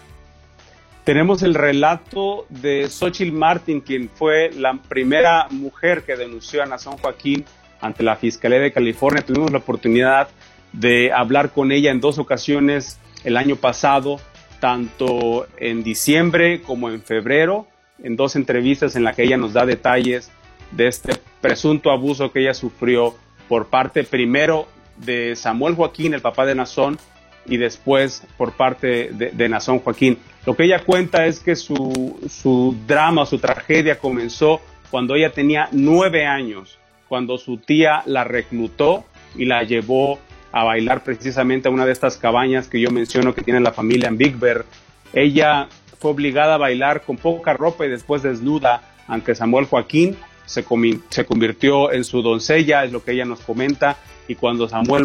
Tenemos 1.02 1.42
el 1.42 1.54
relato 1.54 2.46
de 2.50 2.88
Xochitl 2.88 3.32
Martin, 3.32 3.80
quien 3.80 4.08
fue 4.08 4.52
la 4.52 4.74
primera 4.74 5.48
mujer 5.50 6.04
que 6.04 6.14
denunció 6.14 6.62
a 6.62 6.78
San 6.78 6.98
Joaquín 6.98 7.44
ante 7.80 8.02
la 8.02 8.16
Fiscalía 8.16 8.60
de 8.60 8.72
California. 8.72 9.24
Tuvimos 9.24 9.50
la 9.50 9.58
oportunidad 9.58 10.28
de 10.72 11.12
hablar 11.12 11.50
con 11.50 11.72
ella 11.72 11.90
en 11.90 12.00
dos 12.00 12.18
ocasiones 12.18 12.98
el 13.24 13.36
año 13.36 13.56
pasado, 13.56 14.20
tanto 14.60 15.46
en 15.58 15.82
diciembre 15.82 16.62
como 16.62 16.90
en 16.90 17.02
febrero, 17.02 17.66
en 18.02 18.16
dos 18.16 18.36
entrevistas 18.36 18.96
en 18.96 19.04
las 19.04 19.16
que 19.16 19.24
ella 19.24 19.36
nos 19.36 19.52
da 19.52 19.66
detalles 19.66 20.30
de 20.72 20.86
este 20.88 21.12
presunto 21.40 21.90
abuso 21.90 22.30
que 22.32 22.40
ella 22.40 22.54
sufrió 22.54 23.14
por 23.48 23.68
parte 23.68 24.04
primero 24.04 24.68
de 24.96 25.34
Samuel 25.36 25.74
Joaquín, 25.74 26.14
el 26.14 26.20
papá 26.20 26.44
de 26.44 26.54
Nazón, 26.54 26.98
y 27.46 27.56
después 27.56 28.26
por 28.36 28.52
parte 28.52 29.10
de, 29.12 29.30
de 29.30 29.48
Nazón 29.48 29.78
Joaquín. 29.78 30.18
Lo 30.44 30.54
que 30.54 30.64
ella 30.64 30.84
cuenta 30.84 31.26
es 31.26 31.40
que 31.40 31.56
su, 31.56 32.18
su 32.28 32.76
drama, 32.86 33.24
su 33.26 33.38
tragedia 33.38 33.98
comenzó 33.98 34.60
cuando 34.90 35.14
ella 35.14 35.32
tenía 35.32 35.68
nueve 35.72 36.26
años 36.26 36.77
cuando 37.08 37.38
su 37.38 37.58
tía 37.58 38.02
la 38.06 38.24
reclutó 38.24 39.04
y 39.36 39.44
la 39.44 39.62
llevó 39.62 40.18
a 40.52 40.64
bailar 40.64 41.04
precisamente 41.04 41.68
a 41.68 41.70
una 41.70 41.86
de 41.86 41.92
estas 41.92 42.16
cabañas 42.16 42.68
que 42.68 42.80
yo 42.80 42.90
menciono 42.90 43.34
que 43.34 43.42
tiene 43.42 43.60
la 43.60 43.72
familia 43.72 44.08
en 44.08 44.18
Big 44.18 44.36
Bear. 44.36 44.64
Ella 45.12 45.68
fue 45.98 46.12
obligada 46.12 46.54
a 46.54 46.58
bailar 46.58 47.02
con 47.02 47.16
poca 47.16 47.52
ropa 47.52 47.86
y 47.86 47.90
después 47.90 48.22
desnuda 48.22 48.82
ante 49.06 49.34
Samuel 49.34 49.66
Joaquín, 49.66 50.16
se, 50.44 50.64
se 51.08 51.24
convirtió 51.24 51.92
en 51.92 52.04
su 52.04 52.22
doncella, 52.22 52.84
es 52.84 52.92
lo 52.92 53.02
que 53.02 53.12
ella 53.12 53.24
nos 53.24 53.40
comenta, 53.40 53.96
y 54.28 54.34
cuando 54.34 54.68
Samuel 54.68 55.04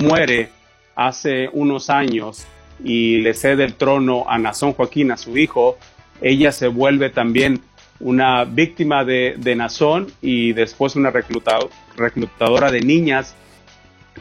muere 0.00 0.50
hace 0.94 1.48
unos 1.52 1.90
años 1.90 2.46
y 2.82 3.18
le 3.18 3.34
cede 3.34 3.64
el 3.64 3.74
trono 3.74 4.24
a 4.28 4.38
Nazón 4.38 4.72
Joaquín, 4.72 5.12
a 5.12 5.16
su 5.16 5.36
hijo, 5.36 5.78
ella 6.20 6.52
se 6.52 6.68
vuelve 6.68 7.10
también 7.10 7.60
una 8.02 8.44
víctima 8.44 9.04
de, 9.04 9.36
de 9.38 9.56
Nazón 9.56 10.08
y 10.20 10.52
después 10.52 10.96
una 10.96 11.10
reclutadora 11.10 12.70
de 12.70 12.80
niñas. 12.80 13.34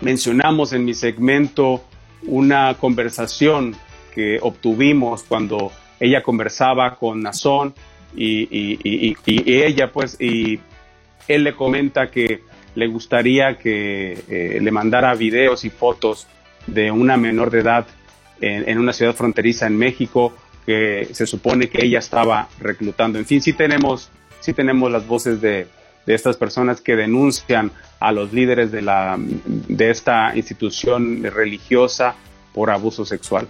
Mencionamos 0.02 0.72
en 0.74 0.86
mi 0.86 0.94
segmento 0.94 1.84
una 2.24 2.76
conversación 2.76 3.76
que 4.14 4.40
obtuvimos 4.42 5.24
cuando 5.24 5.72
ella 6.00 6.24
conversaba 6.24 6.96
con 6.96 7.22
Nazón 7.22 7.74
y, 8.16 9.18
ella 9.26 9.92
pues 9.92 10.20
y 10.20 10.60
él 11.28 11.44
le 11.44 11.54
comenta 11.56 12.12
que 12.12 12.42
le 12.76 12.88
gustaría 12.88 13.58
que 13.58 14.24
eh, 14.28 14.60
le 14.62 14.72
mandara 14.72 15.14
videos 15.16 15.66
y 15.66 15.70
fotos 15.70 16.28
de 16.68 16.92
una 16.92 17.18
menor 17.18 17.52
de 17.52 17.60
edad 17.60 17.88
en, 18.42 18.80
una 18.80 18.92
ciudad 18.92 19.14
fronteriza 19.14 19.68
en 19.68 19.78
México 19.78 20.34
que 20.66 21.10
se 21.14 21.26
supone 21.26 21.70
que 21.70 21.86
ella 21.86 22.00
estaba 22.00 22.48
reclutando. 22.60 23.20
En 23.20 23.26
fin, 23.26 23.42
sí 23.42 23.54
tenemos, 23.54 24.10
sí 24.40 24.54
tenemos 24.54 24.92
las 24.92 25.06
voces 25.08 25.42
de, 25.42 25.68
estas 26.08 26.36
personas 26.36 26.82
que 26.82 26.96
denuncian 26.96 27.72
a 28.00 28.12
los 28.12 28.34
líderes 28.34 28.72
de, 28.72 28.82
la, 28.82 29.16
de 29.18 29.90
esta 29.90 30.36
institución 30.36 31.24
religiosa 31.24 32.16
por 32.54 32.70
abuso 32.70 33.06
sexual. 33.06 33.48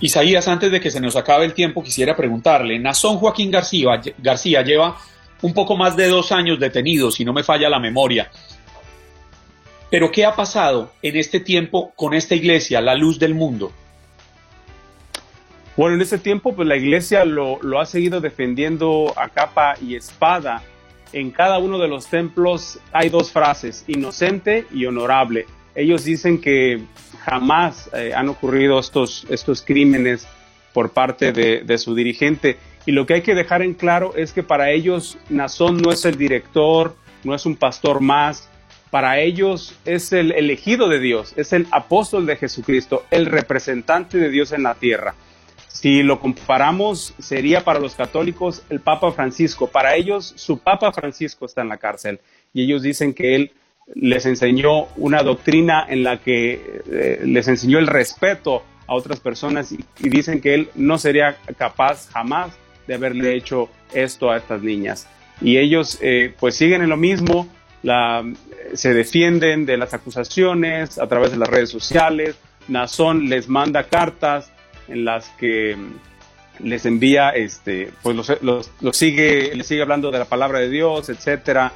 Isaías, 0.00 0.46
antes 0.48 0.70
de 0.70 0.80
que 0.80 0.90
se 0.90 1.00
nos 1.00 1.16
acabe 1.16 1.44
el 1.44 1.54
tiempo, 1.54 1.82
quisiera 1.82 2.14
preguntarle, 2.14 2.78
Nazón 2.78 3.16
Joaquín 3.16 3.50
García, 3.50 4.00
García 4.18 4.62
lleva 4.62 4.96
un 5.42 5.54
poco 5.54 5.76
más 5.76 5.96
de 5.96 6.08
dos 6.08 6.30
años 6.30 6.60
detenido, 6.60 7.10
si 7.10 7.24
no 7.24 7.32
me 7.32 7.42
falla 7.42 7.68
la 7.68 7.78
memoria. 7.78 8.30
Pero 9.90 10.10
¿qué 10.12 10.24
ha 10.24 10.34
pasado 10.34 10.92
en 11.02 11.16
este 11.16 11.40
tiempo 11.40 11.92
con 11.96 12.14
esta 12.14 12.34
iglesia, 12.34 12.80
la 12.80 12.94
luz 12.94 13.18
del 13.18 13.34
mundo? 13.34 13.72
Bueno, 15.78 15.94
en 15.94 16.00
ese 16.00 16.18
tiempo, 16.18 16.56
pues 16.56 16.66
la 16.66 16.74
iglesia 16.74 17.24
lo, 17.24 17.60
lo 17.62 17.78
ha 17.78 17.86
seguido 17.86 18.20
defendiendo 18.20 19.14
a 19.16 19.28
capa 19.28 19.76
y 19.80 19.94
espada. 19.94 20.60
En 21.12 21.30
cada 21.30 21.58
uno 21.58 21.78
de 21.78 21.86
los 21.86 22.08
templos 22.08 22.80
hay 22.90 23.10
dos 23.10 23.30
frases, 23.30 23.84
inocente 23.86 24.66
y 24.74 24.86
honorable. 24.86 25.46
Ellos 25.76 26.02
dicen 26.02 26.40
que 26.40 26.80
jamás 27.20 27.90
eh, 27.94 28.12
han 28.12 28.28
ocurrido 28.28 28.80
estos, 28.80 29.24
estos 29.30 29.62
crímenes 29.62 30.26
por 30.72 30.90
parte 30.90 31.30
de, 31.30 31.78
su 31.78 31.94
dirigente. 31.94 32.58
Y 32.84 32.90
lo 32.90 33.06
que 33.06 33.14
hay 33.14 33.22
que 33.22 33.36
dejar 33.36 33.62
en 33.62 33.74
claro 33.74 34.14
es 34.16 34.32
que 34.32 34.42
para 34.42 34.72
ellos 34.72 35.16
Nazón 35.28 35.80
no 35.80 35.92
es 35.92 36.04
el 36.04 36.18
director, 36.18 36.96
no 37.22 37.36
es 37.36 37.46
un 37.46 37.54
pastor 37.54 38.00
más, 38.00 38.48
para 38.90 39.20
ellos 39.20 39.76
es 39.84 40.12
el 40.12 40.32
elegido 40.32 40.88
de 40.88 40.98
Dios, 40.98 41.34
es 41.36 41.52
el 41.52 41.68
apóstol 41.70 42.26
de 42.26 42.34
Jesucristo, 42.34 43.04
el 43.12 43.26
representante 43.26 44.18
de 44.18 44.28
Dios 44.28 44.50
en 44.50 44.64
la 44.64 44.74
tierra. 44.74 45.14
Si 45.68 46.02
lo 46.02 46.18
comparamos, 46.18 47.14
sería 47.18 47.62
para 47.62 47.78
los 47.78 47.94
católicos 47.94 48.62
el 48.70 48.80
Papa 48.80 49.12
Francisco. 49.12 49.68
Para 49.68 49.94
ellos, 49.94 50.32
su 50.36 50.58
Papa 50.58 50.92
Francisco 50.92 51.46
está 51.46 51.62
en 51.62 51.68
la 51.68 51.76
cárcel 51.76 52.20
y 52.52 52.64
ellos 52.64 52.82
dicen 52.82 53.14
que 53.14 53.36
él 53.36 53.52
les 53.94 54.26
enseñó 54.26 54.86
una 54.96 55.22
doctrina 55.22 55.86
en 55.88 56.02
la 56.02 56.18
que 56.18 56.82
eh, 56.90 57.20
les 57.24 57.48
enseñó 57.48 57.78
el 57.78 57.86
respeto 57.86 58.62
a 58.86 58.94
otras 58.94 59.20
personas 59.20 59.72
y, 59.72 59.84
dicen 59.98 60.40
que 60.40 60.54
él 60.54 60.70
no 60.74 60.98
sería 60.98 61.36
capaz 61.56 62.08
jamás 62.10 62.52
de 62.86 62.94
haberle 62.94 63.34
hecho 63.34 63.68
esto 63.92 64.30
a 64.30 64.38
estas 64.38 64.62
niñas. 64.62 65.06
Y 65.40 65.58
ellos 65.58 65.98
eh, 66.00 66.34
pues 66.40 66.56
siguen 66.56 66.82
en 66.82 66.88
lo 66.88 66.96
mismo, 66.96 67.48
se 68.72 68.92
defienden 68.92 69.64
de 69.64 69.76
las 69.76 69.94
acusaciones 69.94 70.98
a 70.98 71.06
través 71.06 71.30
de 71.30 71.36
las 71.36 71.48
redes 71.48 71.70
sociales, 71.70 72.36
Nazón 72.66 73.28
les 73.28 73.48
manda 73.48 73.84
cartas 73.84 74.50
en 74.88 75.04
las 75.04 75.28
que 75.30 75.76
les 76.60 76.86
envía, 76.86 77.30
este, 77.30 77.92
pues 78.02 78.16
los, 78.16 78.32
los, 78.42 78.96
sigue, 78.96 79.54
les 79.54 79.66
sigue 79.66 79.82
hablando 79.82 80.10
de 80.10 80.18
la 80.18 80.24
palabra 80.24 80.58
de 80.58 80.68
Dios, 80.68 81.08
etcétera. 81.08 81.72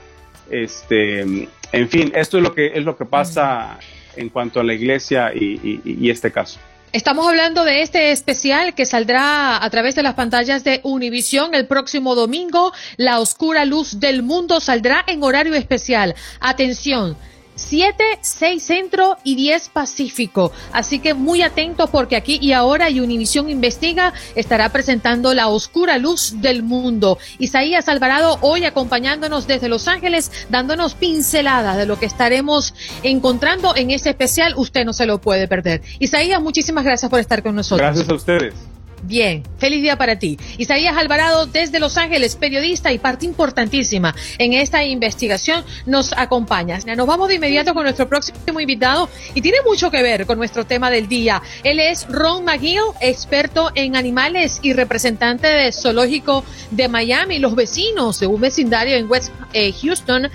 Este, 0.50 1.20
en 1.20 1.88
fin, 1.88 2.12
esto 2.14 2.38
es 2.38 2.42
lo 2.42 2.54
que 2.54 2.72
es 2.74 2.84
lo 2.84 2.96
que 2.96 3.04
pasa 3.04 3.78
en 4.16 4.28
cuanto 4.28 4.60
a 4.60 4.64
la 4.64 4.74
iglesia 4.74 5.32
y, 5.34 6.10
este 6.10 6.30
caso. 6.30 6.58
Estamos 6.92 7.26
hablando 7.26 7.64
de 7.64 7.80
este 7.80 8.12
especial 8.12 8.74
que 8.74 8.84
saldrá 8.84 9.64
a 9.64 9.70
través 9.70 9.94
de 9.94 10.02
las 10.02 10.12
pantallas 10.12 10.62
de 10.62 10.80
Univisión 10.82 11.54
el 11.54 11.66
próximo 11.66 12.14
domingo. 12.14 12.72
La 12.98 13.18
oscura 13.18 13.64
luz 13.64 13.98
del 13.98 14.22
mundo 14.22 14.60
saldrá 14.60 15.02
en 15.06 15.22
horario 15.22 15.54
especial. 15.54 16.14
Atención, 16.38 17.16
7, 17.54 18.04
6 18.20 18.62
Centro 18.62 19.16
y 19.24 19.34
10 19.34 19.68
Pacífico. 19.70 20.52
Así 20.72 20.98
que 20.98 21.14
muy 21.14 21.42
atentos 21.42 21.90
porque 21.90 22.16
aquí 22.16 22.38
y 22.40 22.52
ahora 22.52 22.90
y 22.90 23.00
Univisión 23.00 23.50
Investiga 23.50 24.12
estará 24.34 24.68
presentando 24.70 25.34
la 25.34 25.48
oscura 25.48 25.98
luz 25.98 26.34
del 26.40 26.62
mundo. 26.62 27.18
Isaías 27.38 27.88
Alvarado 27.88 28.38
hoy 28.40 28.64
acompañándonos 28.64 29.46
desde 29.46 29.68
Los 29.68 29.88
Ángeles, 29.88 30.30
dándonos 30.48 30.94
pinceladas 30.94 31.76
de 31.76 31.86
lo 31.86 31.98
que 31.98 32.06
estaremos 32.06 32.74
encontrando 33.02 33.76
en 33.76 33.90
ese 33.90 34.10
especial. 34.10 34.54
Usted 34.56 34.84
no 34.84 34.92
se 34.92 35.06
lo 35.06 35.20
puede 35.20 35.48
perder. 35.48 35.82
Isaías, 35.98 36.40
muchísimas 36.40 36.84
gracias 36.84 37.10
por 37.10 37.20
estar 37.20 37.42
con 37.42 37.54
nosotros. 37.54 37.80
Gracias 37.80 38.08
a 38.08 38.14
ustedes. 38.14 38.71
Bien, 39.04 39.42
feliz 39.58 39.82
día 39.82 39.98
para 39.98 40.16
ti. 40.16 40.38
Isaías 40.58 40.96
Alvarado 40.96 41.46
desde 41.46 41.80
Los 41.80 41.96
Ángeles, 41.96 42.36
periodista 42.36 42.92
y 42.92 42.98
parte 42.98 43.26
importantísima 43.26 44.14
en 44.38 44.52
esta 44.52 44.84
investigación, 44.84 45.64
nos 45.86 46.12
acompaña. 46.12 46.78
Nos 46.96 47.06
vamos 47.06 47.26
de 47.28 47.34
inmediato 47.34 47.74
con 47.74 47.82
nuestro 47.82 48.08
próximo 48.08 48.60
invitado 48.60 49.08
y 49.34 49.40
tiene 49.40 49.58
mucho 49.66 49.90
que 49.90 50.02
ver 50.02 50.24
con 50.24 50.38
nuestro 50.38 50.64
tema 50.64 50.88
del 50.88 51.08
día. 51.08 51.42
Él 51.64 51.80
es 51.80 52.06
Ron 52.08 52.44
McGill, 52.44 52.80
experto 53.00 53.72
en 53.74 53.96
animales 53.96 54.60
y 54.62 54.72
representante 54.72 55.48
de 55.48 55.72
Zoológico 55.72 56.44
de 56.70 56.86
Miami. 56.86 57.40
Los 57.40 57.56
vecinos 57.56 58.20
de 58.20 58.28
un 58.28 58.40
vecindario 58.40 58.96
en 58.96 59.10
West 59.10 59.32
eh, 59.52 59.72
Houston 59.82 60.30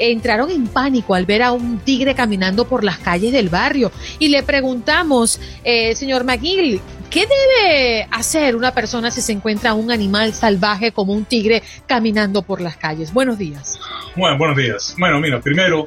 entraron 0.00 0.50
en 0.50 0.66
pánico 0.66 1.14
al 1.14 1.26
ver 1.26 1.42
a 1.42 1.52
un 1.52 1.78
tigre 1.78 2.14
caminando 2.14 2.66
por 2.66 2.84
las 2.84 2.98
calles 2.98 3.32
del 3.32 3.48
barrio 3.48 3.92
y 4.18 4.28
le 4.28 4.42
preguntamos, 4.42 5.40
eh, 5.64 5.94
señor 5.94 6.24
McGill, 6.24 6.80
¿Qué 7.10 7.26
debe 7.26 8.06
hacer 8.12 8.54
una 8.54 8.72
persona 8.72 9.10
si 9.10 9.20
se 9.20 9.32
encuentra 9.32 9.74
un 9.74 9.90
animal 9.90 10.32
salvaje 10.32 10.92
como 10.92 11.12
un 11.12 11.24
tigre 11.24 11.60
caminando 11.88 12.42
por 12.42 12.60
las 12.60 12.76
calles? 12.76 13.12
Buenos 13.12 13.36
días. 13.36 13.80
Bueno, 14.14 14.38
buenos 14.38 14.56
días. 14.56 14.94
Bueno, 14.96 15.18
mira, 15.18 15.40
primero, 15.40 15.86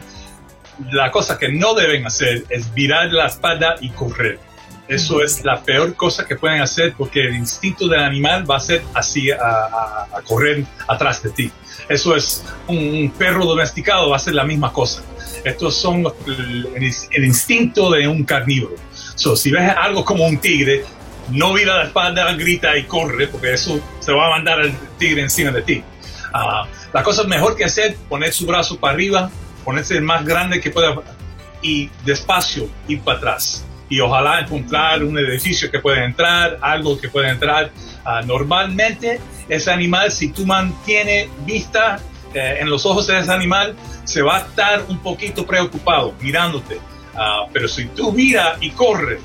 la 0.92 1.12
cosa 1.12 1.40
que 1.40 1.48
no 1.48 1.76
deben 1.76 2.06
hacer 2.06 2.44
es 2.50 2.74
virar 2.74 3.14
la 3.14 3.28
espalda 3.28 3.76
y 3.80 3.92
correr. 3.92 4.38
Eso 4.88 5.24
es 5.24 5.46
la 5.46 5.62
peor 5.62 5.96
cosa 5.96 6.26
que 6.28 6.36
pueden 6.36 6.62
hacer 6.62 6.94
porque 6.98 7.22
el 7.22 7.36
instinto 7.36 7.88
del 7.88 8.02
animal 8.02 8.50
va 8.50 8.58
a 8.58 8.60
ser 8.60 8.84
así, 8.94 9.32
a, 9.32 10.08
correr 10.28 10.66
atrás 10.88 11.24
de 11.24 11.30
ti. 11.30 11.52
Eso 11.88 12.16
es 12.16 12.44
un, 12.68 13.12
perro 13.18 13.46
domesticado, 13.46 14.10
va 14.10 14.18
a 14.18 14.20
ser 14.20 14.36
la 14.36 14.44
misma 14.44 14.74
cosa. 14.74 15.02
Estos 15.44 15.76
son 15.76 16.06
el, 16.26 17.24
instinto 17.24 17.92
de 17.92 18.08
un 18.08 18.24
carnívoro. 18.24 18.76
Si 19.16 19.52
ves 19.52 19.74
algo 19.78 20.04
como 20.04 20.26
un 20.26 20.38
tigre, 20.38 20.84
no 21.30 21.54
vira 21.54 21.78
la 21.78 21.84
espalda, 21.86 22.32
grita 22.34 22.78
y 22.78 22.84
corre, 22.84 23.28
porque 23.28 23.54
eso 23.54 23.80
se 24.00 24.12
va 24.12 24.28
a 24.28 24.30
mandar 24.32 24.60
el 24.62 24.74
tigre 24.98 25.22
encima 25.22 25.52
de 25.52 25.62
ti. 25.62 25.84
Ah, 26.34 26.66
la 26.92 27.04
cosa 27.04 27.24
mejor 27.24 27.56
que 27.56 27.64
hacer, 27.64 27.96
poner 28.10 28.34
su 28.34 28.46
brazo 28.46 28.78
para 28.78 28.94
arriba, 28.94 29.30
ponerse 29.64 29.96
el 29.96 30.02
más 30.02 30.26
grande 30.26 30.60
que 30.60 30.72
pueda 30.72 30.96
y 31.62 31.90
despacio 32.04 32.68
ir 32.88 33.02
para 33.02 33.18
atrás. 33.18 33.64
Y 33.94 34.00
ojalá 34.00 34.40
encontrar 34.40 35.04
un 35.04 35.16
edificio 35.20 35.70
que 35.70 35.78
pueda 35.78 36.04
entrar, 36.04 36.58
algo 36.62 37.00
que 37.00 37.10
pueda 37.10 37.30
entrar. 37.30 37.70
Ah, 38.04 38.24
normalmente 38.26 39.22
ese 39.48 39.70
animal, 39.70 40.12
si 40.12 40.32
tú 40.32 40.48
mantienes 40.48 41.30
vista 41.46 42.00
eh, 42.34 42.58
en 42.60 42.72
los 42.72 42.88
ojos 42.88 43.06
de 43.06 43.20
ese 43.20 43.32
animal, 43.32 43.76
se 44.04 44.24
va 44.24 44.38
a 44.38 44.40
estar 44.40 44.86
un 44.90 44.98
poquito 44.98 45.46
preocupado 45.46 46.16
mirándote. 46.20 46.80
Ah, 47.16 47.46
pero 47.54 47.68
si 47.68 47.86
tú 47.86 48.12
miras 48.12 48.58
y 48.62 48.72
corres, 48.72 49.22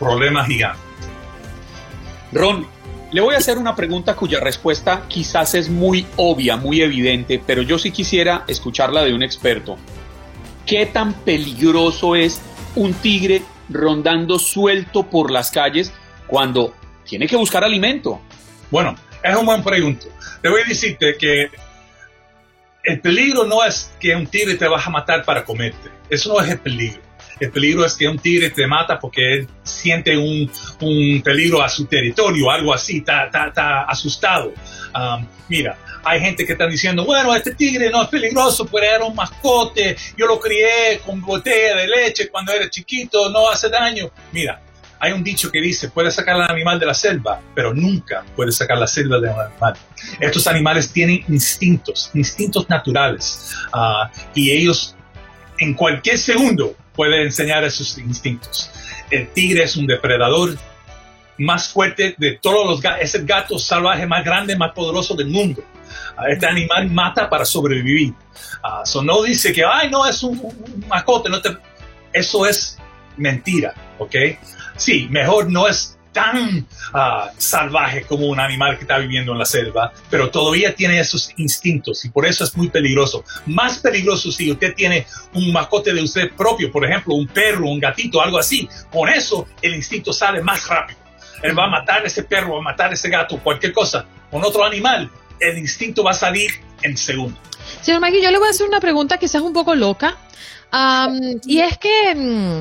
problema 0.00 0.44
gigante. 0.46 0.80
Ron, 2.32 2.66
le 3.12 3.20
voy 3.20 3.36
a 3.36 3.38
hacer 3.38 3.56
una 3.56 3.76
pregunta 3.76 4.16
cuya 4.16 4.40
respuesta 4.40 5.04
quizás 5.06 5.54
es 5.54 5.68
muy 5.68 6.04
obvia, 6.16 6.56
muy 6.56 6.82
evidente, 6.82 7.40
pero 7.46 7.62
yo 7.62 7.78
sí 7.78 7.92
quisiera 7.92 8.42
escucharla 8.48 9.04
de 9.04 9.14
un 9.14 9.22
experto. 9.22 9.76
¿Qué 10.66 10.86
tan 10.86 11.12
peligroso 11.12 12.16
es 12.16 12.42
un 12.74 12.94
tigre 12.94 13.42
rondando 13.72 14.38
suelto 14.38 15.08
por 15.08 15.30
las 15.30 15.50
calles 15.50 15.92
cuando 16.26 16.74
tiene 17.04 17.26
que 17.26 17.36
buscar 17.36 17.64
alimento? 17.64 18.20
Bueno, 18.70 18.96
es 19.22 19.36
pregunta. 19.62 20.06
Te 20.40 20.48
voy 20.48 20.62
a 20.62 20.68
decirte 20.68 21.16
que 21.18 21.50
el 22.84 23.00
peligro 23.00 23.44
no 23.44 23.64
es 23.64 23.92
que 24.00 24.14
un 24.14 24.26
tigre 24.26 24.56
te 24.56 24.66
vaya 24.66 24.84
a 24.84 24.90
matar 24.90 25.24
para 25.24 25.44
comerte. 25.44 25.90
Eso 26.08 26.32
no 26.32 26.40
es 26.40 26.50
el 26.50 26.58
peligro. 26.58 27.00
El 27.38 27.50
peligro 27.50 27.84
es 27.84 27.94
que 27.94 28.08
un 28.08 28.18
tigre 28.18 28.50
te 28.50 28.66
mata 28.66 28.98
porque 28.98 29.46
siente 29.62 30.16
un, 30.16 30.50
un 30.80 31.22
peligro 31.22 31.62
a 31.62 31.68
su 31.68 31.86
territorio, 31.86 32.50
algo 32.50 32.72
así, 32.72 32.98
está 32.98 33.82
asustado. 33.82 34.52
Um, 34.94 35.26
mira, 35.48 35.76
hay 36.04 36.20
gente 36.20 36.44
que 36.44 36.52
está 36.52 36.66
diciendo, 36.66 37.04
bueno, 37.04 37.34
este 37.34 37.54
tigre 37.54 37.90
no 37.90 38.02
es 38.02 38.08
peligroso, 38.08 38.66
pero 38.66 38.84
era 38.84 39.04
un 39.04 39.14
mascote, 39.14 39.96
yo 40.16 40.26
lo 40.26 40.38
crié 40.38 41.00
con 41.04 41.20
botella 41.20 41.76
de 41.76 41.86
leche 41.86 42.28
cuando 42.28 42.52
era 42.52 42.68
chiquito, 42.68 43.30
no 43.30 43.48
hace 43.48 43.68
daño. 43.68 44.10
Mira, 44.32 44.60
hay 44.98 45.12
un 45.12 45.24
dicho 45.24 45.50
que 45.50 45.60
dice, 45.60 45.88
puedes 45.88 46.14
sacar 46.14 46.36
al 46.36 46.50
animal 46.50 46.78
de 46.78 46.86
la 46.86 46.94
selva, 46.94 47.40
pero 47.54 47.74
nunca 47.74 48.24
puedes 48.36 48.56
sacar 48.56 48.78
la 48.78 48.86
selva 48.86 49.18
de 49.18 49.28
un 49.28 49.40
animal. 49.40 49.74
Estos 50.20 50.46
animales 50.46 50.92
tienen 50.92 51.24
instintos, 51.28 52.10
instintos 52.14 52.68
naturales, 52.68 53.52
ah, 53.72 54.10
y 54.34 54.50
ellos 54.50 54.96
en 55.58 55.74
cualquier 55.74 56.18
segundo 56.18 56.76
pueden 56.94 57.22
enseñar 57.22 57.64
esos 57.64 57.98
instintos. 57.98 58.70
El 59.10 59.28
tigre 59.32 59.64
es 59.64 59.76
un 59.76 59.86
depredador 59.86 60.56
más 61.38 61.68
fuerte 61.68 62.14
de 62.18 62.38
todos 62.40 62.66
los 62.66 62.80
gatos, 62.80 63.02
es 63.02 63.14
el 63.14 63.26
gato 63.26 63.58
salvaje 63.58 64.06
más 64.06 64.24
grande, 64.24 64.56
más 64.56 64.72
poderoso 64.72 65.14
del 65.14 65.28
mundo. 65.28 65.62
Este 66.28 66.46
animal 66.46 66.90
mata 66.90 67.28
para 67.28 67.44
sobrevivir. 67.44 68.14
Uh, 68.62 69.02
no 69.02 69.22
dice 69.22 69.52
que, 69.52 69.64
ay, 69.64 69.90
no, 69.90 70.06
es 70.06 70.22
un, 70.22 70.38
un 70.38 70.84
mascote, 70.88 71.28
no 71.28 71.40
te... 71.40 71.56
eso 72.12 72.46
es 72.46 72.78
mentira, 73.16 73.74
¿ok? 73.98 74.14
Sí, 74.76 75.08
mejor 75.10 75.50
no 75.50 75.68
es 75.68 75.98
tan 76.12 76.66
ah, 76.92 77.30
salvaje 77.36 78.02
como 78.02 78.26
un 78.26 78.38
animal 78.38 78.76
que 78.76 78.82
está 78.82 78.98
viviendo 78.98 79.32
en 79.32 79.38
la 79.38 79.46
selva, 79.46 79.92
pero 80.10 80.30
todavía 80.30 80.74
tiene 80.74 81.00
esos 81.00 81.32
instintos 81.36 82.04
y 82.04 82.10
por 82.10 82.26
eso 82.26 82.44
es 82.44 82.56
muy 82.56 82.68
peligroso. 82.68 83.24
Más 83.46 83.78
peligroso 83.78 84.30
si 84.30 84.50
usted 84.50 84.74
tiene 84.74 85.06
un 85.34 85.52
mascote 85.52 85.92
de 85.92 86.02
usted 86.02 86.32
propio, 86.32 86.70
por 86.70 86.84
ejemplo, 86.84 87.14
un 87.14 87.26
perro, 87.26 87.66
un 87.68 87.80
gatito, 87.80 88.20
algo 88.20 88.38
así. 88.38 88.68
Con 88.90 89.08
eso 89.08 89.46
el 89.60 89.74
instinto 89.74 90.12
sale 90.12 90.42
más 90.42 90.66
rápido. 90.68 91.00
Él 91.42 91.58
va 91.58 91.64
a 91.64 91.70
matar 91.70 92.02
a 92.02 92.06
ese 92.06 92.22
perro, 92.22 92.54
va 92.54 92.60
a 92.60 92.62
matar 92.62 92.90
a 92.90 92.94
ese 92.94 93.08
gato, 93.08 93.38
cualquier 93.38 93.72
cosa. 93.72 94.06
Con 94.30 94.44
otro 94.44 94.64
animal, 94.64 95.10
el 95.42 95.58
instinto 95.58 96.04
va 96.04 96.12
a 96.12 96.14
salir 96.14 96.50
en 96.82 96.96
segundo. 96.96 97.38
Señor 97.80 98.00
Magui, 98.00 98.22
yo 98.22 98.30
le 98.30 98.38
voy 98.38 98.48
a 98.48 98.50
hacer 98.50 98.66
una 98.66 98.80
pregunta 98.80 99.18
quizás 99.18 99.42
un 99.42 99.52
poco 99.52 99.74
loca. 99.74 100.16
y 101.44 101.60
es 101.60 101.78
que, 101.78 102.14
mm, 102.14 102.60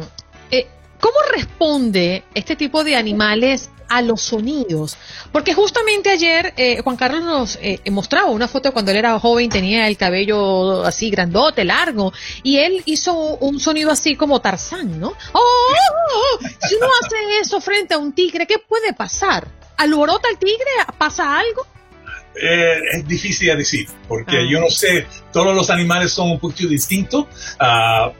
eh, 0.51 0.67
¿cómo 0.99 1.15
responde 1.31 2.23
este 2.33 2.55
tipo 2.55 2.83
de 2.83 2.95
animales 2.95 3.69
a 3.91 4.01
los 4.01 4.21
sonidos. 4.21 4.97
Porque 5.33 5.53
justamente 5.53 6.09
ayer 6.09 6.53
eh, 6.55 6.81
Juan 6.81 6.95
Carlos 6.95 7.23
nos 7.23 7.59
eh, 7.61 7.81
mostraba 7.91 8.31
una 8.31 8.47
foto 8.47 8.71
cuando 8.71 8.91
él 8.91 8.97
era 8.97 9.19
joven, 9.19 9.49
tenía 9.49 9.85
el 9.87 9.97
cabello 9.97 10.85
así 10.85 11.09
grandote, 11.09 11.65
largo, 11.65 12.13
y 12.41 12.57
él 12.57 12.81
hizo 12.85 13.13
un 13.13 13.59
sonido 13.59 13.91
así 13.91 14.15
como 14.15 14.39
Tarzán, 14.39 14.97
¿no? 14.97 15.09
¡Oh! 15.09 15.39
oh, 15.39 15.39
oh, 15.39 16.37
oh! 16.41 16.67
Si 16.67 16.75
uno 16.75 16.87
hace 17.01 17.39
eso 17.41 17.59
frente 17.59 17.93
a 17.93 17.97
un 17.97 18.13
tigre, 18.13 18.47
¿qué 18.47 18.59
puede 18.59 18.93
pasar? 18.93 19.45
¿Alborota 19.75 20.29
el 20.29 20.37
tigre? 20.37 20.71
¿Pasa 20.97 21.37
algo? 21.37 21.67
Eh, 22.35 22.79
es 22.93 23.07
difícil 23.07 23.47
de 23.49 23.57
decir, 23.57 23.87
porque 24.07 24.37
ah. 24.37 24.47
yo 24.49 24.59
no 24.59 24.69
sé, 24.69 25.05
todos 25.33 25.55
los 25.55 25.69
animales 25.69 26.11
son 26.11 26.31
un 26.31 26.39
poquito 26.39 26.69
distintos. 26.69 27.25
Uh, 27.59 28.11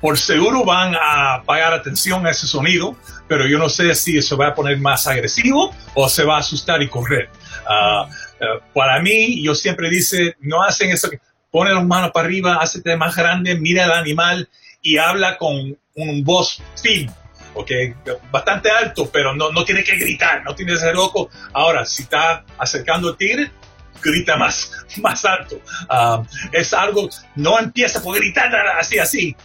por 0.00 0.18
seguro 0.18 0.64
van 0.64 0.94
a 0.94 1.42
pagar 1.44 1.74
atención 1.74 2.26
a 2.26 2.30
ese 2.30 2.46
sonido, 2.46 2.96
pero 3.28 3.46
yo 3.46 3.58
no 3.58 3.68
sé 3.68 3.94
si 3.94 4.16
eso 4.16 4.36
va 4.36 4.48
a 4.48 4.54
poner 4.54 4.78
más 4.78 5.06
agresivo 5.06 5.74
o 5.94 6.08
se 6.08 6.24
va 6.24 6.36
a 6.36 6.40
asustar 6.40 6.80
y 6.82 6.88
correr. 6.88 7.28
Uh, 7.68 8.04
uh, 8.04 8.60
para 8.72 9.00
mí, 9.00 9.42
yo 9.42 9.54
siempre 9.54 9.90
dice, 9.90 10.36
no 10.40 10.62
hacen 10.62 10.90
eso, 10.90 11.10
pone 11.50 11.72
las 11.72 11.84
manos 11.84 12.12
para 12.12 12.26
arriba, 12.26 12.58
hazte 12.60 12.96
más 12.96 13.14
grande, 13.14 13.56
mira 13.56 13.84
al 13.84 13.92
animal 13.92 14.48
y 14.82 14.96
habla 14.96 15.36
con 15.36 15.76
un 15.94 16.24
voz 16.24 16.62
fin, 16.82 17.10
ok, 17.54 17.70
bastante 18.30 18.70
alto, 18.70 19.10
pero 19.10 19.34
no, 19.34 19.50
no 19.50 19.64
tiene 19.64 19.82
que 19.82 19.96
gritar, 19.96 20.44
no 20.44 20.54
tiene 20.54 20.72
que 20.72 20.78
ser 20.78 20.94
loco. 20.94 21.30
Ahora, 21.52 21.84
si 21.84 22.02
está 22.02 22.44
acercando 22.58 23.08
al 23.08 23.16
tigre, 23.16 23.50
grita 24.02 24.36
más, 24.36 24.72
más 24.98 25.24
alto. 25.24 25.60
Uh, 25.88 26.24
es 26.52 26.72
algo, 26.72 27.08
no 27.36 27.58
empieza 27.58 28.02
por 28.02 28.16
gritar 28.16 28.54
así, 28.78 28.98
así 28.98 29.36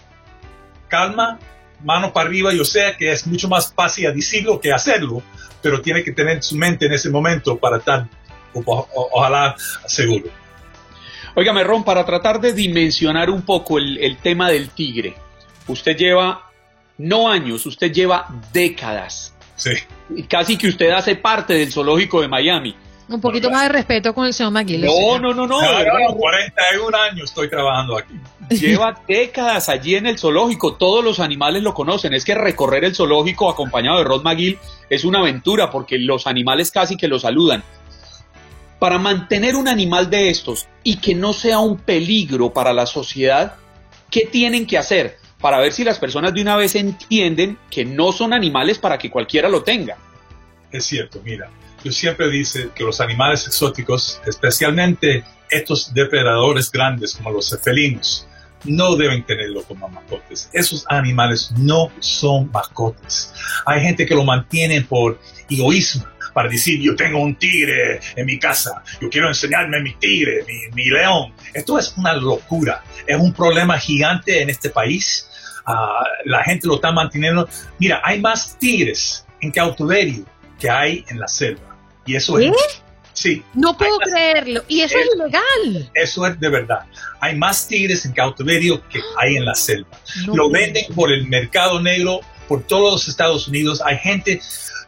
calma, 0.88 1.40
mano 1.84 2.14
para 2.14 2.30
arriba, 2.30 2.54
yo 2.54 2.64
sé 2.64 2.96
que 2.98 3.12
es 3.12 3.28
mucho 3.28 3.48
más 3.48 3.74
fácil 3.74 4.14
decirlo 4.14 4.60
que 4.60 4.72
hacerlo, 4.72 5.22
pero 5.62 5.82
tiene 5.82 6.04
que 6.04 6.12
tener 6.12 6.42
su 6.44 6.56
mente 6.56 6.86
en 6.86 6.94
ese 6.94 7.10
momento 7.10 7.58
para 7.58 7.78
estar, 7.78 8.08
ojalá, 8.54 9.56
seguro. 9.86 10.30
Óigame, 11.36 11.64
Ron, 11.64 11.84
para 11.84 12.06
tratar 12.06 12.40
de 12.40 12.54
dimensionar 12.54 13.30
un 13.30 13.42
poco 13.42 13.78
el, 13.78 14.18
tema 14.22 14.50
del 14.50 14.70
tigre, 14.70 15.16
usted 15.68 15.98
lleva 15.98 16.45
no 16.98 17.30
años, 17.30 17.66
usted 17.66 17.92
lleva 17.92 18.28
décadas. 18.54 19.34
Sí. 19.56 19.72
Casi 20.28 20.58
que 20.58 20.68
usted 20.68 20.92
hace 20.92 21.16
parte 21.16 21.54
del 21.54 21.72
zoológico 21.72 22.22
de 22.22 22.28
Miami. 22.28 22.76
Un 23.08 23.22
poquito 23.22 23.52
más 23.52 23.64
de 23.64 23.70
respeto 23.70 24.14
con 24.14 24.26
el 24.26 24.34
señor 24.34 24.52
McGill. 24.52 24.82
No, 24.82 25.20
no, 25.20 25.34
no, 25.34 25.46
no. 25.46 25.60
41 25.60 26.98
años 26.98 27.30
estoy 27.30 27.50
trabajando 27.50 27.98
aquí. 27.98 28.14
Lleva 28.50 29.00
décadas 29.08 29.70
allí 29.70 29.96
en 29.96 30.08
el 30.08 30.18
zoológico, 30.18 30.76
todos 30.76 31.04
los 31.04 31.20
animales 31.20 31.62
lo 31.62 31.74
conocen. 31.74 32.14
Es 32.14 32.26
que 32.26 32.34
recorrer 32.34 32.84
el 32.84 32.96
zoológico 32.96 33.50
acompañado 33.50 34.00
de 34.00 34.06
Rod 34.06 34.24
McGill 34.24 34.58
es 34.90 35.04
una 35.04 35.20
aventura 35.20 35.70
porque 35.70 36.00
los 36.00 36.26
animales 36.26 36.72
casi 36.72 36.98
que 36.98 37.08
lo 37.08 37.20
saludan. 37.20 37.64
Para 38.80 38.98
mantener 38.98 39.56
un 39.56 39.68
animal 39.68 40.10
de 40.10 40.30
estos 40.30 40.68
y 40.84 40.98
que 40.98 41.16
no 41.16 41.34
sea 41.34 41.60
un 41.60 41.78
peligro 41.78 42.54
para 42.54 42.74
la 42.74 42.86
sociedad, 42.86 43.56
¿qué 44.10 44.28
tienen 44.32 44.66
que 44.66 44.78
hacer? 44.78 45.18
Para 45.40 45.60
ver 45.60 45.74
si 45.74 45.84
las 45.84 46.00
personas 46.00 46.34
de 46.34 46.42
una 46.42 46.56
vez 46.56 46.76
entienden 46.76 47.58
que 47.70 47.86
no 47.86 48.12
son 48.12 48.34
animales 48.34 48.80
para 48.80 48.98
que 48.98 49.10
cualquiera 49.10 49.50
lo 49.50 49.64
tenga. 49.64 49.98
Es 50.72 50.86
cierto, 50.86 51.22
mira, 51.24 51.50
yo 51.84 51.92
siempre 51.92 52.30
dice 52.30 52.70
que 52.74 52.84
los 52.84 53.00
animales 53.00 53.46
exóticos, 53.46 54.20
especialmente 54.26 55.24
estos 55.50 55.94
depredadores 55.94 56.72
grandes 56.72 57.14
como 57.14 57.32
los 57.32 57.58
felinos, 57.64 58.28
no 58.64 58.96
deben 58.96 59.24
tenerlo 59.24 59.64
como 59.64 59.88
mascotas. 59.90 60.50
Esos 60.54 60.86
animales 60.90 61.52
no 61.58 61.92
son 62.00 62.50
mascotas. 62.52 63.34
Hay 63.66 63.82
gente 63.82 64.06
que 64.06 64.16
lo 64.16 64.24
mantiene 64.24 64.82
por 64.82 65.20
egoísmo, 65.50 66.06
para 66.36 66.50
decir, 66.50 66.82
yo 66.82 66.98
tengo 66.98 67.20
un 67.20 67.36
tigre 67.36 68.02
en 68.14 68.26
mi 68.26 68.38
casa, 68.38 68.84
yo 69.00 69.10
quiero 69.10 69.30
enseñarme 69.30 69.80
mi 69.80 69.94
tigre, 69.94 70.44
mi, 70.74 70.84
león. 70.90 71.34
Esto 71.54 71.80
es 71.80 71.94
una 71.96 72.12
locura, 72.12 72.84
es 73.08 73.18
un 73.18 73.32
problema 73.32 73.80
gigante 73.80 74.42
en 74.42 74.50
este 74.50 74.70
país. 74.70 75.30
Ah, 75.66 76.04
la 76.26 76.44
gente 76.44 76.68
lo 76.68 76.76
está 76.76 76.92
manteniendo. 76.92 77.48
Mira, 77.80 78.02
hay 78.04 78.20
más 78.20 78.60
tigres 78.60 79.26
en 79.40 79.54
cautiverio 79.54 80.26
que 80.60 80.70
hay 80.70 81.06
en 81.08 81.22
la 81.22 81.30
selva. 81.30 81.78
Y 82.06 82.18
eso 82.18 82.38
es 82.38 82.52
Sí. 83.14 83.42
No 83.54 83.78
puedo 83.78 83.98
creerlo. 84.00 84.66
Y 84.68 84.82
eso 84.82 84.98
es, 84.98 85.08
ilegal. 85.16 85.90
Eso 85.94 86.28
es 86.28 86.38
de 86.38 86.50
verdad. 86.50 86.80
Hay 87.22 87.38
más 87.38 87.66
tigres 87.66 88.04
en 88.04 88.12
cautiverio 88.12 88.86
que 88.90 89.00
hay 89.18 89.38
en 89.38 89.46
la 89.46 89.56
selva. 89.56 89.98
Lo 90.26 90.52
venden 90.52 90.94
por 90.94 91.14
el 91.14 91.26
mercado 91.30 91.82
negro 91.82 92.20
por 92.50 92.64
todos 92.64 92.92
los 92.92 93.08
Estados 93.08 93.48
Unidos. 93.48 93.82
Hay 93.86 93.98
gente, 94.00 94.42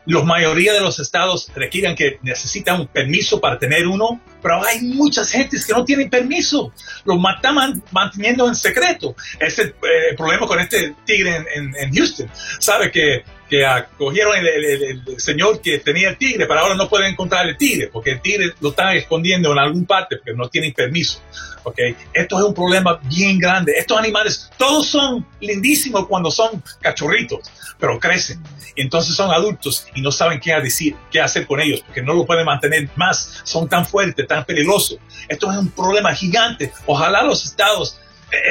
la 0.08 0.24
mayoría 0.24 0.74
de 0.74 0.82
los 0.82 1.00
estados 1.00 1.52
requieren 1.54 1.96
que 1.96 2.18
necesitan 2.22 2.80
un 2.80 2.88
permiso 2.88 3.42
para 3.42 3.60
tener 3.60 3.86
uno, 3.88 4.22
pero 4.42 4.66
hay 4.66 4.82
muchas 4.82 5.30
gentes 5.30 5.66
que 5.66 5.74
no 5.74 5.84
tienen 5.84 6.10
permiso. 6.10 6.72
Lo 7.04 7.20
están 7.30 7.84
manteniendo 7.92 8.48
en 8.48 8.56
secreto. 8.56 9.16
Ese 9.40 9.64
es 9.64 9.68
eh, 9.70 10.16
problema 10.16 10.48
con 10.48 10.60
este 10.60 10.96
tigre 11.06 11.46
en, 11.54 11.76
en 11.76 11.94
Houston. 11.94 12.30
Sabe 12.60 12.90
que 12.90 13.24
que 13.50 13.66
acogieron 13.66 14.36
el, 14.36 15.20
señor 15.20 15.62
que 15.62 15.80
tenía 15.80 16.10
el 16.10 16.18
tigre, 16.18 16.46
pero 16.46 16.60
ahora 16.60 16.76
no 16.76 16.90
pueden 16.90 17.14
encontrar 17.14 17.48
el 17.48 17.58
tigre, 17.58 17.88
porque 17.88 18.12
el 18.12 18.22
tigre 18.22 18.54
lo 18.60 18.70
están 18.70 18.96
escondiendo 18.96 19.52
en 19.52 19.60
algún 19.60 19.86
parte, 19.86 20.18
porque 20.18 20.34
no 20.34 20.50
tienen 20.50 20.74
permiso. 20.74 21.22
¿okay? 21.64 21.96
Esto 22.14 22.40
es 22.40 22.46
un 22.46 22.54
problema 22.54 23.00
bien 23.04 23.40
grande. 23.40 23.74
Estos 23.78 23.98
animales, 23.98 24.50
todos 24.58 24.88
son 24.88 25.26
lindísimos 25.40 26.08
cuando 26.08 26.30
son 26.30 26.62
cachorritos, 26.82 27.50
pero 27.80 28.00
crecen. 28.00 28.42
Y 28.76 28.82
entonces 28.82 29.16
son 29.16 29.32
adultos 29.32 29.88
y 29.96 30.02
no 30.02 30.12
saben 30.12 30.40
qué, 30.40 30.54
decir, 30.62 30.96
qué 31.12 31.22
hacer 31.22 31.48
con 31.48 31.60
ellos, 31.60 31.82
porque 31.82 32.02
no 32.02 32.14
lo 32.14 32.26
pueden 32.26 32.46
mantener 32.46 32.90
más. 32.96 33.42
Son 33.44 33.68
tan 33.68 33.86
fuertes, 33.86 34.28
tan 34.28 34.46
peligrosos. 34.46 35.00
Esto 35.28 35.52
es 35.52 35.58
un 35.58 35.70
problema 35.70 36.14
gigante. 36.14 36.72
Ojalá 36.86 37.24
los 37.24 37.46
estados, 37.46 37.98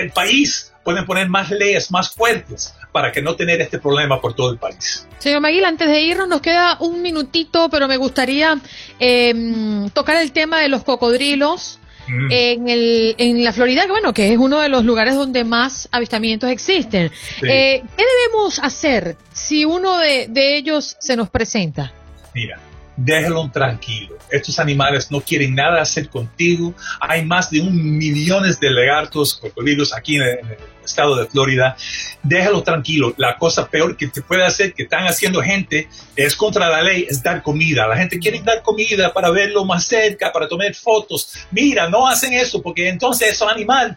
el 0.00 0.10
país, 0.10 0.72
pueden 0.86 1.04
poner 1.04 1.28
más 1.28 1.50
leyes 1.50 1.90
más 1.90 2.10
fuertes 2.10 2.72
para 2.96 3.12
que 3.12 3.20
no 3.20 3.36
tener 3.36 3.60
este 3.60 3.78
problema 3.78 4.22
por 4.22 4.32
todo 4.32 4.50
el 4.50 4.56
país. 4.56 5.06
Señor 5.18 5.42
Maguila, 5.42 5.68
antes 5.68 5.86
de 5.86 6.00
irnos 6.00 6.28
nos 6.28 6.40
queda 6.40 6.78
un 6.80 7.02
minutito, 7.02 7.68
pero 7.68 7.88
me 7.88 7.98
gustaría 7.98 8.58
em, 8.98 9.90
tocar 9.90 10.16
el 10.16 10.32
tema 10.32 10.60
de 10.60 10.70
los 10.70 10.82
cocodrilos. 10.82 11.78
Mm. 12.08 12.28
En, 12.30 12.68
el, 12.68 13.14
en 13.18 13.44
la 13.44 13.52
Florida, 13.52 13.82
que 13.82 13.90
bueno, 13.90 14.14
que 14.14 14.32
es 14.32 14.38
uno 14.38 14.60
de 14.60 14.70
los 14.70 14.84
lugares 14.84 15.14
donde 15.14 15.44
más 15.44 15.88
avistamientos 15.92 16.48
existen. 16.48 17.10
Eh, 17.42 17.82
¿Qué 17.96 18.04
debemos 18.22 18.60
hacer 18.60 19.16
si 19.32 19.66
uno 19.66 19.98
de, 19.98 20.30
ellos 20.56 20.96
se 20.98 21.16
nos 21.16 21.28
presenta? 21.28 21.92
Mira, 22.32 22.60
déjalo 22.96 23.50
tranquilo. 23.50 24.16
Estos 24.30 24.58
animales 24.58 25.10
no 25.10 25.20
quieren 25.20 25.54
nada 25.54 25.82
hacer 25.82 26.08
contigo. 26.08 26.72
Hay 27.00 27.26
más 27.26 27.50
de 27.50 27.60
un 27.60 27.98
millón 27.98 28.44
de 28.44 28.70
lagartos, 28.70 29.34
cocodrilos 29.34 29.92
aquí 29.92 30.14
en 30.14 30.22
el, 30.22 30.38
estado 30.86 31.16
de 31.16 31.26
Florida. 31.26 31.76
Déjalo 32.22 32.62
tranquilo. 32.62 33.14
La 33.16 33.36
cosa 33.36 33.68
peor 33.68 33.96
que 33.96 34.08
te 34.08 34.22
puede 34.22 34.44
hacer, 34.44 34.74
que 34.74 34.84
están 34.84 35.04
haciendo 35.06 35.42
gente, 35.42 35.88
es 36.14 36.34
contra 36.34 36.68
la 36.68 36.82
ley, 36.82 37.06
es 37.08 37.22
dar 37.22 37.42
comida. 37.42 37.86
La 37.86 37.96
gente 37.96 38.18
quiere 38.18 38.40
dar 38.42 38.62
comida 38.62 39.12
para 39.12 39.30
verlo 39.30 39.64
más 39.64 39.86
cerca, 39.86 40.32
para 40.32 40.48
tomar 40.48 40.74
fotos. 40.74 41.32
Mira, 41.50 41.88
no 41.88 42.06
hacen 42.06 42.32
eso 42.32 42.62
porque 42.62 42.88
entonces 42.88 43.32
esos 43.32 43.50
animales 43.50 43.96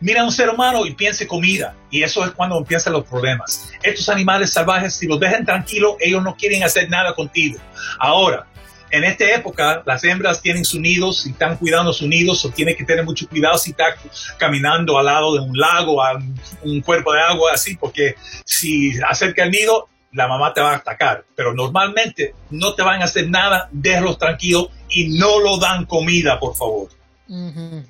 mira 0.00 0.22
a 0.22 0.24
un 0.24 0.32
ser 0.32 0.48
humano 0.50 0.86
y 0.86 0.94
piense 0.94 1.26
comida. 1.26 1.74
Y 1.90 2.02
eso 2.02 2.24
es 2.24 2.30
cuando 2.32 2.58
empiezan 2.58 2.92
los 2.92 3.04
problemas. 3.04 3.70
Estos 3.82 4.08
animales 4.08 4.52
salvajes, 4.52 4.94
si 4.94 5.06
los 5.06 5.18
dejan 5.18 5.44
tranquilos, 5.44 5.96
ellos 6.00 6.22
no 6.22 6.36
quieren 6.36 6.62
hacer 6.62 6.88
nada 6.88 7.14
contigo. 7.14 7.58
Ahora, 7.98 8.46
en 8.90 9.04
esta 9.04 9.34
época, 9.34 9.82
las 9.84 10.02
hembras 10.04 10.40
tienen 10.40 10.64
sus 10.64 10.80
nidos 10.80 11.26
y 11.26 11.30
están 11.30 11.56
cuidando 11.56 11.92
sus 11.92 12.08
nidos, 12.08 12.44
o 12.44 12.50
tienen 12.50 12.76
que 12.76 12.84
tener 12.84 13.04
mucho 13.04 13.28
cuidado 13.28 13.58
si 13.58 13.70
está 13.70 13.96
caminando 14.38 14.98
al 14.98 15.06
lado 15.06 15.34
de 15.34 15.40
un 15.40 15.56
lago, 15.56 16.02
a 16.02 16.18
un 16.62 16.80
cuerpo 16.80 17.12
de 17.12 17.20
agua, 17.20 17.52
así, 17.54 17.76
porque 17.76 18.14
si 18.44 18.92
acerca 19.02 19.44
el 19.44 19.50
nido, 19.50 19.88
la 20.12 20.26
mamá 20.26 20.52
te 20.52 20.60
va 20.60 20.72
a 20.72 20.76
atacar. 20.76 21.24
Pero 21.34 21.54
normalmente 21.54 22.34
no 22.50 22.74
te 22.74 22.82
van 22.82 23.02
a 23.02 23.04
hacer 23.04 23.28
nada, 23.28 23.68
déjalos 23.72 24.18
tranquilos 24.18 24.68
y 24.88 25.18
no 25.18 25.40
lo 25.40 25.58
dan 25.58 25.84
comida, 25.84 26.38
por 26.38 26.54
favor. 26.56 26.97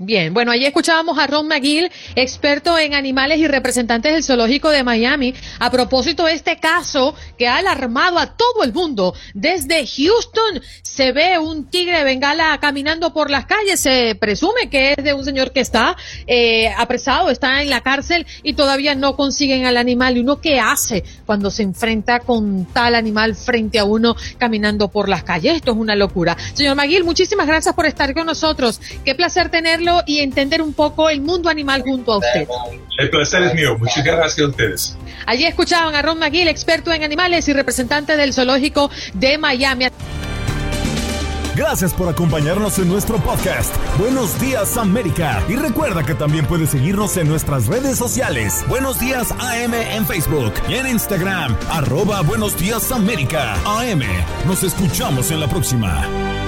Bien, 0.01 0.35
bueno, 0.35 0.51
ahí 0.51 0.65
escuchábamos 0.65 1.17
a 1.17 1.29
Ron 1.29 1.47
McGill, 1.47 1.93
experto 2.17 2.77
en 2.77 2.93
animales 2.93 3.39
y 3.39 3.47
representante 3.47 4.11
del 4.11 4.25
zoológico 4.25 4.69
de 4.69 4.83
Miami, 4.83 5.33
a 5.61 5.71
propósito 5.71 6.25
de 6.25 6.33
este 6.33 6.59
caso 6.59 7.15
que 7.39 7.47
ha 7.47 7.59
alarmado 7.59 8.19
a 8.19 8.35
todo 8.35 8.65
el 8.65 8.73
mundo. 8.73 9.15
Desde 9.35 9.87
Houston 9.87 10.61
se 10.83 11.13
ve 11.13 11.39
un 11.39 11.71
tigre 11.71 11.99
de 11.99 12.05
bengala 12.05 12.59
caminando 12.61 13.13
por 13.13 13.31
las 13.31 13.47
calles, 13.47 13.79
se 13.79 14.17
presume 14.17 14.69
que 14.71 14.95
es 14.99 15.05
de 15.05 15.15
un 15.15 15.25
señor 15.25 15.53
que 15.53 15.61
está 15.61 15.97
eh, 16.27 16.73
apresado, 16.77 17.31
está 17.31 17.63
en 17.63 17.71
la 17.71 17.83
cárcel 17.83 18.27
y 18.43 18.55
todavía 18.55 18.97
no 18.97 19.15
consiguen 19.15 19.67
al 19.67 19.77
animal. 19.77 20.17
¿Y 20.17 20.21
uno 20.21 20.41
qué 20.41 20.59
hace 20.59 21.05
cuando 21.27 21.53
se 21.53 21.63
enfrenta 21.63 22.19
con 22.19 22.65
tal 22.73 22.97
animal 22.97 23.37
frente 23.37 23.79
a 23.79 23.85
uno 23.85 24.17
caminando 24.39 24.89
por 24.89 25.09
las 25.09 25.23
calles? 25.23 25.55
Esto 25.55 25.71
es 25.71 25.77
una 25.77 25.95
locura. 25.95 26.37
Señor 26.55 26.75
McGill, 26.75 27.05
muchísimas 27.05 27.47
gracias 27.47 27.73
por 27.77 27.87
estar 27.87 28.13
con 28.15 28.27
nosotros. 28.27 28.81
Qué 29.05 29.15
tenerlo 29.51 30.03
y 30.07 30.21
entender 30.21 30.63
un 30.63 30.73
poco 30.73 31.11
el 31.11 31.21
mundo 31.21 31.49
animal 31.49 31.83
junto 31.83 32.15
a 32.15 32.19
usted. 32.19 32.49
El 32.99 33.11
placer 33.11 33.43
es 33.43 33.55
mío. 33.55 33.79
Muchas 33.79 34.05
gracias 34.05 34.39
a 34.39 34.51
ustedes. 34.51 34.97
Allí 35.27 35.45
escuchaban 35.45 35.95
a 35.95 36.03
Ron 36.03 36.19
McGill, 36.19 36.49
experto 36.49 36.93
en 36.93 37.03
animales 37.05 37.47
y 37.49 37.53
representante 37.53 38.17
del 38.17 38.33
zoológico 38.33 38.91
de 39.15 39.39
Miami. 39.39 39.87
Gracias 41.59 41.93
por 41.93 42.09
acompañarnos 42.09 42.79
en 42.79 42.89
nuestro 42.89 43.19
podcast. 43.19 43.75
Buenos 43.99 44.41
días 44.41 44.77
América. 44.77 45.43
Y 45.49 45.57
recuerda 45.57 46.07
que 46.07 46.15
también 46.15 46.47
puedes 46.47 46.71
seguirnos 46.71 47.17
en 47.17 47.29
nuestras 47.29 47.67
redes 47.67 47.99
sociales. 47.99 48.65
Buenos 48.69 49.01
días 49.01 49.33
AM 49.33 49.75
en 49.75 50.07
Facebook 50.07 50.53
y 50.69 50.75
en 50.75 50.87
Instagram. 50.87 51.57
Arroba 51.69 52.21
Buenos 52.21 52.57
días 52.57 52.93
América. 52.93 53.55
AM. 53.65 54.03
Nos 54.47 54.63
escuchamos 54.63 55.33
en 55.33 55.41
la 55.41 55.49
próxima. 55.49 56.48